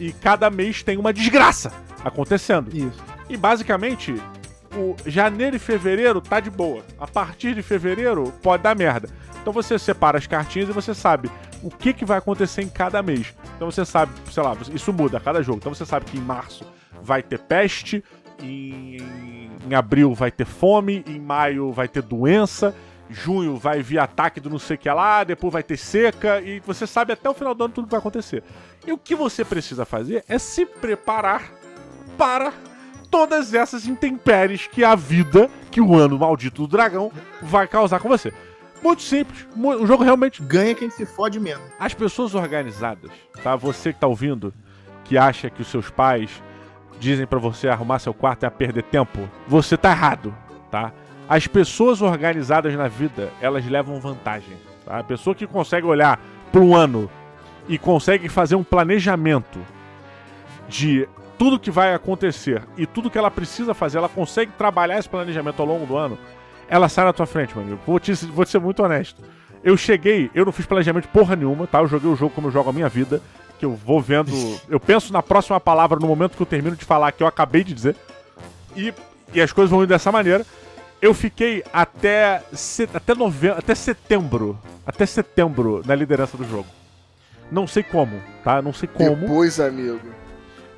e 0.00 0.12
cada 0.12 0.50
mês 0.50 0.82
tem 0.82 0.98
uma 0.98 1.12
desgraça 1.12 1.72
acontecendo. 2.04 2.76
Isso. 2.76 3.02
E 3.28 3.36
basicamente, 3.36 4.20
o 4.74 4.96
janeiro 5.06 5.54
e 5.54 5.60
fevereiro 5.60 6.20
tá 6.20 6.40
de 6.40 6.50
boa. 6.50 6.82
A 6.98 7.06
partir 7.06 7.54
de 7.54 7.62
fevereiro 7.62 8.34
pode 8.42 8.64
dar 8.64 8.76
merda. 8.76 9.08
Então 9.40 9.52
você 9.52 9.78
separa 9.78 10.18
as 10.18 10.26
cartinhas 10.26 10.68
e 10.68 10.72
você 10.72 10.92
sabe 10.92 11.30
o 11.62 11.70
que, 11.70 11.92
que 11.92 12.04
vai 12.04 12.18
acontecer 12.18 12.62
em 12.62 12.68
cada 12.68 13.00
mês. 13.04 13.32
Então 13.54 13.70
você 13.70 13.84
sabe, 13.84 14.10
sei 14.32 14.42
lá, 14.42 14.56
isso 14.74 14.92
muda 14.92 15.18
a 15.18 15.20
cada 15.20 15.40
jogo. 15.40 15.58
Então 15.58 15.72
você 15.72 15.86
sabe 15.86 16.04
que 16.04 16.18
em 16.18 16.20
março 16.20 16.66
vai 17.00 17.22
ter 17.22 17.38
peste, 17.38 18.02
em, 18.42 18.96
em 19.70 19.74
abril 19.74 20.12
vai 20.14 20.32
ter 20.32 20.46
fome, 20.46 21.04
em 21.06 21.20
maio 21.20 21.70
vai 21.70 21.86
ter 21.86 22.02
doença, 22.02 22.74
junho 23.08 23.56
vai 23.56 23.82
vir 23.82 23.98
ataque 23.98 24.40
do 24.40 24.50
não 24.50 24.58
sei 24.58 24.76
o 24.76 24.78
que 24.78 24.90
lá, 24.90 25.24
depois 25.24 25.52
vai 25.52 25.62
ter 25.62 25.76
seca, 25.76 26.40
e 26.40 26.60
você 26.60 26.86
sabe 26.86 27.12
até 27.12 27.28
o 27.28 27.34
final 27.34 27.54
do 27.54 27.64
ano 27.64 27.74
tudo 27.74 27.86
que 27.86 27.90
vai 27.90 28.00
acontecer. 28.00 28.42
E 28.86 28.92
o 28.92 28.98
que 28.98 29.14
você 29.14 29.44
precisa 29.44 29.84
fazer 29.84 30.24
é 30.28 30.38
se 30.38 30.66
preparar 30.66 31.50
para 32.16 32.52
todas 33.10 33.54
essas 33.54 33.86
intempéries 33.86 34.66
que 34.66 34.84
a 34.84 34.94
vida, 34.94 35.50
que 35.70 35.80
o 35.80 35.94
ano 35.94 36.18
maldito 36.18 36.62
do 36.62 36.68
dragão, 36.68 37.12
vai 37.40 37.66
causar 37.66 38.00
com 38.00 38.08
você. 38.08 38.32
Muito 38.82 39.02
simples, 39.02 39.46
o 39.56 39.86
jogo 39.86 40.04
realmente. 40.04 40.42
Ganha 40.42 40.74
quem 40.74 40.90
se 40.90 41.06
fode 41.06 41.40
menos. 41.40 41.64
As 41.78 41.94
pessoas 41.94 42.34
organizadas, 42.34 43.10
tá? 43.42 43.56
Você 43.56 43.92
que 43.92 44.00
tá 44.00 44.06
ouvindo, 44.06 44.52
que 45.04 45.16
acha 45.16 45.48
que 45.48 45.62
os 45.62 45.68
seus 45.68 45.88
pais 45.88 46.42
dizem 46.98 47.26
pra 47.26 47.38
você 47.38 47.68
arrumar 47.68 47.98
seu 47.98 48.14
quarto 48.14 48.44
é 48.44 48.46
a 48.46 48.50
perder 48.50 48.82
tempo, 48.84 49.28
você 49.46 49.76
tá 49.76 49.90
errado, 49.90 50.34
tá? 50.70 50.92
As 51.28 51.46
pessoas 51.46 52.00
organizadas 52.02 52.74
na 52.74 52.88
vida, 52.88 53.30
elas 53.40 53.66
levam 53.66 54.00
vantagem, 54.00 54.56
tá? 54.84 54.98
A 54.98 55.04
pessoa 55.04 55.34
que 55.34 55.46
consegue 55.46 55.86
olhar 55.86 56.20
para 56.52 56.60
um 56.60 56.74
ano 56.74 57.10
e 57.68 57.76
consegue 57.78 58.28
fazer 58.28 58.54
um 58.54 58.62
planejamento 58.62 59.58
de 60.68 61.08
tudo 61.36 61.58
que 61.58 61.70
vai 61.70 61.94
acontecer 61.94 62.62
e 62.76 62.86
tudo 62.86 63.10
que 63.10 63.18
ela 63.18 63.30
precisa 63.30 63.74
fazer, 63.74 63.98
ela 63.98 64.08
consegue 64.08 64.52
trabalhar 64.52 64.98
esse 64.98 65.08
planejamento 65.08 65.60
ao 65.60 65.66
longo 65.66 65.84
do 65.84 65.96
ano, 65.96 66.18
ela 66.68 66.88
sai 66.88 67.04
na 67.04 67.12
tua 67.12 67.26
frente, 67.26 67.54
meu 67.54 67.64
amigo. 67.64 67.80
Vou 67.86 67.98
te, 67.98 68.12
vou 68.26 68.44
te 68.44 68.50
ser 68.50 68.60
muito 68.60 68.82
honesto. 68.82 69.22
Eu 69.62 69.76
cheguei, 69.76 70.30
eu 70.34 70.44
não 70.44 70.52
fiz 70.52 70.64
planejamento 70.64 71.08
porra 71.08 71.34
nenhuma, 71.34 71.66
tá? 71.66 71.80
Eu 71.80 71.88
joguei 71.88 72.10
o 72.10 72.16
jogo 72.16 72.32
como 72.34 72.48
eu 72.48 72.52
jogo 72.52 72.70
a 72.70 72.72
minha 72.72 72.88
vida, 72.88 73.20
que 73.58 73.64
eu 73.64 73.74
vou 73.74 74.00
vendo. 74.00 74.30
Eu 74.68 74.78
penso 74.78 75.12
na 75.12 75.22
próxima 75.22 75.58
palavra 75.58 75.98
no 75.98 76.06
momento 76.06 76.36
que 76.36 76.42
eu 76.42 76.46
termino 76.46 76.76
de 76.76 76.84
falar 76.84 77.12
que 77.12 77.22
eu 77.22 77.26
acabei 77.26 77.64
de 77.64 77.74
dizer. 77.74 77.96
E, 78.76 78.92
e 79.34 79.40
as 79.40 79.52
coisas 79.52 79.70
vão 79.70 79.80
indo 79.80 79.88
dessa 79.88 80.12
maneira. 80.12 80.46
Eu 81.00 81.12
fiquei 81.12 81.62
até, 81.72 82.42
se- 82.52 82.88
até, 82.92 83.14
nove, 83.14 83.50
até 83.50 83.74
setembro. 83.74 84.58
Até 84.86 85.04
setembro 85.06 85.82
na 85.84 85.94
liderança 85.94 86.36
do 86.36 86.44
jogo. 86.48 86.68
Não 87.50 87.66
sei 87.66 87.82
como, 87.82 88.20
tá? 88.42 88.60
Não 88.62 88.72
sei 88.72 88.88
como. 88.88 89.16
Depois, 89.16 89.60
amigo. 89.60 90.00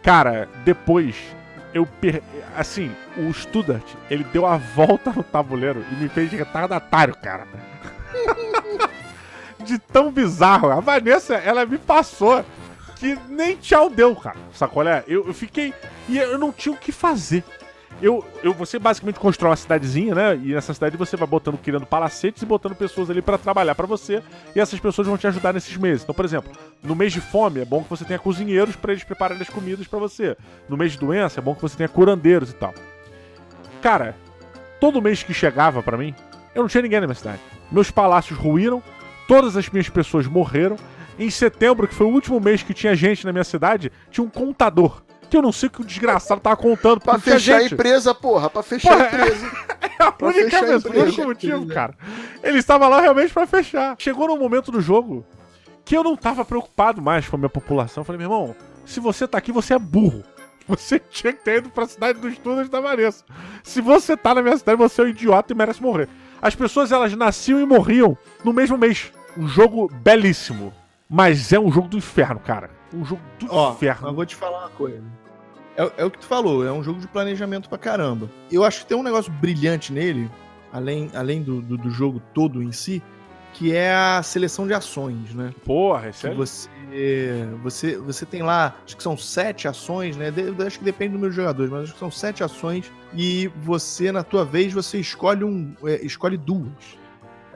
Cara, 0.02 0.48
depois 0.64 1.16
eu 1.72 1.86
per... 1.86 2.22
assim, 2.56 2.90
o 3.16 3.32
Studart, 3.32 3.84
ele 4.10 4.24
deu 4.24 4.44
a 4.46 4.56
volta 4.56 5.12
no 5.12 5.22
tabuleiro 5.22 5.84
e 5.92 5.94
me 5.96 6.08
fez 6.08 6.30
de 6.30 6.36
retardatário, 6.36 7.14
cara. 7.16 7.46
de 9.64 9.78
tão 9.78 10.10
bizarro. 10.10 10.70
A 10.70 10.80
Vanessa, 10.80 11.34
ela 11.36 11.64
me 11.66 11.78
passou 11.78 12.44
que 12.96 13.18
nem 13.28 13.56
tchau 13.56 13.88
deu, 13.90 14.14
cara. 14.16 14.36
Sacou? 14.54 14.80
Olha, 14.82 15.04
eu, 15.06 15.26
eu 15.26 15.34
fiquei 15.34 15.72
e 16.08 16.18
eu 16.18 16.38
não 16.38 16.52
tinha 16.52 16.74
o 16.74 16.78
que 16.78 16.90
fazer. 16.92 17.44
Eu, 18.00 18.24
eu, 18.44 18.54
você 18.54 18.78
basicamente 18.78 19.18
constrói 19.18 19.50
uma 19.50 19.56
cidadezinha, 19.56 20.14
né? 20.14 20.36
E 20.36 20.54
nessa 20.54 20.72
cidade 20.72 20.96
você 20.96 21.16
vai 21.16 21.26
botando, 21.26 21.58
criando 21.58 21.84
palacetes 21.84 22.42
e 22.42 22.46
botando 22.46 22.76
pessoas 22.76 23.10
ali 23.10 23.20
pra 23.20 23.36
trabalhar 23.36 23.74
pra 23.74 23.86
você. 23.86 24.22
E 24.54 24.60
essas 24.60 24.78
pessoas 24.78 25.08
vão 25.08 25.18
te 25.18 25.26
ajudar 25.26 25.52
nesses 25.52 25.76
meses. 25.76 26.04
Então, 26.04 26.14
por 26.14 26.24
exemplo, 26.24 26.52
no 26.82 26.94
mês 26.94 27.12
de 27.12 27.20
fome 27.20 27.60
é 27.60 27.64
bom 27.64 27.82
que 27.82 27.90
você 27.90 28.04
tenha 28.04 28.18
cozinheiros 28.18 28.76
pra 28.76 28.92
eles 28.92 29.02
prepararem 29.02 29.42
as 29.42 29.50
comidas 29.50 29.86
pra 29.88 29.98
você. 29.98 30.36
No 30.68 30.76
mês 30.76 30.92
de 30.92 30.98
doença 30.98 31.40
é 31.40 31.42
bom 31.42 31.54
que 31.56 31.62
você 31.62 31.76
tenha 31.76 31.88
curandeiros 31.88 32.50
e 32.50 32.54
tal. 32.54 32.72
Cara, 33.82 34.14
todo 34.80 35.02
mês 35.02 35.24
que 35.24 35.34
chegava 35.34 35.82
pra 35.82 35.96
mim, 35.96 36.14
eu 36.54 36.62
não 36.62 36.68
tinha 36.68 36.82
ninguém 36.82 37.00
na 37.00 37.06
minha 37.06 37.16
cidade. 37.16 37.40
Meus 37.70 37.90
palácios 37.90 38.38
ruíram, 38.38 38.80
todas 39.26 39.56
as 39.56 39.68
minhas 39.70 39.88
pessoas 39.88 40.26
morreram. 40.26 40.76
Em 41.18 41.30
setembro, 41.30 41.88
que 41.88 41.94
foi 41.94 42.06
o 42.06 42.10
último 42.10 42.38
mês 42.38 42.62
que 42.62 42.72
tinha 42.72 42.94
gente 42.94 43.26
na 43.26 43.32
minha 43.32 43.42
cidade, 43.42 43.90
tinha 44.08 44.24
um 44.24 44.30
contador. 44.30 45.02
Que 45.28 45.36
eu 45.36 45.42
não 45.42 45.52
sei 45.52 45.68
o 45.68 45.70
que 45.70 45.80
o 45.82 45.84
desgraçado 45.84 46.40
tava 46.40 46.56
contando. 46.56 47.00
Pra 47.00 47.18
fechar 47.18 47.58
a 47.58 47.64
empresa, 47.64 48.14
porra. 48.14 48.48
Pra 48.48 48.62
fechar 48.62 48.90
Porra, 48.92 49.04
a 49.04 49.06
empresa. 49.08 49.50
É 50.00 50.04
a 50.04 50.12
Pra 50.12 50.28
única 50.28 50.58
a 50.58 50.62
vez, 50.62 50.84
o 50.84 50.90
único 50.90 51.24
motivo, 51.24 51.66
cara. 51.66 51.94
Ele 52.42 52.58
estava 52.58 52.86
lá 52.86 53.00
realmente 53.00 53.32
pra 53.32 53.46
fechar. 53.46 53.96
Chegou 53.98 54.28
num 54.28 54.38
momento 54.38 54.70
do 54.70 54.80
jogo 54.80 55.26
que 55.84 55.96
eu 55.96 56.04
não 56.04 56.16
tava 56.16 56.44
preocupado 56.44 57.02
mais 57.02 57.26
com 57.28 57.34
a 57.34 57.38
minha 57.38 57.48
população. 57.48 58.02
Eu 58.02 58.04
falei, 58.04 58.18
meu 58.18 58.26
irmão, 58.26 58.54
se 58.84 59.00
você 59.00 59.26
tá 59.26 59.38
aqui, 59.38 59.50
você 59.50 59.74
é 59.74 59.78
burro. 59.78 60.22
Você 60.68 61.00
tinha 61.10 61.32
que 61.32 61.42
ter 61.42 61.58
ido 61.58 61.70
pra 61.70 61.86
cidade 61.86 62.20
dos 62.20 62.38
túneis 62.38 62.68
da 62.68 62.80
Vanessa. 62.80 63.24
Se 63.64 63.80
você 63.80 64.16
tá 64.16 64.34
na 64.34 64.42
minha 64.42 64.56
cidade, 64.56 64.78
você 64.78 65.00
é 65.00 65.04
um 65.04 65.08
idiota 65.08 65.52
e 65.52 65.56
merece 65.56 65.82
morrer. 65.82 66.08
As 66.40 66.54
pessoas, 66.54 66.92
elas 66.92 67.12
nasciam 67.14 67.60
e 67.60 67.66
morriam 67.66 68.16
no 68.44 68.52
mesmo 68.52 68.78
mês. 68.78 69.10
Um 69.36 69.48
jogo 69.48 69.90
belíssimo. 69.92 70.72
Mas 71.10 71.52
é 71.52 71.58
um 71.58 71.72
jogo 71.72 71.88
do 71.88 71.96
inferno, 71.96 72.38
cara. 72.38 72.70
Um 72.94 73.04
jogo 73.04 73.20
do 73.38 73.46
Ó, 73.50 73.72
inferno. 73.72 74.08
eu 74.08 74.14
vou 74.14 74.24
te 74.26 74.34
falar 74.34 74.60
uma 74.60 74.70
coisa. 74.70 75.02
É, 75.76 75.92
é 75.98 76.04
o 76.04 76.10
que 76.10 76.18
tu 76.18 76.26
falou, 76.26 76.66
é 76.66 76.72
um 76.72 76.82
jogo 76.82 77.00
de 77.00 77.06
planejamento 77.06 77.68
pra 77.68 77.78
caramba. 77.78 78.28
Eu 78.50 78.64
acho 78.64 78.80
que 78.80 78.86
tem 78.86 78.96
um 78.96 79.02
negócio 79.02 79.30
brilhante 79.32 79.92
nele, 79.92 80.30
além, 80.72 81.10
além 81.14 81.42
do, 81.42 81.60
do, 81.62 81.76
do 81.76 81.90
jogo 81.90 82.20
todo 82.34 82.62
em 82.62 82.72
si, 82.72 83.02
que 83.54 83.74
é 83.74 83.94
a 83.94 84.22
seleção 84.22 84.66
de 84.66 84.74
ações, 84.74 85.34
né? 85.34 85.52
Porra, 85.64 86.10
Que 86.10 86.26
é... 86.26 86.34
você, 86.34 86.68
você, 87.62 87.96
você 87.98 88.26
tem 88.26 88.42
lá, 88.42 88.74
acho 88.84 88.96
que 88.96 89.02
são 89.02 89.16
sete 89.16 89.66
ações, 89.68 90.16
né? 90.16 90.30
De- 90.30 90.54
acho 90.66 90.78
que 90.78 90.84
depende 90.84 91.10
do 91.10 91.14
número 91.14 91.30
de 91.30 91.36
jogadores, 91.36 91.70
mas 91.70 91.82
acho 91.84 91.92
que 91.92 91.98
são 91.98 92.10
sete 92.10 92.42
ações. 92.42 92.90
E 93.14 93.48
você, 93.62 94.10
na 94.12 94.22
tua 94.22 94.44
vez, 94.44 94.72
você 94.72 94.98
escolhe 94.98 95.44
um. 95.44 95.74
é, 95.84 96.04
escolhe 96.04 96.36
duas. 96.36 96.97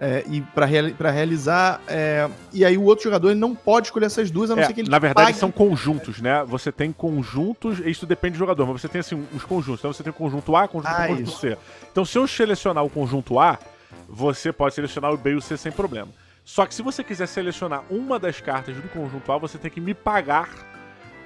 É, 0.04 0.24
e 0.28 0.40
para 0.40 0.66
realizar. 1.12 1.80
é, 1.86 2.28
e 2.52 2.64
aí 2.64 2.76
o 2.76 2.82
outro 2.82 3.04
jogador 3.04 3.32
não 3.36 3.54
pode 3.54 3.86
escolher 3.86 4.06
essas 4.06 4.32
duas, 4.32 4.50
a 4.50 4.56
não 4.56 4.62
É, 4.64 4.66
ser 4.66 4.72
que 4.72 4.80
ele 4.80 4.90
na 4.90 4.98
verdade, 4.98 5.26
pague. 5.28 5.38
são 5.38 5.52
conjuntos, 5.52 6.20
né? 6.20 6.42
Você 6.48 6.72
tem 6.72 6.90
conjuntos, 6.90 7.78
isso 7.78 8.04
depende 8.04 8.32
do 8.32 8.38
jogador, 8.40 8.66
mas 8.66 8.80
você 8.80 8.88
tem 8.88 8.98
assim, 8.98 9.24
uns 9.32 9.44
conjuntos. 9.44 9.78
Então 9.80 9.92
você 9.92 10.02
tem 10.02 10.10
o 10.10 10.14
conjunto 10.14 10.56
A, 10.56 10.66
conjunto 10.66 10.90
Ah, 10.92 11.02
B, 11.02 11.08
conjunto 11.08 11.28
isso. 11.28 11.38
C. 11.38 11.56
Então 11.92 12.04
se 12.04 12.18
eu 12.18 12.26
selecionar 12.26 12.84
o 12.84 12.90
conjunto 12.90 13.38
A, 13.38 13.60
você 14.08 14.52
pode 14.52 14.74
selecionar 14.74 15.12
o 15.12 15.16
B 15.16 15.30
e 15.30 15.34
o 15.36 15.40
C 15.40 15.56
sem 15.56 15.70
problema. 15.70 16.08
Só 16.44 16.66
que 16.66 16.74
se 16.74 16.82
você 16.82 17.04
quiser 17.04 17.28
selecionar 17.28 17.84
uma 17.88 18.18
das 18.18 18.40
cartas 18.40 18.74
do 18.74 18.88
conjunto 18.88 19.30
A, 19.30 19.38
você 19.38 19.56
tem 19.56 19.70
que 19.70 19.80
me 19.80 19.94
pagar 19.94 20.48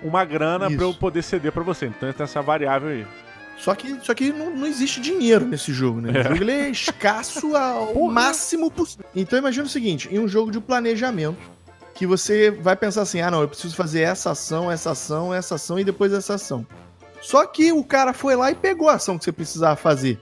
uma 0.02 0.22
grana 0.22 0.70
pra 0.70 0.82
eu 0.84 0.92
poder 0.92 1.22
ceder 1.22 1.50
pra 1.50 1.62
você. 1.62 1.86
Então 1.86 2.12
tem 2.12 2.24
essa 2.24 2.42
variável 2.42 2.90
aí. 2.90 3.06
Só 3.58 3.74
que, 3.74 3.98
só 4.02 4.14
que 4.14 4.32
não, 4.32 4.50
não 4.50 4.66
existe 4.66 5.00
dinheiro 5.00 5.46
nesse 5.46 5.72
jogo, 5.72 6.00
né? 6.00 6.10
O 6.20 6.22
jogo 6.24 6.42
ele 6.42 6.52
é 6.52 6.68
escasso 6.68 7.56
ao 7.56 7.88
Porra. 7.94 8.12
máximo 8.12 8.70
possível. 8.70 9.06
Então 9.14 9.38
imagina 9.38 9.64
o 9.66 9.68
seguinte, 9.68 10.08
em 10.12 10.18
um 10.18 10.28
jogo 10.28 10.50
de 10.50 10.60
planejamento, 10.60 11.38
que 11.94 12.06
você 12.06 12.50
vai 12.50 12.76
pensar 12.76 13.02
assim, 13.02 13.20
ah 13.22 13.30
não, 13.30 13.40
eu 13.40 13.48
preciso 13.48 13.74
fazer 13.74 14.02
essa 14.02 14.32
ação, 14.32 14.70
essa 14.70 14.90
ação, 14.90 15.32
essa 15.32 15.54
ação 15.54 15.78
e 15.78 15.84
depois 15.84 16.12
essa 16.12 16.34
ação. 16.34 16.66
Só 17.22 17.46
que 17.46 17.72
o 17.72 17.82
cara 17.82 18.12
foi 18.12 18.36
lá 18.36 18.50
e 18.50 18.54
pegou 18.54 18.88
a 18.90 18.94
ação 18.94 19.16
que 19.16 19.24
você 19.24 19.32
precisava 19.32 19.74
fazer. 19.74 20.20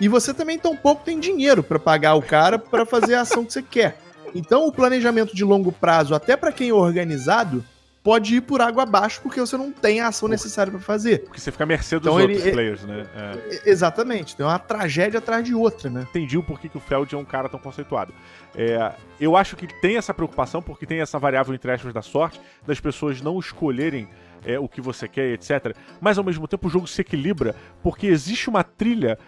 E 0.00 0.08
você 0.08 0.34
também 0.34 0.58
tampouco 0.58 1.04
tem 1.04 1.18
dinheiro 1.20 1.62
pra 1.62 1.78
pagar 1.78 2.14
o 2.14 2.22
cara 2.22 2.58
pra 2.58 2.84
fazer 2.84 3.14
a 3.14 3.20
ação 3.22 3.44
que 3.44 3.52
você 3.52 3.62
quer. 3.62 3.98
Então 4.34 4.66
o 4.66 4.72
planejamento 4.72 5.34
de 5.34 5.44
longo 5.44 5.70
prazo, 5.70 6.14
até 6.14 6.36
pra 6.36 6.52
quem 6.52 6.70
é 6.70 6.74
organizado, 6.74 7.64
pode 8.06 8.36
ir 8.36 8.40
por 8.40 8.60
água 8.60 8.84
abaixo 8.84 9.20
porque 9.20 9.40
você 9.40 9.56
não 9.56 9.72
tem 9.72 10.00
a 10.00 10.06
ação 10.06 10.28
necessária 10.28 10.70
pra 10.70 10.80
fazer. 10.80 11.24
Porque 11.24 11.40
você 11.40 11.50
fica 11.50 11.64
à 11.64 11.66
mercê 11.66 11.98
dos 11.98 12.06
Então 12.06 12.20
ele- 12.20 12.34
outros 12.34 12.46
é- 12.46 12.52
players, 12.52 12.84
né? 12.84 13.04
É. 13.16 13.68
Exatamente, 13.68 14.36
tem 14.36 14.46
uma 14.46 14.60
tragédia 14.60 15.18
atrás 15.18 15.44
de 15.44 15.52
outra, 15.52 15.90
né? 15.90 16.06
entendi 16.08 16.38
o 16.38 16.42
porquê 16.44 16.68
que 16.68 16.76
o 16.76 16.80
Feld 16.80 17.12
é 17.12 17.18
um 17.18 17.24
cara 17.24 17.48
tão 17.48 17.58
conceituado. 17.58 18.14
É, 18.54 18.92
eu 19.20 19.36
acho 19.36 19.56
que 19.56 19.66
tem 19.80 19.96
essa 19.96 20.14
preocupação, 20.14 20.62
porque 20.62 20.86
tem 20.86 21.00
essa 21.00 21.18
variável 21.18 21.52
entre 21.52 21.72
aspas 21.72 21.92
da 21.92 22.00
sorte, 22.00 22.40
das 22.64 22.78
pessoas 22.78 23.20
não 23.20 23.36
escolherem 23.40 24.08
é, 24.44 24.56
o 24.56 24.68
que 24.68 24.80
você 24.80 25.08
quer, 25.08 25.32
etc. 25.32 25.76
Mas 26.00 26.16
ao 26.16 26.22
mesmo 26.22 26.46
tempo 26.46 26.68
o 26.68 26.70
jogo 26.70 26.86
se 26.86 27.00
equilibra, 27.00 27.56
porque 27.82 28.06
existe 28.06 28.48
uma 28.48 28.62
trilha 28.62 29.18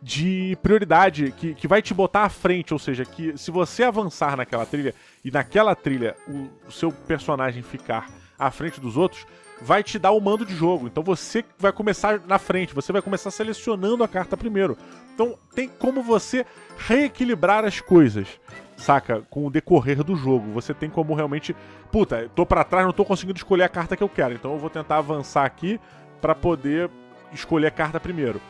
de 0.00 0.56
prioridade 0.62 1.34
que, 1.36 1.54
que 1.54 1.66
vai 1.66 1.82
te 1.82 1.92
botar 1.92 2.22
à 2.22 2.28
frente, 2.28 2.72
ou 2.72 2.78
seja, 2.78 3.04
que 3.04 3.36
se 3.36 3.50
você 3.50 3.82
avançar 3.82 4.36
naquela 4.36 4.64
trilha 4.64 4.94
e 5.24 5.30
naquela 5.32 5.74
trilha 5.74 6.14
o, 6.28 6.48
o 6.68 6.70
seu 6.70 6.92
personagem 6.92 7.64
ficar 7.64 8.08
à 8.38 8.50
frente 8.50 8.80
dos 8.80 8.96
outros, 8.96 9.26
vai 9.60 9.82
te 9.82 9.98
dar 9.98 10.12
o 10.12 10.20
mando 10.20 10.46
de 10.46 10.54
jogo. 10.54 10.86
Então 10.86 11.02
você 11.02 11.44
vai 11.58 11.72
começar 11.72 12.20
na 12.26 12.38
frente, 12.38 12.74
você 12.74 12.92
vai 12.92 13.02
começar 13.02 13.30
selecionando 13.30 14.04
a 14.04 14.08
carta 14.08 14.36
primeiro. 14.36 14.76
Então 15.14 15.36
tem 15.54 15.68
como 15.68 16.02
você 16.02 16.46
reequilibrar 16.76 17.64
as 17.64 17.80
coisas, 17.80 18.28
saca? 18.76 19.22
Com 19.28 19.46
o 19.46 19.50
decorrer 19.50 20.04
do 20.04 20.14
jogo. 20.14 20.52
Você 20.52 20.72
tem 20.72 20.88
como 20.88 21.14
realmente, 21.14 21.56
puta, 21.90 22.30
tô 22.34 22.46
pra 22.46 22.62
trás, 22.64 22.86
não 22.86 22.92
tô 22.92 23.04
conseguindo 23.04 23.36
escolher 23.36 23.64
a 23.64 23.68
carta 23.68 23.96
que 23.96 24.02
eu 24.02 24.08
quero. 24.08 24.34
Então 24.34 24.52
eu 24.52 24.58
vou 24.58 24.70
tentar 24.70 24.98
avançar 24.98 25.44
aqui 25.44 25.80
pra 26.20 26.34
poder 26.34 26.88
escolher 27.32 27.66
a 27.66 27.72
carta 27.72 27.98
primeiro. 27.98 28.40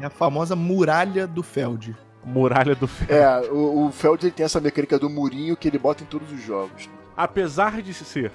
É 0.00 0.06
a 0.06 0.10
famosa 0.10 0.56
muralha 0.56 1.26
do 1.26 1.42
Feld. 1.42 1.94
Muralha 2.24 2.74
do 2.74 2.88
Fel. 2.88 3.16
É, 3.16 3.50
o, 3.50 3.86
o 3.86 3.92
Feld 3.92 4.26
ele 4.26 4.32
tem 4.32 4.44
essa 4.44 4.60
mecânica 4.60 4.98
do 4.98 5.08
murinho 5.08 5.56
que 5.56 5.68
ele 5.68 5.78
bota 5.78 6.02
em 6.02 6.06
todos 6.06 6.32
os 6.32 6.42
jogos. 6.42 6.88
apesar 7.16 7.80
de 7.80 7.94
ser 7.94 8.32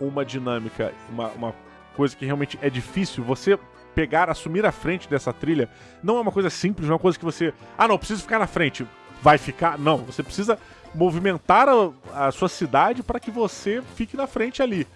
uma 0.00 0.24
dinâmica, 0.24 0.92
uma, 1.10 1.28
uma 1.28 1.54
coisa 1.96 2.16
que 2.16 2.24
realmente 2.24 2.58
é 2.60 2.68
difícil, 2.68 3.24
você 3.24 3.58
pegar, 3.94 4.28
assumir 4.28 4.66
a 4.66 4.70
frente 4.70 5.08
dessa 5.08 5.32
trilha, 5.32 5.70
não 6.02 6.18
é 6.18 6.20
uma 6.20 6.30
coisa 6.30 6.50
simples, 6.50 6.86
não 6.86 6.92
é 6.92 6.96
uma 6.96 7.00
coisa 7.00 7.18
que 7.18 7.24
você. 7.24 7.54
Ah, 7.78 7.88
não, 7.88 7.96
preciso 7.96 8.22
ficar 8.22 8.38
na 8.38 8.46
frente. 8.46 8.86
Vai 9.22 9.38
ficar? 9.38 9.78
Não, 9.78 9.98
você 9.98 10.22
precisa 10.22 10.58
movimentar 10.94 11.66
a, 11.68 12.26
a 12.26 12.30
sua 12.30 12.48
cidade 12.48 13.02
para 13.02 13.18
que 13.18 13.30
você 13.30 13.82
fique 13.94 14.16
na 14.16 14.26
frente 14.26 14.62
ali. 14.62 14.86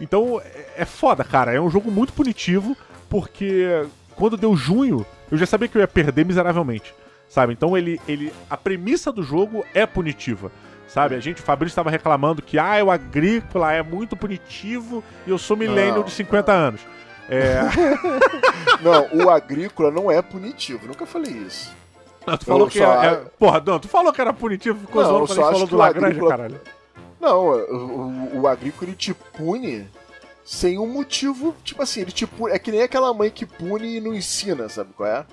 Então 0.00 0.40
é, 0.44 0.82
é 0.82 0.84
foda, 0.84 1.22
cara. 1.22 1.52
É 1.52 1.60
um 1.60 1.70
jogo 1.70 1.90
muito 1.90 2.12
punitivo, 2.12 2.76
porque 3.08 3.86
quando 4.16 4.36
deu 4.36 4.56
junho, 4.56 5.06
eu 5.30 5.38
já 5.38 5.46
sabia 5.46 5.68
que 5.68 5.76
eu 5.76 5.80
ia 5.80 5.88
perder 5.88 6.24
miseravelmente. 6.24 6.92
Sabe? 7.28 7.52
Então 7.52 7.76
ele, 7.76 8.00
ele. 8.08 8.32
A 8.50 8.56
premissa 8.56 9.12
do 9.12 9.22
jogo 9.22 9.64
é 9.74 9.86
punitiva. 9.86 10.50
Sabe? 10.88 11.14
A 11.14 11.20
gente, 11.20 11.40
o 11.40 11.44
Fabrício 11.44 11.72
estava 11.72 11.90
reclamando 11.90 12.40
que 12.42 12.58
ah, 12.58 12.82
o 12.82 12.90
agrícola 12.90 13.72
é 13.72 13.82
muito 13.82 14.16
punitivo 14.16 15.04
e 15.26 15.30
eu 15.30 15.38
sou 15.38 15.56
Não. 15.56 16.02
de 16.02 16.10
50 16.10 16.50
anos. 16.52 16.80
É. 17.28 17.60
Não, 18.82 19.24
o 19.26 19.30
agrícola 19.30 19.90
não 19.90 20.10
é 20.10 20.22
punitivo, 20.22 20.86
nunca 20.86 21.04
falei 21.04 21.32
isso. 21.32 21.70
Não, 22.26 22.36
tu 22.36 22.44
falou 22.46 22.62
Eu 22.62 22.70
que 22.70 22.78
só- 22.78 23.02
é, 23.02 23.06
é- 23.08 23.16
Porra, 23.38 23.62
não, 23.64 23.78
tu 23.78 23.88
falou 23.88 24.12
que 24.12 24.20
era 24.20 24.32
punitivo, 24.32 24.78
ficou 24.80 25.02
Não, 25.02 25.08
zoando 25.10 25.26
quando 25.26 25.38
a 25.40 25.42
gente 25.42 25.52
falou 25.52 25.66
do 25.66 25.74
o 25.74 25.78
Lagrange, 25.78 26.06
agrícola- 26.06 26.30
caralho. 26.30 26.60
Não, 27.20 27.46
o, 27.46 28.36
o- 28.36 28.40
o 28.42 28.46
agrícola 28.48 28.88
ele 28.90 28.96
te 28.96 29.12
pune 29.14 29.88
sem 30.44 30.78
um 30.78 30.86
motivo. 30.86 31.54
Tipo 31.64 31.82
assim, 31.82 32.02
ele 32.02 32.12
te 32.12 32.26
pune. 32.26 32.54
É 32.54 32.58
que 32.58 32.70
nem 32.70 32.82
aquela 32.82 33.12
mãe 33.12 33.30
que 33.30 33.44
pune 33.44 33.96
e 33.96 34.00
não 34.00 34.14
ensina, 34.14 34.68
sabe 34.68 34.90
qual 34.96 35.08
é? 35.08 35.26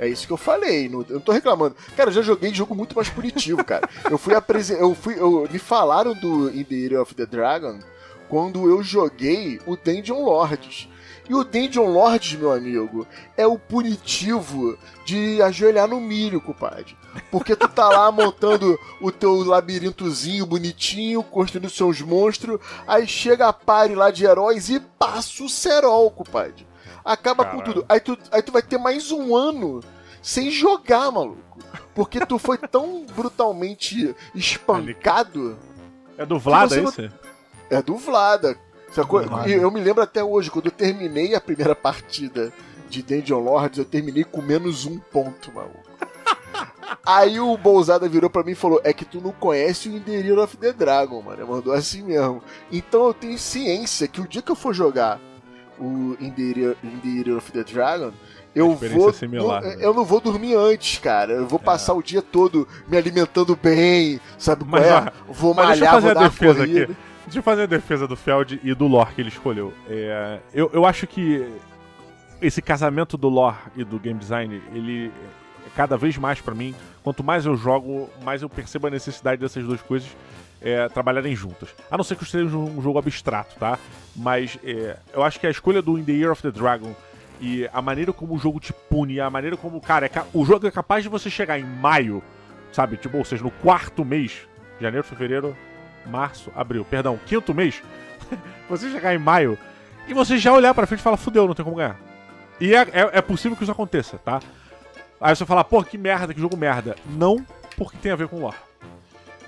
É 0.00 0.08
isso 0.08 0.26
que 0.26 0.32
eu 0.32 0.38
falei, 0.38 0.88
não, 0.88 1.02
eu 1.02 1.16
não 1.16 1.20
tô 1.20 1.30
reclamando. 1.30 1.76
Cara, 1.94 2.08
eu 2.08 2.14
já 2.14 2.22
joguei 2.22 2.54
jogo 2.54 2.74
muito 2.74 2.96
mais 2.96 3.10
punitivo, 3.10 3.62
cara. 3.62 3.86
Eu 4.10 4.16
fui 4.16 4.34
apresentar. 4.34 4.80
Eu 4.80 4.94
fui. 4.94 5.14
Eu, 5.20 5.46
me 5.52 5.58
falaram 5.58 6.14
do 6.14 6.48
In 6.48 6.64
the 6.64 6.74
Year 6.74 7.02
of 7.02 7.14
the 7.14 7.26
Dragon 7.26 7.78
quando 8.26 8.66
eu 8.66 8.82
joguei 8.82 9.60
o 9.66 9.76
Dungeon 9.76 10.24
Lords. 10.24 10.88
E 11.28 11.34
o 11.34 11.44
Dungeon 11.44 11.86
Lords, 11.86 12.32
meu 12.34 12.50
amigo, 12.50 13.06
é 13.36 13.46
o 13.46 13.58
punitivo 13.58 14.76
de 15.04 15.40
ajoelhar 15.42 15.86
no 15.86 16.00
milho, 16.00 16.40
compadre. 16.40 16.96
Porque 17.30 17.54
tu 17.54 17.68
tá 17.68 17.88
lá 17.88 18.10
montando 18.10 18.78
o 19.02 19.12
teu 19.12 19.44
labirintozinho 19.44 20.46
bonitinho, 20.46 21.22
construindo 21.22 21.68
seus 21.68 22.00
monstros, 22.00 22.58
aí 22.86 23.06
chega 23.06 23.48
a 23.48 23.52
pare 23.52 23.94
lá 23.94 24.10
de 24.10 24.24
heróis 24.24 24.70
e 24.70 24.80
passa 24.80 25.44
o 25.44 25.48
cerol, 25.48 26.10
compadre. 26.10 26.69
Acaba 27.04 27.44
com 27.44 27.58
Caralho. 27.58 27.74
tudo. 27.74 27.86
Aí 27.88 28.00
tu, 28.00 28.16
aí 28.30 28.42
tu 28.42 28.52
vai 28.52 28.62
ter 28.62 28.78
mais 28.78 29.10
um 29.10 29.34
ano 29.36 29.80
sem 30.22 30.50
jogar, 30.50 31.10
maluco. 31.10 31.58
Porque 31.94 32.24
tu 32.26 32.38
foi 32.38 32.58
tão 32.68 33.04
brutalmente 33.14 34.14
espancado. 34.34 35.58
É 36.16 36.26
do 36.26 36.38
Vlada 36.38 36.76
não- 36.80 36.88
esse? 36.88 37.10
É 37.70 37.82
do 37.82 37.96
Vlada. 37.96 38.56
Sacou? 38.92 39.22
E 39.46 39.52
eu 39.52 39.70
me 39.70 39.80
lembro 39.80 40.02
até 40.02 40.22
hoje, 40.22 40.50
quando 40.50 40.66
eu 40.66 40.72
terminei 40.72 41.34
a 41.34 41.40
primeira 41.40 41.76
partida 41.76 42.52
de 42.88 43.02
Dungeon 43.02 43.38
Lords, 43.38 43.78
eu 43.78 43.84
terminei 43.84 44.24
com 44.24 44.42
menos 44.42 44.84
um 44.84 44.98
ponto, 44.98 45.52
maluco. 45.52 45.78
Aí 47.06 47.38
o 47.38 47.56
Bolzada 47.56 48.08
virou 48.08 48.28
pra 48.28 48.42
mim 48.42 48.50
e 48.52 48.56
falou: 48.56 48.80
É 48.82 48.92
que 48.92 49.04
tu 49.04 49.20
não 49.20 49.30
conhece 49.30 49.88
o 49.88 49.96
In 49.96 50.00
the 50.00 50.12
Year 50.12 50.38
of 50.38 50.56
the 50.56 50.72
Dragon, 50.72 51.22
mano. 51.22 51.46
Mandou 51.46 51.72
assim 51.72 52.02
mesmo. 52.02 52.42
Então 52.70 53.06
eu 53.06 53.14
tenho 53.14 53.38
ciência 53.38 54.08
que 54.08 54.20
o 54.20 54.26
dia 54.26 54.42
que 54.42 54.50
eu 54.50 54.56
for 54.56 54.74
jogar 54.74 55.20
o 55.80 56.16
In 56.20 56.30
the 56.30 56.42
Year, 56.60 56.76
In 56.84 57.24
the 57.24 57.32
of 57.32 57.50
the 57.52 57.64
Dragon, 57.64 58.12
eu 58.54 58.74
vou. 58.74 59.12
similar, 59.12 59.62
não- 59.62 59.68
né? 59.68 59.76
Eu 59.80 59.94
não 59.94 60.04
vou 60.04 60.20
dormir 60.20 60.54
antes, 60.54 60.98
cara. 60.98 61.32
Eu 61.32 61.46
vou 61.46 61.58
passar 61.58 61.94
o 61.94 62.02
dia 62.02 62.20
todo 62.22 62.66
me 62.88 62.96
alimentando 62.96 63.56
bem, 63.60 64.20
sabe 64.38 64.64
qual 64.64 64.82
Mas, 64.82 64.86
é? 64.86 64.92
ó, 64.94 65.32
vou 65.32 65.54
Mas 65.54 65.66
deixa 65.78 65.84
eu 65.84 65.86
malhar, 65.86 65.92
fazer 65.94 66.14
vou 66.14 66.22
a 66.24 66.28
defesa 66.28 66.54
corrida. 66.60 66.82
aqui. 66.84 66.96
Deixa 67.24 67.38
eu 67.38 67.42
fazer 67.44 67.62
a 67.62 67.66
defesa 67.66 68.08
do 68.08 68.16
Feld 68.16 68.60
e 68.64 68.74
do 68.74 68.86
lore 68.88 69.14
que 69.14 69.20
ele 69.20 69.28
escolheu. 69.28 69.72
É, 69.88 70.40
eu, 70.52 70.68
eu 70.72 70.84
acho 70.84 71.06
que 71.06 71.46
esse 72.42 72.60
casamento 72.60 73.16
do 73.16 73.28
lore 73.28 73.56
e 73.76 73.84
do 73.84 73.98
game 73.98 74.18
design, 74.18 74.60
ele 74.74 75.12
é 75.64 75.70
cada 75.76 75.96
vez 75.96 76.16
mais 76.18 76.40
pra 76.40 76.54
mim, 76.54 76.74
quanto 77.04 77.22
mais 77.22 77.46
eu 77.46 77.56
jogo, 77.56 78.10
mais 78.24 78.42
eu 78.42 78.48
percebo 78.48 78.88
a 78.88 78.90
necessidade 78.90 79.40
dessas 79.40 79.64
duas 79.64 79.80
coisas 79.82 80.08
é, 80.60 80.88
trabalharem 80.88 81.34
juntas. 81.34 81.70
A 81.90 81.96
não 81.96 82.04
ser 82.04 82.16
que 82.16 82.24
seja 82.24 82.56
um 82.56 82.80
jogo 82.82 82.98
abstrato, 82.98 83.56
tá? 83.56 83.78
Mas 84.14 84.58
é, 84.62 84.96
eu 85.12 85.22
acho 85.22 85.40
que 85.40 85.46
a 85.46 85.50
escolha 85.50 85.80
do 85.80 85.98
In 85.98 86.04
the 86.04 86.12
Year 86.12 86.32
of 86.32 86.42
the 86.42 86.50
Dragon 86.50 86.94
e 87.40 87.68
a 87.72 87.80
maneira 87.80 88.12
como 88.12 88.34
o 88.34 88.38
jogo 88.38 88.60
te 88.60 88.72
pune, 88.72 89.18
a 89.18 89.30
maneira 89.30 89.56
como, 89.56 89.80
cara, 89.80 90.06
é 90.06 90.10
o 90.32 90.44
jogo 90.44 90.66
é 90.66 90.70
capaz 90.70 91.02
de 91.02 91.08
você 91.08 91.30
chegar 91.30 91.58
em 91.58 91.64
maio, 91.64 92.22
sabe? 92.72 92.96
Tipo, 92.96 93.18
ou 93.18 93.24
seja, 93.24 93.42
no 93.42 93.50
quarto 93.50 94.04
mês, 94.04 94.46
janeiro, 94.80 95.06
fevereiro, 95.06 95.56
março, 96.06 96.52
abril, 96.54 96.84
perdão, 96.84 97.18
quinto 97.24 97.54
mês, 97.54 97.82
você 98.68 98.90
chegar 98.90 99.14
em 99.14 99.18
maio 99.18 99.58
e 100.06 100.12
você 100.12 100.36
já 100.36 100.52
olhar 100.52 100.74
pra 100.74 100.86
frente 100.86 101.00
e 101.00 101.02
falar, 101.02 101.16
fudeu, 101.16 101.46
não 101.46 101.54
tem 101.54 101.64
como 101.64 101.76
ganhar. 101.76 101.96
E 102.60 102.74
é, 102.74 102.80
é, 102.80 103.10
é 103.14 103.22
possível 103.22 103.56
que 103.56 103.62
isso 103.62 103.72
aconteça, 103.72 104.18
tá? 104.18 104.40
Aí 105.18 105.34
você 105.34 105.46
fala, 105.46 105.64
pô, 105.64 105.82
que 105.82 105.96
merda, 105.96 106.34
que 106.34 106.40
jogo 106.40 106.56
merda. 106.56 106.94
Não, 107.06 107.44
porque 107.76 107.96
tem 107.96 108.12
a 108.12 108.16
ver 108.16 108.28
com 108.28 108.36
o 108.36 108.40
lore. 108.40 108.56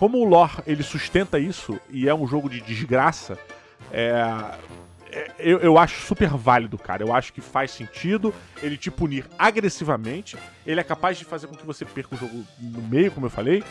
Como 0.02 0.18
o 0.18 0.24
lore, 0.24 0.64
ele 0.66 0.82
sustenta 0.82 1.38
isso 1.38 1.78
e 1.88 2.08
é 2.08 2.14
um 2.14 2.26
jogo 2.26 2.50
de 2.50 2.60
desgraça, 2.60 3.38
é, 3.92 4.20
é, 5.12 5.30
eu, 5.38 5.60
eu 5.60 5.78
acho 5.78 6.04
super 6.04 6.28
válido, 6.30 6.76
cara. 6.76 7.04
Eu 7.04 7.14
acho 7.14 7.32
que 7.32 7.40
faz 7.40 7.70
sentido 7.70 8.34
ele 8.60 8.76
te 8.76 8.90
punir 8.90 9.24
agressivamente. 9.38 10.36
Ele 10.66 10.80
é 10.80 10.82
capaz 10.82 11.18
de 11.18 11.24
fazer 11.24 11.46
com 11.46 11.54
que 11.54 11.64
você 11.64 11.84
perca 11.84 12.16
o 12.16 12.18
jogo 12.18 12.44
no 12.58 12.82
meio, 12.82 13.12
como 13.12 13.26
eu 13.26 13.30
falei. 13.30 13.62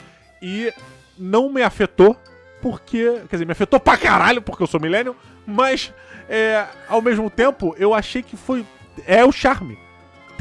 E 0.41 0.73
não 1.17 1.51
me 1.51 1.63
afetou, 1.63 2.15
porque. 2.61 3.23
Quer 3.29 3.36
dizer, 3.36 3.45
me 3.45 3.51
afetou 3.51 3.77
pra 3.77 3.97
caralho, 3.97 4.41
porque 4.41 4.63
eu 4.63 4.67
sou 4.67 4.79
millennial. 4.79 5.17
Mas, 5.45 5.93
é, 6.29 6.65
ao 6.88 7.01
mesmo 7.01 7.29
tempo, 7.29 7.75
eu 7.77 7.93
achei 7.93 8.23
que 8.23 8.38
foi. 8.38 8.65
É 9.05 9.25
o 9.25 9.34
charme. 9.34 9.77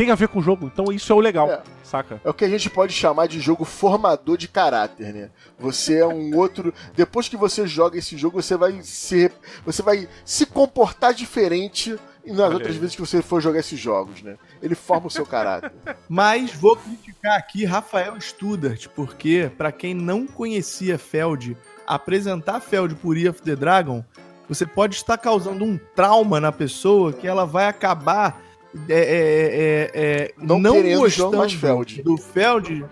Tem 0.01 0.11
a 0.11 0.15
ver 0.15 0.29
com 0.29 0.39
o 0.39 0.43
jogo, 0.43 0.65
então 0.65 0.91
isso 0.91 1.13
é 1.13 1.15
o 1.15 1.21
legal, 1.21 1.51
É. 1.51 1.61
saca? 1.85 2.19
É 2.25 2.31
o 2.31 2.33
que 2.33 2.43
a 2.43 2.49
gente 2.49 2.71
pode 2.71 2.91
chamar 2.91 3.29
de 3.29 3.39
jogo 3.39 3.67
formador 3.67 4.39
de 4.39 4.49
caráter, 4.49 5.13
né? 5.13 5.29
Você 5.59 5.99
é 5.99 6.07
um 6.07 6.35
outro. 6.39 6.73
Depois 6.97 7.29
que 7.29 7.37
você 7.37 7.67
joga 7.67 7.99
esse 7.99 8.17
jogo, 8.17 8.41
você 8.41 8.57
vai 8.57 8.81
se, 8.83 9.31
você 9.63 9.83
vai 9.83 10.09
se 10.25 10.47
comportar 10.47 11.13
diferente 11.13 11.99
e 12.25 12.33
nas 12.33 12.51
outras 12.51 12.77
vezes 12.77 12.95
que 12.95 13.03
você 13.03 13.21
for 13.21 13.43
jogar 13.43 13.61
esses 13.61 13.79
jogos, 13.79 14.23
né? 14.23 14.39
Ele 14.63 14.75
forma 14.75 15.09
o 15.09 15.11
seu 15.11 15.27
caráter. 15.27 15.71
Mas 16.09 16.51
vou 16.51 16.77
criticar 16.77 17.37
aqui 17.37 17.67
Rafael 17.67 18.19
Studart, 18.19 18.87
porque 18.97 19.53
para 19.59 19.71
quem 19.71 19.93
não 19.93 20.27
conhecia 20.27 20.97
Feld, 20.97 21.59
apresentar 21.87 22.61
Feld 22.61 22.95
por 22.95 23.19
Eye 23.19 23.29
of 23.29 23.43
the 23.43 23.55
Dragon, 23.55 24.03
você 24.49 24.65
pode 24.65 24.97
estar 24.97 25.19
causando 25.19 25.63
um 25.63 25.79
trauma 25.95 26.41
na 26.41 26.51
pessoa 26.51 27.13
que 27.13 27.29
ela 27.29 27.45
vai 27.45 27.67
acabar 27.67 28.49
é, 28.89 28.95
é, 28.95 29.91
é, 29.95 30.23
é 30.25 30.35
não, 30.39 30.59
não 30.59 30.83
gostando 30.99 31.49
Feld. 31.49 32.03
do 32.03 32.17
Feld. 32.17 32.85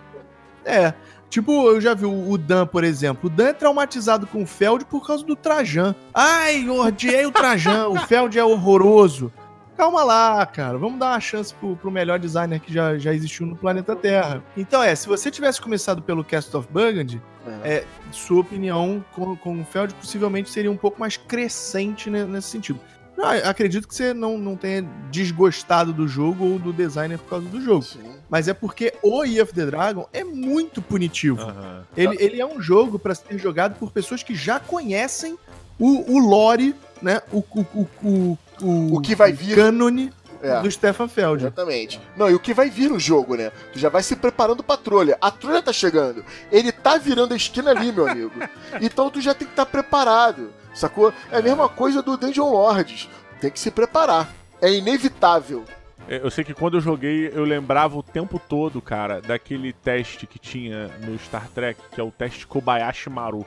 É, 0.65 0.93
Tipo, 1.31 1.69
eu 1.69 1.81
já 1.81 1.93
vi 1.93 2.07
o 2.07 2.39
Dan, 2.39 2.67
por 2.67 2.83
exemplo. 2.83 3.29
O 3.29 3.31
Dan 3.31 3.49
é 3.49 3.53
traumatizado 3.53 4.27
com 4.27 4.43
o 4.43 4.47
Feld 4.47 4.87
por 4.87 5.07
causa 5.07 5.25
do 5.25 5.37
Trajan. 5.37 5.95
Ai, 6.15 6.67
eu 6.67 6.81
odiei 6.81 7.27
o 7.27 7.31
Trajan. 7.31 7.89
o 7.89 7.99
Feld 8.01 8.39
é 8.39 8.45
horroroso. 8.45 9.31
Calma 9.77 10.03
lá, 10.03 10.45
cara. 10.47 10.77
Vamos 10.79 10.99
dar 10.99 11.13
uma 11.13 11.21
chance 11.21 11.55
pro, 11.55 11.77
pro 11.77 11.91
melhor 11.91 12.19
designer 12.19 12.59
que 12.59 12.73
já, 12.73 12.99
já 12.99 13.15
existiu 13.15 13.47
no 13.47 13.55
planeta 13.55 13.95
Terra. 13.95 14.43
Então 14.57 14.83
é, 14.83 14.93
se 14.95 15.07
você 15.07 15.31
tivesse 15.31 15.61
começado 15.61 16.03
pelo 16.03 16.25
Cast 16.25 16.57
of 16.57 16.67
Burgundy, 16.69 17.23
é. 17.63 17.75
é 17.75 17.85
sua 18.11 18.41
opinião 18.41 19.05
com, 19.13 19.37
com 19.37 19.61
o 19.61 19.65
Feld 19.65 19.95
possivelmente 19.95 20.51
seria 20.51 20.71
um 20.71 20.77
pouco 20.77 20.99
mais 20.99 21.17
crescente 21.17 22.11
nesse 22.11 22.49
sentido. 22.49 22.81
Não, 23.19 23.27
acredito 23.27 23.89
que 23.89 23.95
você 23.97 24.15
não, 24.15 24.39
não 24.39 24.55
tenha 24.55 24.89
desgostado 25.11 25.93
do 25.93 26.07
jogo 26.07 26.45
ou 26.45 26.57
do 26.57 26.73
designer 26.73 27.19
por 27.19 27.31
causa 27.31 27.49
do 27.49 27.61
jogo. 27.61 27.83
Sim. 27.83 28.15
Mas 28.31 28.47
é 28.47 28.55
porque 28.55 28.95
o 29.03 29.25
Eye 29.25 29.43
of 29.43 29.53
the 29.53 29.67
Dragon 29.67 30.09
é 30.13 30.23
muito 30.23 30.81
punitivo. 30.81 31.43
Uhum. 31.43 31.83
Ele, 31.97 32.17
ele 32.21 32.41
é 32.41 32.47
um 32.47 32.63
jogo 32.63 32.97
para 32.97 33.17
ser 33.17 33.37
jogado 33.37 33.77
por 33.77 33.91
pessoas 33.91 34.23
que 34.23 34.37
já 34.37 34.61
conhecem 34.61 35.37
o, 35.81 36.15
o 36.15 36.19
lore, 36.21 36.77
né? 37.03 37.21
O, 37.33 37.39
o, 37.39 37.61
o, 37.61 37.89
o, 38.05 38.39
o, 38.63 38.97
o 38.99 39.01
que 39.01 39.17
vai 39.17 39.33
vir. 39.33 39.57
Cânone 39.57 40.13
é. 40.41 40.61
do 40.61 40.71
Stefan 40.71 41.09
Feld. 41.09 41.43
Exatamente. 41.43 42.01
Não, 42.17 42.31
e 42.31 42.35
o 42.37 42.39
que 42.39 42.55
vai 42.55 42.71
vir 42.71 42.89
no 42.89 43.01
jogo, 43.01 43.35
né? 43.35 43.51
Tu 43.73 43.81
já 43.81 43.89
vai 43.89 44.05
se 44.05 44.15
preparando 44.15 44.63
pra 44.63 44.77
trolha. 44.77 45.19
A 45.21 45.29
trolha 45.33 45.61
tá 45.61 45.73
chegando. 45.73 46.25
Ele 46.53 46.71
tá 46.71 46.97
virando 46.97 47.35
a 47.35 47.37
esquina 47.37 47.73
ali, 47.73 47.91
meu 47.91 48.09
amigo. 48.09 48.31
Então 48.81 49.11
tu 49.11 49.21
já 49.21 49.35
tem 49.35 49.45
que 49.45 49.53
estar 49.53 49.65
tá 49.65 49.71
preparado. 49.71 50.53
Sacou? 50.79 51.13
É 51.33 51.39
a 51.39 51.43
mesma 51.43 51.69
coisa 51.69 52.01
do 52.01 52.17
Dungeon 52.17 52.51
Lords. 52.53 53.09
Tem 53.41 53.51
que 53.51 53.59
se 53.59 53.69
preparar. 53.69 54.33
É 54.63 54.73
inevitável. 54.73 55.65
É, 56.09 56.19
eu 56.23 56.31
sei 56.31 56.45
que 56.45 56.55
quando 56.55 56.77
eu 56.77 56.81
joguei, 56.81 57.33
eu 57.35 57.43
lembrava 57.43 57.99
o 57.99 58.03
tempo 58.03 58.41
todo, 58.49 58.81
cara, 58.81 59.21
daquele 59.21 59.73
teste 59.73 60.25
que 60.25 60.39
tinha 60.39 60.87
no 61.01 61.19
Star 61.19 61.49
Trek, 61.49 61.81
que 61.91 62.01
é 62.01 62.05
o 62.05 62.13
teste 62.13 62.47
Kobayashi 62.47 63.11
Maru. 63.11 63.45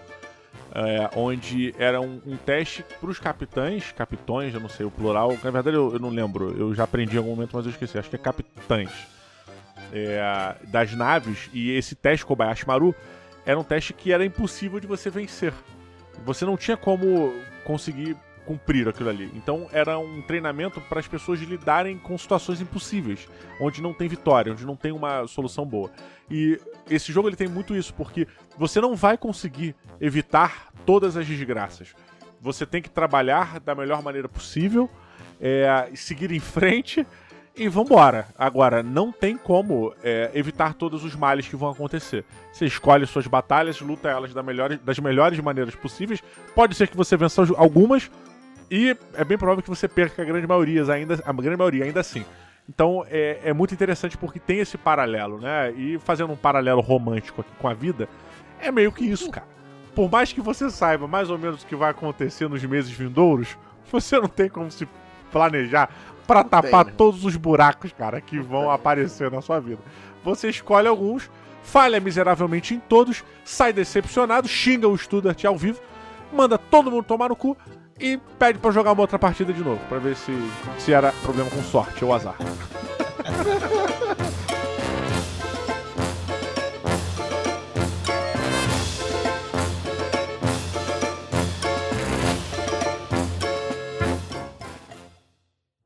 É, 0.74 1.10
onde 1.16 1.74
era 1.78 2.00
um, 2.00 2.22
um 2.26 2.38
teste 2.38 2.84
para 3.00 3.10
os 3.10 3.20
capitães, 3.20 3.92
capitões, 3.94 4.54
eu 4.54 4.60
não 4.60 4.70
sei 4.70 4.86
o 4.86 4.92
plural, 4.92 5.32
na 5.44 5.52
verdade 5.52 5.76
eu, 5.76 5.92
eu, 5.92 6.00
não 6.00 6.08
lembro, 6.08 6.58
eu 6.58 6.74
já 6.74 6.86
aprendi 6.86 7.16
em 7.16 7.18
algum 7.18 7.32
momento, 7.32 7.52
mas 7.54 7.66
eu 7.66 7.72
esqueci, 7.72 7.98
acho 7.98 8.10
que 8.10 8.16
é 8.16 8.20
capitães 8.20 8.90
é, 9.92 10.56
das 10.68 10.94
naves, 10.94 11.50
e 11.52 11.72
esse 11.72 11.94
teste 11.94 12.26
Kobayashi 12.26 12.66
Maru 12.66 12.96
era 13.46 13.60
um 13.60 13.66
teste 13.66 13.92
que 13.92 14.14
era 14.14 14.24
impossível 14.24 14.80
de 14.80 14.88
você 14.88 15.10
vencer. 15.10 15.54
Você 16.26 16.46
não 16.46 16.58
tinha 16.58 16.78
como 16.78 17.34
conseguir 17.64 18.18
cumprir 18.46 18.88
aquilo 18.88 19.10
ali. 19.10 19.32
Então 19.34 19.68
era 19.72 19.98
um 19.98 20.22
treinamento 20.22 20.82
para 20.82 21.00
as 21.00 21.08
pessoas 21.08 21.40
lidarem 21.40 21.98
com 21.98 22.18
situações 22.18 22.60
impossíveis, 22.60 23.28
onde 23.60 23.82
não 23.82 23.94
tem 23.94 24.08
vitória, 24.08 24.52
onde 24.52 24.66
não 24.66 24.76
tem 24.76 24.92
uma 24.92 25.28
solução 25.28 25.66
boa. 25.66 25.92
E 26.30 26.60
esse 26.90 27.12
jogo 27.12 27.30
ele 27.30 27.36
tem 27.36 27.48
muito 27.48 27.76
isso, 27.76 27.94
porque 27.94 28.28
você 28.58 28.82
não 28.82 28.96
vai 28.96 29.18
conseguir 29.18 29.76
evitar 30.00 30.72
todas 30.86 31.16
as 31.16 31.26
desgraças. 31.26 31.94
Você 32.42 32.66
tem 32.66 32.82
que 32.82 32.90
trabalhar 32.90 33.60
da 33.60 33.76
melhor 33.76 34.02
maneira 34.02 34.28
possível, 34.28 34.90
é, 35.40 35.90
seguir 35.96 36.32
em 36.32 36.40
frente 36.40 37.06
e 37.56 37.68
vambora. 37.68 38.28
Agora, 38.38 38.82
não 38.82 39.12
tem 39.12 39.38
como 39.38 39.94
é, 40.04 40.32
evitar 40.34 40.74
todos 40.74 41.04
os 41.04 41.16
males 41.16 41.48
que 41.48 41.56
vão 41.56 41.70
acontecer. 41.70 42.24
Você 42.52 42.66
escolhe 42.66 43.06
suas 43.06 43.28
batalhas, 43.28 43.80
luta 43.82 44.10
elas 44.10 44.34
da 44.34 44.42
melhor, 44.42 44.78
das 44.78 45.00
melhores 45.00 45.40
maneiras 45.40 45.76
possíveis. 45.76 46.24
Pode 46.56 46.76
ser 46.76 46.88
que 46.88 46.98
você 46.98 47.18
vença 47.18 47.42
algumas, 47.58 48.10
e 48.72 48.96
é 49.16 49.26
bem 49.26 49.38
provável 49.38 49.62
que 49.62 49.70
você 49.70 49.86
perca 49.86 50.22
a 50.22 50.26
grande 50.26 50.48
maioria 50.48 50.90
ainda, 50.94 51.22
a 51.26 51.34
grande 51.34 51.58
maioria 51.58 51.84
ainda 51.84 52.00
assim. 52.00 52.24
Então 52.70 53.06
é, 53.10 53.40
é 53.44 53.54
muito 53.54 53.74
interessante 53.74 54.18
porque 54.18 54.40
tem 54.40 54.60
esse 54.60 54.78
paralelo, 54.78 55.42
né? 55.42 55.72
E 55.72 56.00
fazendo 56.00 56.32
um 56.32 56.38
paralelo 56.38 56.80
romântico 56.80 57.42
aqui 57.42 57.52
com 57.60 57.68
a 57.68 57.74
vida, 57.74 58.08
é 58.62 58.72
meio 58.72 58.92
que 58.94 59.04
isso, 59.04 59.30
cara. 59.30 59.46
Por 59.94 60.10
mais 60.10 60.32
que 60.32 60.40
você 60.40 60.70
saiba 60.70 61.06
mais 61.06 61.30
ou 61.30 61.38
menos 61.38 61.64
o 61.64 61.68
que 61.68 61.76
vai 61.76 61.92
acontecer 61.92 62.48
nos 62.48 62.64
meses 62.64 62.92
vindouros, 62.92 63.58
você 63.92 64.18
não 64.18 64.30
tem 64.30 64.48
como 64.48 64.72
se 64.72 64.88
planejar 65.34 65.90
para 66.28 66.44
tapar 66.44 66.86
né? 66.86 66.94
todos 66.98 67.26
os 67.26 67.36
buracos, 67.36 67.92
cara, 67.92 68.22
que 68.22 68.40
vão 68.40 68.70
aparecer 68.70 69.32
na 69.32 69.42
sua 69.42 69.60
vida. 69.60 69.80
Você 70.24 70.50
escolhe 70.50 70.88
alguns, 70.88 71.30
falha 71.64 72.00
miseravelmente 72.00 72.74
em 72.74 72.80
todos, 72.80 73.24
sai 73.44 73.74
decepcionado, 73.74 74.48
xinga 74.48 74.88
o 74.88 74.98
Studart 74.98 75.44
ao 75.46 75.58
vivo, 75.58 75.82
manda 76.32 76.58
todo 76.58 76.92
mundo 76.92 77.04
tomar 77.04 77.30
no 77.30 77.36
cu 77.36 77.58
e 78.00 78.18
pede 78.40 78.60
para 78.60 78.72
jogar 78.72 78.94
uma 78.94 79.02
outra 79.02 79.20
partida 79.20 79.54
de 79.54 79.64
novo, 79.64 79.80
para 79.88 80.00
ver 80.00 80.16
se, 80.16 80.32
se 80.80 80.94
era 80.94 81.12
problema 81.24 81.50
com 81.50 81.62
sorte 81.62 82.04
ou 82.04 82.14
azar. 82.14 82.36